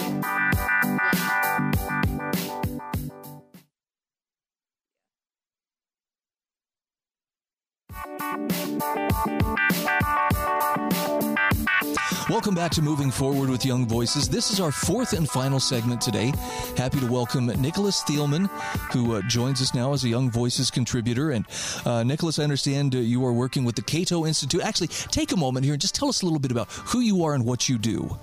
Welcome 12.29 12.55
back 12.55 12.71
to 12.71 12.81
Moving 12.81 13.11
Forward 13.11 13.49
with 13.49 13.65
Young 13.65 13.85
Voices. 13.87 14.29
This 14.29 14.51
is 14.51 14.59
our 14.59 14.71
fourth 14.71 15.13
and 15.13 15.29
final 15.29 15.59
segment 15.59 16.01
today. 16.01 16.31
Happy 16.77 16.99
to 16.99 17.07
welcome 17.07 17.47
Nicholas 17.47 18.03
Thielman, 18.03 18.49
who 18.91 19.15
uh, 19.15 19.21
joins 19.27 19.61
us 19.61 19.73
now 19.73 19.93
as 19.93 20.03
a 20.03 20.09
Young 20.09 20.31
Voices 20.31 20.71
contributor. 20.71 21.31
And 21.31 21.45
uh, 21.85 22.03
Nicholas, 22.03 22.39
I 22.39 22.43
understand 22.43 22.95
uh, 22.95 22.99
you 22.99 23.25
are 23.25 23.33
working 23.33 23.63
with 23.63 23.75
the 23.75 23.81
Cato 23.81 24.25
Institute. 24.25 24.61
Actually, 24.61 24.87
take 24.87 25.31
a 25.31 25.37
moment 25.37 25.65
here 25.65 25.73
and 25.73 25.81
just 25.81 25.95
tell 25.95 26.09
us 26.09 26.21
a 26.21 26.25
little 26.25 26.39
bit 26.39 26.51
about 26.51 26.71
who 26.71 26.99
you 26.99 27.23
are 27.23 27.33
and 27.33 27.45
what 27.45 27.69
you 27.69 27.77
do. 27.77 28.17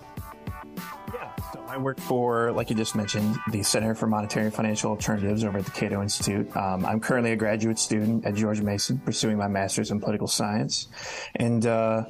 I 1.72 1.78
work 1.78 1.98
for, 1.98 2.52
like 2.52 2.68
you 2.68 2.76
just 2.76 2.94
mentioned, 2.94 3.38
the 3.50 3.62
Center 3.62 3.94
for 3.94 4.06
Monetary 4.06 4.44
and 4.44 4.54
Financial 4.54 4.90
Alternatives 4.90 5.42
over 5.42 5.56
at 5.56 5.64
the 5.64 5.70
Cato 5.70 6.02
Institute. 6.02 6.54
Um, 6.54 6.84
I'm 6.84 7.00
currently 7.00 7.32
a 7.32 7.36
graduate 7.36 7.78
student 7.78 8.26
at 8.26 8.34
George 8.34 8.60
Mason, 8.60 8.98
pursuing 8.98 9.38
my 9.38 9.48
master's 9.48 9.90
in 9.90 9.98
political 9.98 10.26
science, 10.28 10.88
and 11.34 11.64
uh, 11.64 12.04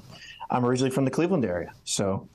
I'm 0.50 0.66
originally 0.66 0.90
from 0.90 1.04
the 1.04 1.12
Cleveland 1.12 1.44
area. 1.44 1.72
So 1.84 2.28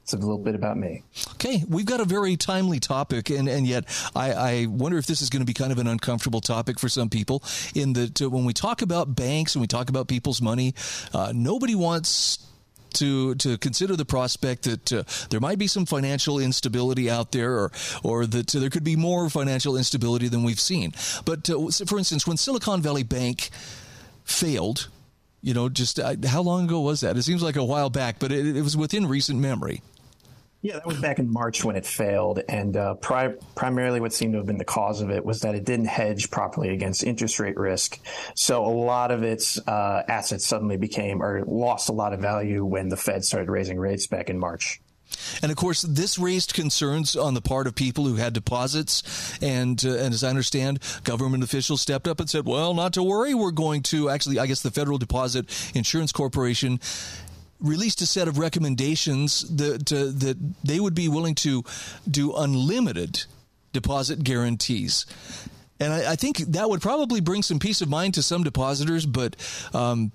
it's 0.00 0.12
a 0.12 0.16
little 0.16 0.38
bit 0.38 0.54
about 0.54 0.76
me. 0.76 1.02
Okay, 1.32 1.64
we've 1.68 1.84
got 1.84 1.98
a 1.98 2.04
very 2.04 2.36
timely 2.36 2.78
topic, 2.78 3.30
and, 3.30 3.48
and 3.48 3.66
yet 3.66 3.86
I, 4.14 4.32
I 4.32 4.66
wonder 4.66 4.96
if 4.96 5.06
this 5.06 5.20
is 5.20 5.30
going 5.30 5.42
to 5.42 5.46
be 5.46 5.54
kind 5.54 5.72
of 5.72 5.78
an 5.78 5.88
uncomfortable 5.88 6.40
topic 6.40 6.78
for 6.78 6.88
some 6.88 7.10
people. 7.10 7.42
In 7.74 7.94
that, 7.94 8.20
when 8.20 8.44
we 8.44 8.52
talk 8.52 8.80
about 8.80 9.16
banks 9.16 9.56
and 9.56 9.60
we 9.60 9.66
talk 9.66 9.88
about 9.88 10.06
people's 10.06 10.40
money, 10.40 10.76
uh, 11.12 11.32
nobody 11.34 11.74
wants 11.74 12.38
to 12.94 13.34
to 13.36 13.58
consider 13.58 13.96
the 13.96 14.04
prospect 14.04 14.62
that 14.64 14.92
uh, 14.92 15.02
there 15.30 15.40
might 15.40 15.58
be 15.58 15.66
some 15.66 15.86
financial 15.86 16.38
instability 16.38 17.10
out 17.10 17.32
there, 17.32 17.52
or 17.52 17.72
or 18.02 18.26
that 18.26 18.48
there 18.48 18.70
could 18.70 18.84
be 18.84 18.96
more 18.96 19.28
financial 19.30 19.76
instability 19.76 20.28
than 20.28 20.42
we've 20.42 20.60
seen. 20.60 20.92
But 21.24 21.48
uh, 21.50 21.68
for 21.86 21.98
instance, 21.98 22.26
when 22.26 22.36
Silicon 22.36 22.82
Valley 22.82 23.02
Bank 23.02 23.50
failed, 24.24 24.88
you 25.42 25.54
know, 25.54 25.68
just 25.68 25.98
uh, 25.98 26.14
how 26.26 26.42
long 26.42 26.64
ago 26.64 26.80
was 26.80 27.00
that? 27.00 27.16
It 27.16 27.22
seems 27.22 27.42
like 27.42 27.56
a 27.56 27.64
while 27.64 27.90
back, 27.90 28.18
but 28.18 28.32
it, 28.32 28.56
it 28.56 28.62
was 28.62 28.76
within 28.76 29.06
recent 29.06 29.38
memory. 29.38 29.82
Yeah, 30.60 30.74
that 30.74 30.86
was 30.86 31.00
back 31.00 31.20
in 31.20 31.32
March 31.32 31.64
when 31.64 31.76
it 31.76 31.86
failed, 31.86 32.40
and 32.48 32.76
uh, 32.76 32.94
pri- 32.94 33.34
primarily 33.54 34.00
what 34.00 34.12
seemed 34.12 34.32
to 34.32 34.38
have 34.38 34.46
been 34.46 34.58
the 34.58 34.64
cause 34.64 35.00
of 35.00 35.10
it 35.10 35.24
was 35.24 35.42
that 35.42 35.54
it 35.54 35.64
didn't 35.64 35.86
hedge 35.86 36.32
properly 36.32 36.70
against 36.70 37.04
interest 37.04 37.38
rate 37.38 37.56
risk. 37.56 38.00
So 38.34 38.66
a 38.66 38.66
lot 38.66 39.12
of 39.12 39.22
its 39.22 39.58
uh, 39.68 40.02
assets 40.08 40.44
suddenly 40.44 40.76
became 40.76 41.22
or 41.22 41.44
lost 41.46 41.90
a 41.90 41.92
lot 41.92 42.12
of 42.12 42.18
value 42.18 42.64
when 42.64 42.88
the 42.88 42.96
Fed 42.96 43.24
started 43.24 43.48
raising 43.48 43.78
rates 43.78 44.08
back 44.08 44.30
in 44.30 44.38
March. 44.38 44.80
And 45.42 45.50
of 45.50 45.56
course, 45.56 45.82
this 45.82 46.18
raised 46.18 46.54
concerns 46.54 47.16
on 47.16 47.34
the 47.34 47.40
part 47.40 47.66
of 47.66 47.74
people 47.74 48.04
who 48.04 48.16
had 48.16 48.32
deposits. 48.32 49.38
And, 49.40 49.82
uh, 49.84 49.90
and 49.90 50.12
as 50.12 50.24
I 50.24 50.30
understand, 50.30 50.80
government 51.04 51.44
officials 51.44 51.80
stepped 51.80 52.08
up 52.08 52.20
and 52.20 52.28
said, 52.28 52.46
well, 52.46 52.74
not 52.74 52.92
to 52.94 53.02
worry. 53.02 53.32
We're 53.32 53.50
going 53.50 53.82
to 53.84 54.10
actually, 54.10 54.38
I 54.38 54.46
guess 54.46 54.62
the 54.62 54.70
Federal 54.70 54.98
Deposit 54.98 55.46
Insurance 55.74 56.12
Corporation 56.12 56.80
released 57.60 58.00
a 58.02 58.06
set 58.06 58.28
of 58.28 58.38
recommendations 58.38 59.40
that 59.56 59.92
uh, 59.92 60.04
that 60.18 60.36
they 60.64 60.80
would 60.80 60.94
be 60.94 61.08
willing 61.08 61.34
to 61.36 61.64
do 62.08 62.34
unlimited 62.34 63.24
deposit 63.72 64.22
guarantees. 64.22 65.06
And 65.80 65.92
I, 65.92 66.12
I, 66.12 66.16
think 66.16 66.38
that 66.38 66.68
would 66.68 66.80
probably 66.80 67.20
bring 67.20 67.42
some 67.42 67.58
peace 67.58 67.80
of 67.80 67.88
mind 67.88 68.14
to 68.14 68.22
some 68.22 68.42
depositors, 68.42 69.06
but 69.06 69.36
um, 69.72 70.10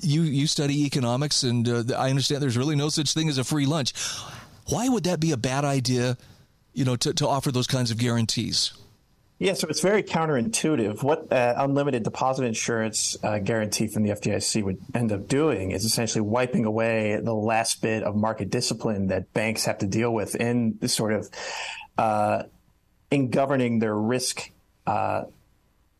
you 0.00 0.22
you 0.22 0.46
study 0.46 0.84
economics, 0.84 1.42
and 1.42 1.68
uh, 1.68 1.84
I 1.96 2.10
understand 2.10 2.42
there's 2.42 2.56
really 2.56 2.76
no 2.76 2.88
such 2.88 3.14
thing 3.14 3.28
as 3.28 3.38
a 3.38 3.44
free 3.44 3.66
lunch. 3.66 3.92
Why 4.68 4.88
would 4.88 5.04
that 5.04 5.20
be 5.20 5.32
a 5.32 5.36
bad 5.36 5.64
idea? 5.64 6.16
You 6.72 6.84
know, 6.84 6.96
to, 6.96 7.12
to 7.14 7.28
offer 7.28 7.52
those 7.52 7.66
kinds 7.66 7.90
of 7.90 7.98
guarantees. 7.98 8.72
Yeah, 9.42 9.54
so 9.54 9.66
it's 9.66 9.80
very 9.80 10.04
counterintuitive. 10.04 11.02
What 11.02 11.32
uh, 11.32 11.54
unlimited 11.56 12.04
deposit 12.04 12.44
insurance 12.44 13.16
uh, 13.24 13.40
guarantee 13.40 13.88
from 13.88 14.04
the 14.04 14.10
FDIC 14.10 14.62
would 14.62 14.78
end 14.94 15.10
up 15.10 15.26
doing 15.26 15.72
is 15.72 15.84
essentially 15.84 16.20
wiping 16.20 16.64
away 16.64 17.18
the 17.20 17.34
last 17.34 17.82
bit 17.82 18.04
of 18.04 18.14
market 18.14 18.50
discipline 18.50 19.08
that 19.08 19.32
banks 19.32 19.64
have 19.64 19.78
to 19.78 19.88
deal 19.88 20.14
with 20.14 20.36
in 20.36 20.78
sort 20.86 21.12
of 21.12 21.28
uh, 21.98 22.44
in 23.10 23.30
governing 23.30 23.80
their 23.80 23.96
risk 23.96 24.48
uh, 24.86 25.24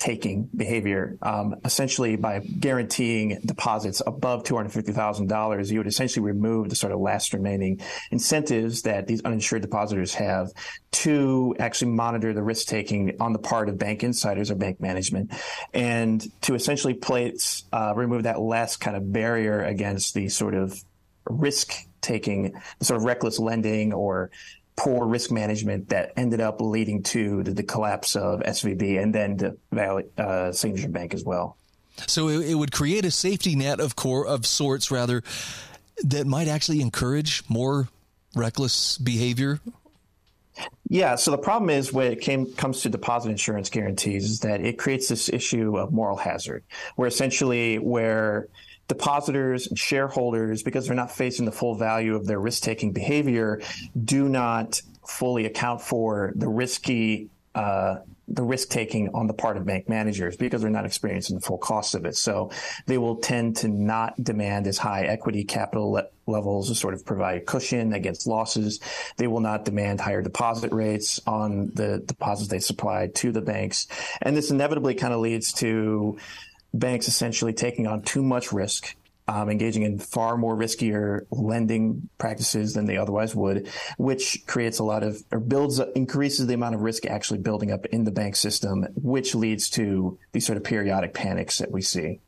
taking 0.02 0.50
behavior. 0.56 1.16
Um, 1.22 1.54
essentially, 1.64 2.16
by 2.16 2.40
guaranteeing 2.40 3.38
deposits 3.46 4.02
above 4.04 4.42
$250,000, 4.42 5.70
you 5.70 5.78
would 5.78 5.86
essentially 5.86 6.26
remove 6.26 6.70
the 6.70 6.74
sort 6.74 6.92
of 6.92 6.98
last 6.98 7.32
remaining 7.32 7.80
incentives 8.10 8.82
that 8.82 9.06
these 9.06 9.22
uninsured 9.22 9.62
depositors 9.62 10.12
have 10.14 10.50
to 10.90 11.54
actually 11.60 11.92
monitor 11.92 12.32
the 12.34 12.42
risk 12.42 12.66
taking 12.66 13.16
on 13.20 13.32
the 13.32 13.38
part 13.38 13.68
of 13.68 13.78
bank 13.78 14.02
insiders 14.02 14.50
or 14.50 14.56
bank 14.56 14.80
management, 14.80 15.30
and 15.72 16.26
to 16.42 16.56
essentially 16.56 16.94
place 16.94 17.62
uh, 17.72 17.92
remove 17.94 18.24
that 18.24 18.40
last 18.40 18.78
kind 18.78 18.96
of 18.96 19.12
barrier 19.12 19.62
against 19.62 20.14
the 20.14 20.28
sort 20.28 20.54
of 20.56 20.82
risk 21.30 21.74
taking, 22.00 22.60
sort 22.80 22.98
of 22.98 23.04
reckless 23.04 23.38
lending 23.38 23.92
or 23.92 24.32
poor 24.76 25.06
risk 25.06 25.30
management 25.30 25.90
that 25.90 26.12
ended 26.16 26.40
up 26.40 26.60
leading 26.60 27.02
to 27.02 27.42
the, 27.42 27.52
the 27.52 27.62
collapse 27.62 28.16
of 28.16 28.40
SVB 28.40 29.02
and 29.02 29.14
then 29.14 29.36
the 29.36 29.56
Valley 29.70 30.04
uh, 30.16 30.52
Signature 30.52 30.88
Bank 30.88 31.14
as 31.14 31.24
well. 31.24 31.56
So 32.06 32.28
it, 32.28 32.50
it, 32.50 32.54
would 32.54 32.72
create 32.72 33.04
a 33.04 33.10
safety 33.10 33.54
net 33.54 33.78
of 33.78 33.96
core 33.96 34.26
of 34.26 34.46
sorts, 34.46 34.90
rather, 34.90 35.22
that 36.04 36.26
might 36.26 36.48
actually 36.48 36.80
encourage 36.80 37.42
more 37.48 37.88
reckless 38.34 38.98
behavior. 38.98 39.60
Yeah. 40.88 41.16
So 41.16 41.30
the 41.30 41.38
problem 41.38 41.70
is 41.70 41.92
when 41.92 42.12
it 42.12 42.20
came, 42.20 42.52
comes 42.54 42.82
to 42.82 42.88
deposit 42.88 43.30
insurance 43.30 43.70
guarantees 43.70 44.24
is 44.24 44.40
that 44.40 44.60
it 44.60 44.78
creates 44.78 45.08
this 45.08 45.28
issue 45.28 45.78
of 45.78 45.92
moral 45.92 46.16
hazard, 46.16 46.64
where 46.96 47.08
essentially 47.08 47.78
where 47.78 48.48
depositors 48.92 49.66
and 49.66 49.78
shareholders, 49.78 50.62
because 50.62 50.86
they're 50.86 50.96
not 50.96 51.10
facing 51.10 51.46
the 51.46 51.52
full 51.52 51.74
value 51.74 52.14
of 52.14 52.26
their 52.26 52.40
risk 52.40 52.62
taking 52.62 52.92
behavior, 52.92 53.60
do 54.04 54.28
not 54.28 54.80
fully 55.06 55.46
account 55.46 55.80
for 55.80 56.32
the 56.36 56.48
risky 56.48 57.28
uh, 57.54 57.96
the 58.28 58.42
risk 58.42 58.68
taking 58.70 59.10
on 59.14 59.26
the 59.26 59.34
part 59.34 59.56
of 59.56 59.66
bank 59.66 59.88
managers 59.88 60.36
because 60.36 60.62
they're 60.62 60.70
not 60.70 60.86
experiencing 60.86 61.36
the 61.36 61.42
full 61.42 61.58
cost 61.58 61.94
of 61.94 62.06
it. 62.06 62.16
So 62.16 62.50
they 62.86 62.96
will 62.96 63.16
tend 63.16 63.56
to 63.58 63.68
not 63.68 64.22
demand 64.22 64.66
as 64.66 64.78
high 64.78 65.04
equity 65.04 65.44
capital 65.44 65.92
le- 65.92 66.06
levels 66.26 66.68
to 66.68 66.74
sort 66.74 66.94
of 66.94 67.04
provide 67.04 67.44
cushion 67.46 67.92
against 67.92 68.26
losses. 68.26 68.80
They 69.16 69.26
will 69.26 69.40
not 69.40 69.64
demand 69.64 70.00
higher 70.00 70.22
deposit 70.22 70.72
rates 70.72 71.20
on 71.26 71.72
the 71.74 71.98
deposits 71.98 72.48
they 72.48 72.60
supply 72.60 73.08
to 73.16 73.32
the 73.32 73.42
banks. 73.42 73.86
And 74.22 74.36
this 74.36 74.50
inevitably 74.50 74.94
kind 74.94 75.12
of 75.12 75.20
leads 75.20 75.52
to 75.54 76.16
banks 76.74 77.08
essentially 77.08 77.52
taking 77.52 77.86
on 77.86 78.02
too 78.02 78.22
much 78.22 78.52
risk, 78.52 78.94
um, 79.28 79.48
engaging 79.48 79.82
in 79.82 79.98
far 79.98 80.36
more 80.36 80.56
riskier 80.56 81.26
lending 81.30 82.08
practices 82.18 82.74
than 82.74 82.86
they 82.86 82.96
otherwise 82.96 83.34
would, 83.34 83.68
which 83.96 84.44
creates 84.46 84.78
a 84.78 84.84
lot 84.84 85.02
of 85.02 85.22
or 85.30 85.40
builds 85.40 85.78
up 85.78 85.90
increases 85.94 86.46
the 86.46 86.54
amount 86.54 86.74
of 86.74 86.80
risk 86.80 87.06
actually 87.06 87.38
building 87.38 87.70
up 87.70 87.86
in 87.86 88.04
the 88.04 88.10
bank 88.10 88.36
system, 88.36 88.86
which 88.96 89.34
leads 89.34 89.70
to 89.70 90.18
these 90.32 90.46
sort 90.46 90.56
of 90.56 90.64
periodic 90.64 91.14
panics 91.14 91.58
that 91.58 91.70
we 91.70 91.82
see 91.82 92.20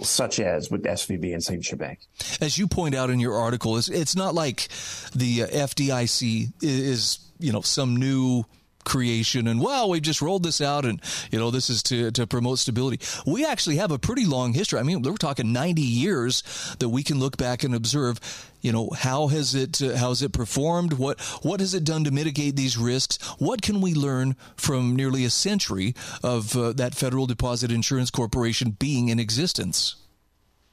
such 0.00 0.40
as 0.40 0.70
with 0.70 0.82
SVB 0.82 1.32
and 1.32 1.42
Signature 1.42 1.76
Bank. 1.76 2.00
As 2.40 2.58
you 2.58 2.66
point 2.66 2.94
out 2.94 3.10
in 3.10 3.20
your 3.20 3.34
article, 3.34 3.76
it's, 3.76 3.88
it's 3.88 4.16
not 4.16 4.34
like 4.34 4.68
the 5.14 5.44
uh, 5.44 5.46
FDIC 5.46 6.52
is, 6.60 7.18
you 7.38 7.52
know, 7.52 7.60
some 7.60 7.96
new 7.96 8.44
creation 8.84 9.46
and 9.46 9.60
well 9.60 9.88
we've 9.88 10.02
just 10.02 10.22
rolled 10.22 10.42
this 10.42 10.60
out 10.60 10.84
and 10.84 11.00
you 11.30 11.38
know 11.38 11.50
this 11.50 11.70
is 11.70 11.82
to, 11.82 12.10
to 12.10 12.26
promote 12.26 12.58
stability. 12.58 13.00
We 13.26 13.44
actually 13.44 13.76
have 13.76 13.90
a 13.90 13.98
pretty 13.98 14.24
long 14.24 14.52
history. 14.52 14.78
I 14.78 14.82
mean 14.82 15.02
we're 15.02 15.16
talking 15.16 15.52
90 15.52 15.82
years 15.82 16.42
that 16.78 16.88
we 16.88 17.02
can 17.02 17.18
look 17.18 17.36
back 17.36 17.62
and 17.64 17.74
observe 17.74 18.20
you 18.60 18.72
know 18.72 18.90
how 18.96 19.26
has 19.28 19.54
it 19.54 19.82
uh, 19.82 19.96
how 19.96 20.10
has 20.10 20.22
it 20.22 20.32
performed? 20.32 20.94
What 20.94 21.20
what 21.42 21.60
has 21.60 21.74
it 21.74 21.84
done 21.84 22.04
to 22.04 22.10
mitigate 22.10 22.56
these 22.56 22.78
risks? 22.78 23.18
What 23.38 23.60
can 23.60 23.80
we 23.80 23.92
learn 23.92 24.36
from 24.56 24.96
nearly 24.96 25.24
a 25.24 25.30
century 25.30 25.94
of 26.22 26.56
uh, 26.56 26.72
that 26.74 26.94
federal 26.94 27.26
deposit 27.26 27.70
insurance 27.72 28.10
corporation 28.10 28.70
being 28.70 29.08
in 29.08 29.18
existence? 29.18 29.96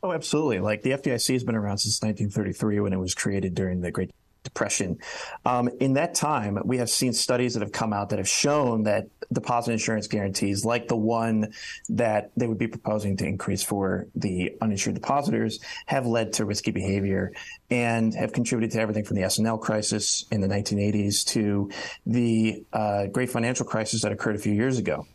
Oh, 0.02 0.14
absolutely. 0.14 0.60
Like 0.60 0.84
the 0.84 0.92
FDIC 0.92 1.34
has 1.34 1.44
been 1.44 1.56
around 1.56 1.80
since 1.80 2.02
1933 2.02 2.80
when 2.80 2.94
it 2.94 3.00
was 3.00 3.14
created 3.14 3.54
during 3.54 3.82
the 3.82 3.92
Great 3.92 4.12
depression. 4.44 4.98
Um, 5.46 5.70
in 5.80 5.94
that 5.94 6.16
time, 6.16 6.60
we 6.64 6.78
have 6.78 6.90
seen 6.90 7.14
studies 7.14 7.54
that 7.54 7.62
have 7.62 7.72
come 7.72 7.94
out 7.94 8.10
that 8.10 8.20
have 8.20 8.28
shown 8.28 8.84
that 8.84 9.08
deposit 9.32 9.74
insurance 9.74 10.08
guarantees, 10.08 10.66
like 10.66 10.88
the 10.88 10.96
one 10.96 11.54
that 11.90 12.32
they 12.36 12.48
would 12.48 12.58
be 12.58 12.68
proposing 12.68 13.18
to 13.18 13.26
increase 13.26 13.64
for 13.64 14.08
the 14.16 14.56
uninsured 14.62 14.96
depositors, 14.96 15.60
have 15.86 16.06
led 16.06 16.34
to 16.34 16.46
risky 16.46 16.72
behavior 16.72 17.32
and 17.70 18.14
have 18.14 18.34
contributed 18.34 18.72
to 18.72 18.82
everything 18.82 19.04
from 19.04 19.16
the 19.16 19.24
S&L 19.24 19.58
crisis 19.58 20.26
in 20.32 20.42
the 20.42 20.48
1980s 20.48 21.26
to 21.26 21.70
the 22.06 22.64
uh, 22.74 23.06
great 23.08 23.30
financial 23.30 23.66
crisis 23.66 24.02
that 24.02 24.12
occurred 24.12 24.36
a 24.36 24.40
few 24.40 24.54
years 24.54 24.78
ago. 24.78 25.06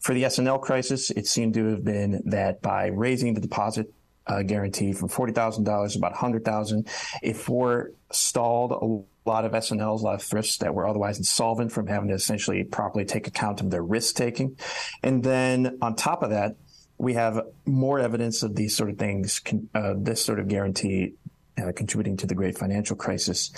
For 0.00 0.14
the 0.14 0.24
S&L 0.24 0.58
crisis, 0.58 1.10
it 1.10 1.26
seemed 1.26 1.54
to 1.54 1.66
have 1.66 1.84
been 1.84 2.22
that 2.26 2.60
by 2.60 2.86
raising 2.86 3.34
the 3.34 3.40
deposit 3.40 3.92
uh, 4.26 4.42
guarantee 4.42 4.92
from 4.92 5.08
forty 5.08 5.32
thousand 5.32 5.64
dollars 5.64 5.96
about 5.96 6.14
hundred 6.14 6.44
thousand. 6.44 6.88
It 7.22 7.36
forestalled 7.36 8.72
a 8.72 9.28
lot 9.28 9.44
of 9.44 9.54
S&Ls, 9.54 10.02
a 10.02 10.04
lot 10.04 10.14
of 10.14 10.22
thrifts 10.22 10.58
that 10.58 10.74
were 10.74 10.86
otherwise 10.86 11.18
insolvent 11.18 11.70
from 11.70 11.86
having 11.86 12.08
to 12.08 12.14
essentially 12.14 12.64
properly 12.64 13.04
take 13.04 13.26
account 13.26 13.60
of 13.60 13.70
their 13.70 13.82
risk 13.82 14.16
taking. 14.16 14.56
And 15.02 15.22
then 15.22 15.78
on 15.80 15.94
top 15.94 16.22
of 16.22 16.30
that, 16.30 16.56
we 16.98 17.14
have 17.14 17.40
more 17.64 17.98
evidence 17.98 18.42
of 18.42 18.54
these 18.54 18.76
sort 18.76 18.90
of 18.90 18.98
things, 18.98 19.40
uh, 19.74 19.94
this 19.96 20.24
sort 20.24 20.38
of 20.40 20.48
guarantee 20.48 21.14
uh, 21.58 21.72
contributing 21.74 22.16
to 22.18 22.26
the 22.26 22.34
great 22.34 22.58
financial 22.58 22.96
crisis 22.96 23.52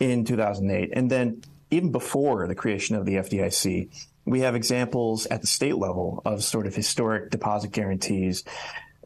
in 0.00 0.24
2008. 0.24 0.90
And 0.92 1.10
then 1.10 1.42
even 1.70 1.92
before 1.92 2.46
the 2.46 2.54
creation 2.54 2.96
of 2.96 3.04
the 3.04 3.14
FDIC, 3.14 3.88
we 4.24 4.40
have 4.40 4.54
examples 4.54 5.26
at 5.26 5.40
the 5.40 5.46
state 5.46 5.76
level 5.76 6.22
of 6.24 6.44
sort 6.44 6.66
of 6.66 6.74
historic 6.74 7.30
deposit 7.30 7.72
guarantees 7.72 8.44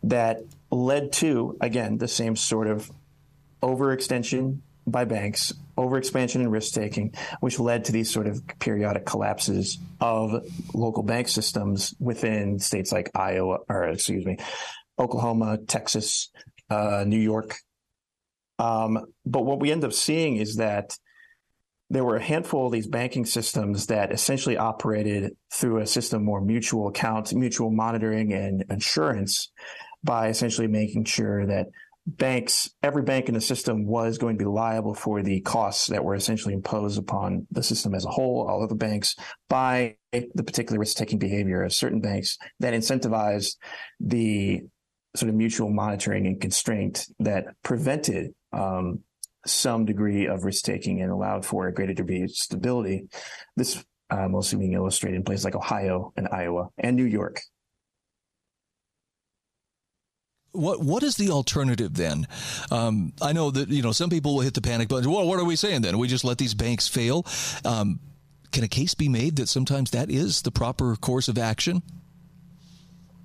that 0.03 0.41
led 0.73 1.13
to, 1.13 1.57
again, 1.61 1.99
the 1.99 2.09
same 2.09 2.35
sort 2.35 2.67
of 2.67 2.91
overextension 3.63 4.61
by 4.87 5.05
banks, 5.05 5.53
overexpansion 5.79 6.37
and 6.37 6.51
risk 6.51 6.75
taking, 6.75 7.15
which 7.41 7.61
led 7.61 7.85
to 7.85 7.93
these 7.93 8.13
sort 8.13 8.27
of 8.27 8.43
periodic 8.59 9.07
collapses 9.07 9.79
of 10.01 10.45
local 10.75 11.03
bank 11.03 11.29
systems 11.29 11.95
within 12.01 12.59
states 12.59 12.91
like 12.91 13.11
Iowa, 13.15 13.59
or 13.69 13.85
excuse 13.85 14.25
me, 14.25 14.39
Oklahoma, 14.99 15.59
Texas, 15.59 16.31
uh, 16.69 17.05
New 17.07 17.21
York. 17.21 17.57
Um, 18.59 19.07
but 19.25 19.45
what 19.45 19.61
we 19.61 19.71
end 19.71 19.85
up 19.85 19.93
seeing 19.93 20.37
is 20.37 20.57
that 20.57 20.97
there 21.91 22.05
were 22.05 22.17
a 22.17 22.23
handful 22.23 22.67
of 22.67 22.73
these 22.73 22.87
banking 22.87 23.27
systems 23.27 23.87
that 23.87 24.13
essentially 24.13 24.57
operated 24.57 25.37
through 25.53 25.79
a 25.79 25.87
system 25.87 26.25
more 26.25 26.41
mutual 26.41 26.89
accounts, 26.89 27.35
mutual 27.35 27.71
monitoring 27.71 28.33
and 28.33 28.65
insurance 28.71 29.51
by 30.05 30.29
essentially 30.29 30.67
making 30.67 31.05
sure 31.05 31.47
that 31.47 31.67
banks, 32.07 32.71
every 32.83 33.03
bank 33.03 33.29
in 33.29 33.35
the 33.35 33.41
system 33.41 33.87
was 33.87 34.19
going 34.19 34.37
to 34.37 34.45
be 34.45 34.49
liable 34.49 34.95
for 34.95 35.23
the 35.23 35.41
costs 35.41 35.87
that 35.87 36.05
were 36.05 36.15
essentially 36.15 36.55
imposed 36.55 36.99
upon 36.99 37.47
the 37.51 37.63
system 37.63 37.95
as 37.95 38.05
a 38.05 38.11
whole, 38.11 38.47
all 38.49 38.63
of 38.63 38.69
the 38.69 38.75
banks, 38.75 39.15
by 39.49 39.97
the 40.13 40.43
particular 40.45 40.79
risk 40.79 40.97
taking 40.97 41.19
behavior 41.19 41.63
of 41.63 41.73
certain 41.73 42.01
banks 42.01 42.39
that 42.61 42.75
incentivized 42.75 43.57
the 44.01 44.63
sort 45.15 45.29
of 45.29 45.35
mutual 45.35 45.71
monitoring 45.71 46.27
and 46.27 46.41
constraint 46.41 47.07
that 47.21 47.45
prevented 47.63 48.35
um, 48.53 49.01
some 49.47 49.85
degree 49.85 50.27
of 50.27 50.45
risk 50.45 50.65
taking 50.65 51.01
and 51.03 51.11
allowed 51.11 51.45
for 51.45 51.67
a 51.67 51.75
greater 51.75 51.95
degree 51.95 52.23
of 52.23 52.31
stability. 52.31 53.05
This 53.57 53.85
uh, 54.11 54.29
mostly 54.29 54.59
being 54.59 54.75
illustrated 54.75 55.17
in 55.17 55.25
places 55.25 55.45
like 55.45 55.57
Ohio 55.57 56.13
and 56.17 56.29
Iowa 56.31 56.69
and 56.79 56.97
New 56.97 57.05
York. 57.05 57.41
What 60.53 60.81
what 60.81 61.03
is 61.03 61.17
the 61.17 61.31
alternative 61.31 61.95
then? 61.95 62.27
Um, 62.71 63.13
I 63.23 63.33
know 63.33 63.51
that 63.51 63.69
you 63.69 63.83
know 63.83 63.93
some 63.93 64.11
people 64.11 64.35
will 64.35 64.43
hit 64.43 64.55
the 64.55 64.61
panic 64.61 64.89
button. 64.89 65.11
Well, 65.11 65.27
what 65.27 65.39
are 65.39 65.45
we 65.45 65.57
saying 65.57 65.83
then? 65.83 65.99
We 65.99 66.09
just 66.09 66.25
let 66.25 66.39
these 66.39 66.55
banks 66.55 66.89
fail. 66.89 67.27
Um, 67.65 68.01
can 68.53 68.63
a 68.63 68.69
case 68.69 68.95
be 68.95 69.09
made 69.09 69.37
that 69.37 69.49
sometimes 69.49 69.91
that 69.93 70.11
is 70.11 70.43
the 70.43 70.51
proper 70.51 70.95
course 70.97 71.29
of 71.29 71.39
action? 71.39 71.83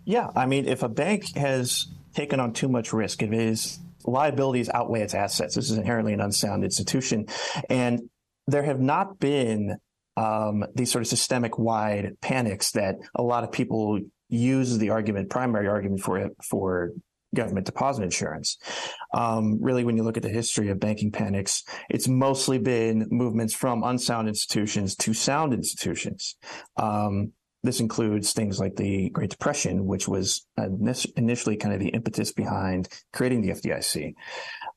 Yeah, 0.05 0.29
I 0.35 0.45
mean, 0.45 0.67
if 0.67 0.83
a 0.83 0.89
bank 0.89 1.35
has 1.35 1.87
taken 2.15 2.39
on 2.39 2.53
too 2.53 2.69
much 2.69 2.93
risk, 2.93 3.21
if 3.21 3.31
its 3.33 3.77
liabilities 4.05 4.69
outweigh 4.73 5.01
its 5.01 5.13
assets, 5.13 5.55
this 5.55 5.69
is 5.69 5.77
inherently 5.77 6.13
an 6.13 6.21
unsound 6.21 6.63
institution, 6.63 7.25
and 7.69 8.09
there 8.47 8.63
have 8.63 8.79
not 8.79 9.19
been 9.19 9.77
um, 10.15 10.65
these 10.75 10.91
sort 10.91 11.01
of 11.01 11.07
systemic 11.07 11.59
wide 11.59 12.15
panics 12.21 12.71
that 12.71 12.95
a 13.15 13.21
lot 13.21 13.43
of 13.43 13.51
people 13.51 13.99
use 14.29 14.77
the 14.77 14.89
argument, 14.89 15.29
primary 15.29 15.67
argument 15.67 16.01
for 16.01 16.17
it, 16.17 16.31
for 16.49 16.91
government 17.35 17.65
deposit 17.65 18.03
insurance. 18.03 18.57
Um, 19.13 19.57
really, 19.61 19.83
when 19.83 19.97
you 19.97 20.03
look 20.03 20.17
at 20.17 20.23
the 20.23 20.29
history 20.29 20.69
of 20.69 20.79
banking 20.79 21.11
panics, 21.11 21.63
it's 21.89 22.07
mostly 22.07 22.57
been 22.57 23.07
movements 23.09 23.53
from 23.53 23.83
unsound 23.83 24.27
institutions 24.27 24.95
to 24.97 25.13
sound 25.13 25.53
institutions. 25.53 26.35
Um, 26.77 27.33
this 27.63 27.79
includes 27.79 28.33
things 28.33 28.59
like 28.59 28.75
the 28.75 29.09
Great 29.09 29.29
Depression, 29.31 29.85
which 29.85 30.07
was 30.07 30.45
initially 31.15 31.57
kind 31.57 31.73
of 31.73 31.79
the 31.79 31.89
impetus 31.89 32.31
behind 32.31 32.87
creating 33.13 33.41
the 33.41 33.49
FDIC. 33.49 34.13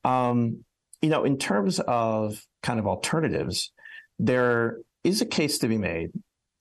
Um, 0.05 0.65
you 1.03 1.09
know, 1.09 1.25
in 1.25 1.39
terms 1.39 1.79
of 1.81 2.45
kind 2.63 2.79
of 2.79 2.87
alternatives, 2.87 3.73
there 4.19 4.79
is 5.05 5.21
a 5.21 5.27
case 5.27 5.59
to 5.59 5.69
be 5.69 5.79
made, 5.79 6.11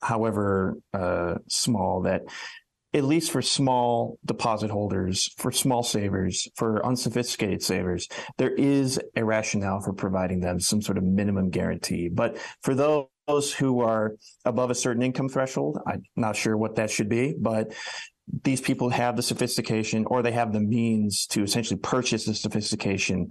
however 0.01 0.77
uh, 0.93 1.35
small, 1.47 2.03
that 2.03 2.21
at 2.93 3.03
least 3.03 3.31
for 3.31 3.41
small 3.41 4.17
deposit 4.25 4.71
holders, 4.71 5.31
for 5.37 5.51
small 5.51 5.83
savers, 5.83 6.47
for 6.55 6.83
unsophisticated 6.85 7.61
savers, 7.61 8.07
there 8.37 8.51
is 8.51 8.99
a 9.15 9.23
rationale 9.23 9.79
for 9.79 9.93
providing 9.93 10.39
them 10.39 10.59
some 10.59 10.81
sort 10.81 10.97
of 10.97 11.03
minimum 11.03 11.49
guarantee. 11.49 12.09
But 12.09 12.37
for 12.63 12.73
those 12.73 13.53
who 13.53 13.81
are 13.81 14.15
above 14.43 14.71
a 14.71 14.75
certain 14.75 15.03
income 15.03 15.29
threshold, 15.29 15.77
I'm 15.85 16.03
not 16.15 16.35
sure 16.35 16.57
what 16.57 16.75
that 16.75 16.89
should 16.89 17.09
be, 17.09 17.35
but 17.39 17.73
these 18.43 18.61
people 18.61 18.89
have 18.89 19.15
the 19.15 19.23
sophistication 19.23 20.05
or 20.05 20.21
they 20.21 20.31
have 20.31 20.53
the 20.53 20.59
means 20.59 21.27
to 21.27 21.43
essentially 21.43 21.79
purchase 21.79 22.25
the 22.25 22.33
sophistication 22.33 23.29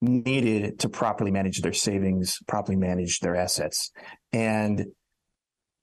needed 0.00 0.80
to 0.80 0.88
properly 0.88 1.30
manage 1.30 1.60
their 1.60 1.72
savings, 1.72 2.38
properly 2.46 2.76
manage 2.76 3.20
their 3.20 3.36
assets. 3.36 3.90
And 4.32 4.86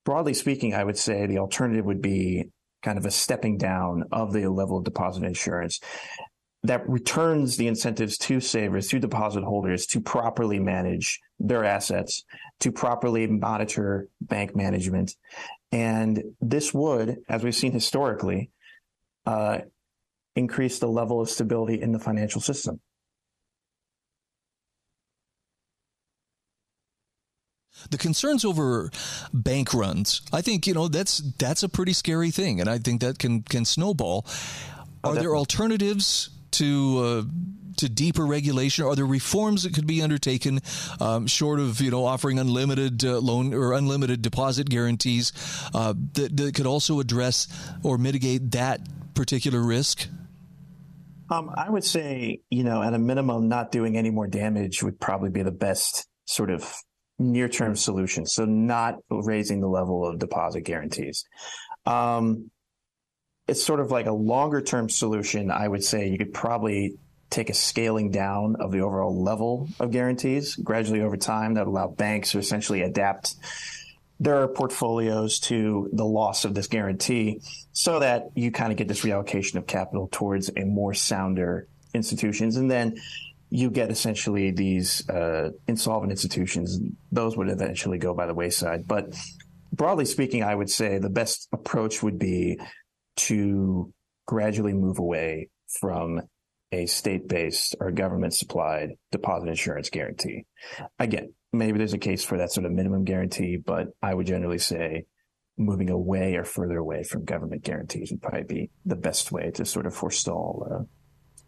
broadly 0.05 0.33
speaking, 0.33 0.73
I 0.73 0.83
would 0.83 0.97
say 0.97 1.25
the 1.25 1.39
alternative 1.39 1.85
would 1.85 2.01
be 2.01 2.49
kind 2.81 2.97
of 2.97 3.05
a 3.05 3.11
stepping 3.11 3.57
down 3.57 4.05
of 4.11 4.33
the 4.33 4.47
level 4.47 4.77
of 4.77 4.83
deposit 4.83 5.23
insurance 5.23 5.79
that 6.63 6.87
returns 6.89 7.57
the 7.57 7.67
incentives 7.67 8.17
to 8.17 8.39
savers, 8.39 8.89
to 8.89 8.99
deposit 8.99 9.43
holders 9.43 9.85
to 9.85 10.01
properly 10.01 10.59
manage 10.59 11.19
their 11.39 11.63
assets, 11.63 12.23
to 12.59 12.71
properly 12.71 13.27
monitor 13.27 14.07
bank 14.19 14.55
management. 14.55 15.15
And 15.71 16.21
this 16.41 16.73
would, 16.73 17.17
as 17.29 17.43
we've 17.43 17.55
seen 17.55 17.71
historically, 17.71 18.51
uh, 19.25 19.59
increase 20.35 20.79
the 20.79 20.87
level 20.87 21.21
of 21.21 21.29
stability 21.29 21.81
in 21.81 21.91
the 21.91 21.99
financial 21.99 22.41
system. 22.41 22.81
The 27.89 27.97
concerns 27.97 28.45
over 28.45 28.89
bank 29.33 29.73
runs, 29.73 30.21
I 30.31 30.41
think 30.41 30.67
you 30.67 30.73
know 30.73 30.87
that's 30.87 31.19
that's 31.37 31.63
a 31.63 31.69
pretty 31.69 31.93
scary 31.93 32.31
thing, 32.31 32.59
and 32.59 32.69
I 32.69 32.77
think 32.77 33.01
that 33.01 33.19
can 33.19 33.43
can 33.43 33.65
snowball. 33.65 34.25
Oh, 35.03 35.11
Are 35.11 35.15
there 35.15 35.35
alternatives 35.35 36.29
to? 36.51 36.99
Uh, 36.99 37.23
to 37.77 37.87
deeper 37.87 38.25
regulation? 38.25 38.83
Are 38.83 38.95
there 38.95 39.05
reforms 39.05 39.63
that 39.63 39.73
could 39.73 39.87
be 39.87 40.01
undertaken, 40.01 40.59
um, 40.99 41.27
short 41.27 41.61
of 41.61 41.79
you 41.79 41.91
know 41.91 42.05
offering 42.05 42.37
unlimited 42.37 43.03
uh, 43.05 43.19
loan 43.19 43.53
or 43.53 43.73
unlimited 43.73 44.21
deposit 44.21 44.69
guarantees, 44.69 45.31
uh, 45.73 45.93
that, 46.13 46.35
that 46.35 46.55
could 46.55 46.67
also 46.67 46.99
address 46.99 47.47
or 47.83 47.97
mitigate 47.97 48.51
that 48.51 48.81
particular 49.13 49.61
risk? 49.61 50.07
Um, 51.31 51.51
I 51.55 51.69
would 51.69 51.83
say, 51.83 52.41
you 52.49 52.63
know, 52.63 52.81
at 52.81 52.93
a 52.93 52.99
minimum, 52.99 53.47
not 53.47 53.71
doing 53.71 53.97
any 53.97 54.09
more 54.09 54.27
damage 54.27 54.81
would 54.81 54.99
probably 54.99 55.29
be 55.29 55.43
the 55.43 55.51
best 55.51 56.07
sort 56.25 56.49
of 56.49 56.73
near 57.19 57.49
term 57.49 57.75
solutions. 57.75 58.33
So 58.33 58.45
not 58.45 58.95
raising 59.09 59.61
the 59.61 59.67
level 59.67 60.07
of 60.07 60.17
deposit 60.17 60.61
guarantees. 60.61 61.25
Um, 61.85 62.49
it's 63.47 63.63
sort 63.63 63.79
of 63.79 63.91
like 63.91 64.05
a 64.05 64.13
longer 64.13 64.61
term 64.61 64.89
solution. 64.89 65.51
I 65.51 65.67
would 65.67 65.83
say 65.83 66.07
you 66.07 66.17
could 66.17 66.33
probably 66.33 66.97
take 67.29 67.49
a 67.49 67.53
scaling 67.53 68.09
down 68.09 68.55
of 68.59 68.71
the 68.71 68.79
overall 68.79 69.21
level 69.21 69.67
of 69.79 69.91
guarantees 69.91 70.55
gradually 70.55 71.01
over 71.01 71.17
time 71.17 71.55
that 71.55 71.67
allow 71.67 71.87
banks 71.87 72.31
to 72.31 72.39
essentially 72.39 72.81
adapt 72.81 73.35
their 74.19 74.47
portfolios 74.47 75.39
to 75.39 75.89
the 75.93 76.05
loss 76.05 76.43
of 76.43 76.53
this 76.53 76.67
guarantee 76.67 77.39
so 77.71 77.99
that 77.99 78.29
you 78.35 78.51
kind 78.51 78.71
of 78.71 78.77
get 78.77 78.87
this 78.87 79.01
reallocation 79.01 79.55
of 79.55 79.65
capital 79.65 80.09
towards 80.11 80.49
a 80.57 80.65
more 80.65 80.93
sounder 80.93 81.67
institutions. 81.93 82.57
And 82.57 82.69
then 82.69 82.97
you 83.49 83.69
get 83.69 83.89
essentially 83.89 84.51
these 84.51 85.07
uh, 85.09 85.49
insolvent 85.67 86.11
institutions. 86.11 86.79
Those 87.11 87.35
would 87.35 87.49
eventually 87.49 87.97
go 87.97 88.13
by 88.13 88.27
the 88.27 88.33
wayside. 88.33 88.87
But 88.87 89.15
broadly 89.73 90.05
speaking, 90.05 90.43
I 90.43 90.53
would 90.53 90.69
say 90.69 90.99
the 90.99 91.09
best 91.09 91.47
approach 91.51 92.03
would 92.03 92.19
be 92.19 92.59
to 93.17 93.91
gradually 94.27 94.73
move 94.73 94.99
away 94.99 95.49
from 95.79 96.21
a 96.71 96.85
state 96.85 97.27
based 97.27 97.75
or 97.79 97.91
government 97.91 98.33
supplied 98.35 98.91
deposit 99.11 99.49
insurance 99.49 99.89
guarantee. 99.89 100.45
Again, 100.99 101.33
maybe 101.51 101.79
there's 101.79 101.93
a 101.93 101.97
case 101.97 102.23
for 102.23 102.37
that 102.37 102.51
sort 102.51 102.65
of 102.65 102.71
minimum 102.71 103.03
guarantee, 103.03 103.57
but 103.57 103.87
I 104.01 104.13
would 104.13 104.27
generally 104.27 104.59
say 104.59 105.05
moving 105.57 105.89
away 105.89 106.35
or 106.35 106.43
further 106.45 106.77
away 106.77 107.03
from 107.03 107.25
government 107.25 107.63
guarantees 107.63 108.11
would 108.11 108.21
probably 108.21 108.43
be 108.43 108.69
the 108.85 108.95
best 108.95 109.31
way 109.31 109.51
to 109.51 109.65
sort 109.65 109.85
of 109.85 109.95
forestall 109.95 110.67
uh, 110.71 110.83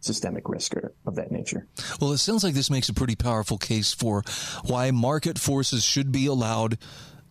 systemic 0.02 0.48
risk 0.48 0.76
or 0.76 0.92
of 1.06 1.14
that 1.14 1.30
nature. 1.30 1.66
Well, 2.00 2.12
it 2.12 2.18
sounds 2.18 2.44
like 2.44 2.54
this 2.54 2.70
makes 2.70 2.88
a 2.88 2.94
pretty 2.94 3.16
powerful 3.16 3.56
case 3.56 3.94
for 3.94 4.22
why 4.64 4.90
market 4.90 5.38
forces 5.38 5.84
should 5.84 6.12
be 6.12 6.26
allowed 6.26 6.78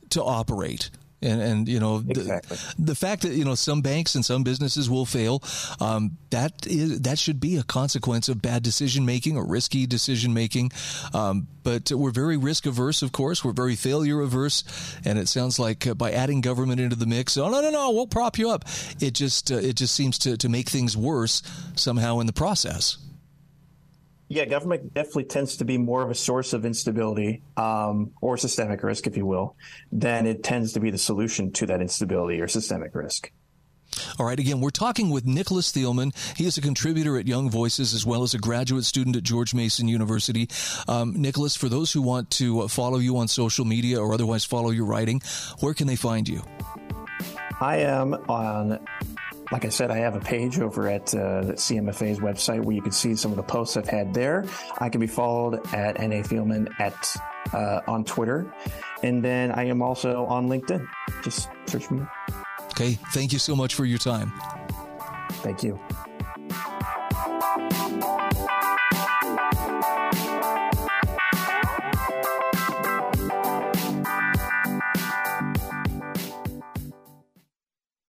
to 0.10 0.24
operate. 0.24 0.90
And, 1.22 1.42
and 1.42 1.70
you 1.70 1.80
know 1.80 2.04
exactly. 2.08 2.58
the, 2.58 2.86
the, 2.86 2.96
fact 2.96 3.22
that 3.22 3.34
you 3.34 3.46
know 3.46 3.54
some 3.54 3.82
banks 3.82 4.16
and 4.16 4.26
some 4.26 4.44
businesses 4.44 4.90
will 4.90 5.06
fail 5.06 5.44
um, 5.80 6.18
that 6.32 6.66
is 6.66 7.02
that 7.02 7.20
should 7.20 7.40
be 7.40 7.58
a 7.58 7.64
consequence 7.64 8.28
of 8.28 8.42
bad 8.42 8.64
decision 8.64 9.06
making 9.06 9.38
or 9.38 9.46
risky 9.46 9.86
decision 9.86 10.34
making. 10.34 10.72
Um, 11.14 11.48
but 11.64 11.92
we're 11.92 12.12
very 12.12 12.38
risk 12.38 12.66
averse 12.66 13.04
of 13.04 13.12
course. 13.12 13.46
We're 13.46 13.52
very 13.52 13.76
failure 13.76 14.22
averse. 14.22 14.64
And 15.06 15.20
it 15.20 15.28
sounds 15.28 15.60
like 15.60 15.86
uh, 15.86 15.94
by 15.94 16.12
adding 16.12 16.42
government 16.42 16.82
into 16.82 16.96
the 16.96 17.06
mix 17.06 17.38
oh 17.38 17.50
no 17.50 17.62
no 17.62 17.70
no 17.70 17.92
we'll 17.92 18.08
prop 18.08 18.38
you 18.38 18.50
up 18.50 18.66
it 19.00 19.14
just 19.14 19.52
uh, 19.52 19.56
it 19.56 19.76
just 19.76 19.94
seems 19.94 20.18
to, 20.20 20.38
to 20.38 20.50
make 20.50 20.70
things 20.70 20.98
worse 20.98 21.44
somehow 21.76 22.20
in 22.20 22.28
the 22.28 22.34
process 22.34 22.98
yeah, 24.32 24.46
government 24.46 24.94
definitely 24.94 25.26
tends 25.26 25.58
to 25.58 25.66
be 25.66 25.78
more 25.78 26.02
of 26.04 26.10
a 26.10 26.16
source 26.16 26.54
of 26.54 26.64
instability 26.64 27.44
um, 27.58 28.12
or 28.22 28.38
systemic 28.38 28.82
risk, 28.82 29.06
if 29.06 29.18
you 29.18 29.26
will, 29.26 29.58
than 29.92 30.26
it 30.26 30.42
tends 30.42 30.72
to 30.74 30.80
be 30.80 30.90
the 30.90 30.98
solution 30.98 31.52
to 31.52 31.66
that 31.66 31.82
instability 31.82 32.40
or 32.40 32.48
systemic 32.48 32.96
risk. 32.96 33.30
All 34.18 34.26
right, 34.26 34.40
again, 34.40 34.62
we're 34.62 34.70
talking 34.70 35.10
with 35.10 35.26
Nicholas 35.26 35.74
Thielman. 35.74 36.16
He 36.38 36.46
is 36.46 36.58
a 36.58 36.62
contributor 36.62 37.18
at 37.18 37.28
Young 37.28 37.50
Voices 37.50 37.94
as 37.94 38.06
well 38.06 38.24
as 38.24 38.34
a 38.34 38.38
graduate 38.38 38.86
student 38.86 39.18
at 39.18 39.24
George 39.24 39.54
Mason 39.54 39.90
University. 39.90 40.48
Um, 40.88 41.22
Nicholas, 41.22 41.58
for 41.58 41.68
those 41.68 41.92
who 41.92 42.02
want 42.02 42.32
to 42.32 42.70
follow 42.70 43.00
you 43.00 43.18
on 43.18 43.28
social 43.28 43.66
media 43.66 44.00
or 44.00 44.14
otherwise 44.14 44.46
follow 44.46 44.70
your 44.70 44.86
writing, 44.86 45.22
where 45.60 45.74
can 45.74 45.88
they 45.88 45.98
find 45.98 46.30
you? 46.30 46.42
I 47.60 47.80
am 47.80 48.14
on 48.30 48.80
like 49.52 49.66
I 49.66 49.70
said, 49.70 49.92
I 49.92 49.98
have 49.98 50.16
a 50.16 50.20
page 50.20 50.60
over 50.60 50.88
at 50.88 51.14
uh, 51.14 51.54
CMFA's 51.54 52.20
website 52.20 52.64
where 52.64 52.76
you 52.76 52.82
can 52.82 52.92
see 52.92 53.16
some 53.16 53.32
of 53.32 53.38
the 53.38 53.44
posts 53.44 53.78
I've 53.78 53.88
had 53.88 54.14
there. 54.14 54.46
I 54.80 54.90
can 54.90 55.02
be 55.02 55.08
followed 55.08 55.56
at 55.74 56.00
NA 56.00 56.22
Thielman 56.24 56.70
at 56.80 57.16
uh, 57.54 57.82
on 57.88 58.06
Twitter, 58.06 58.54
and 59.04 59.24
then 59.24 59.52
I 59.52 59.66
am 59.66 59.82
also 59.82 60.26
on 60.26 60.48
LinkedIn. 60.48 60.88
Just 61.24 61.50
search 61.66 61.90
me. 61.92 62.02
Okay, 62.72 62.98
thank 63.14 63.34
you 63.34 63.40
so 63.40 63.56
much 63.56 63.76
for 63.76 63.86
your 63.86 64.00
time. 64.00 64.32
Thank 65.44 65.64
you. 65.64 65.80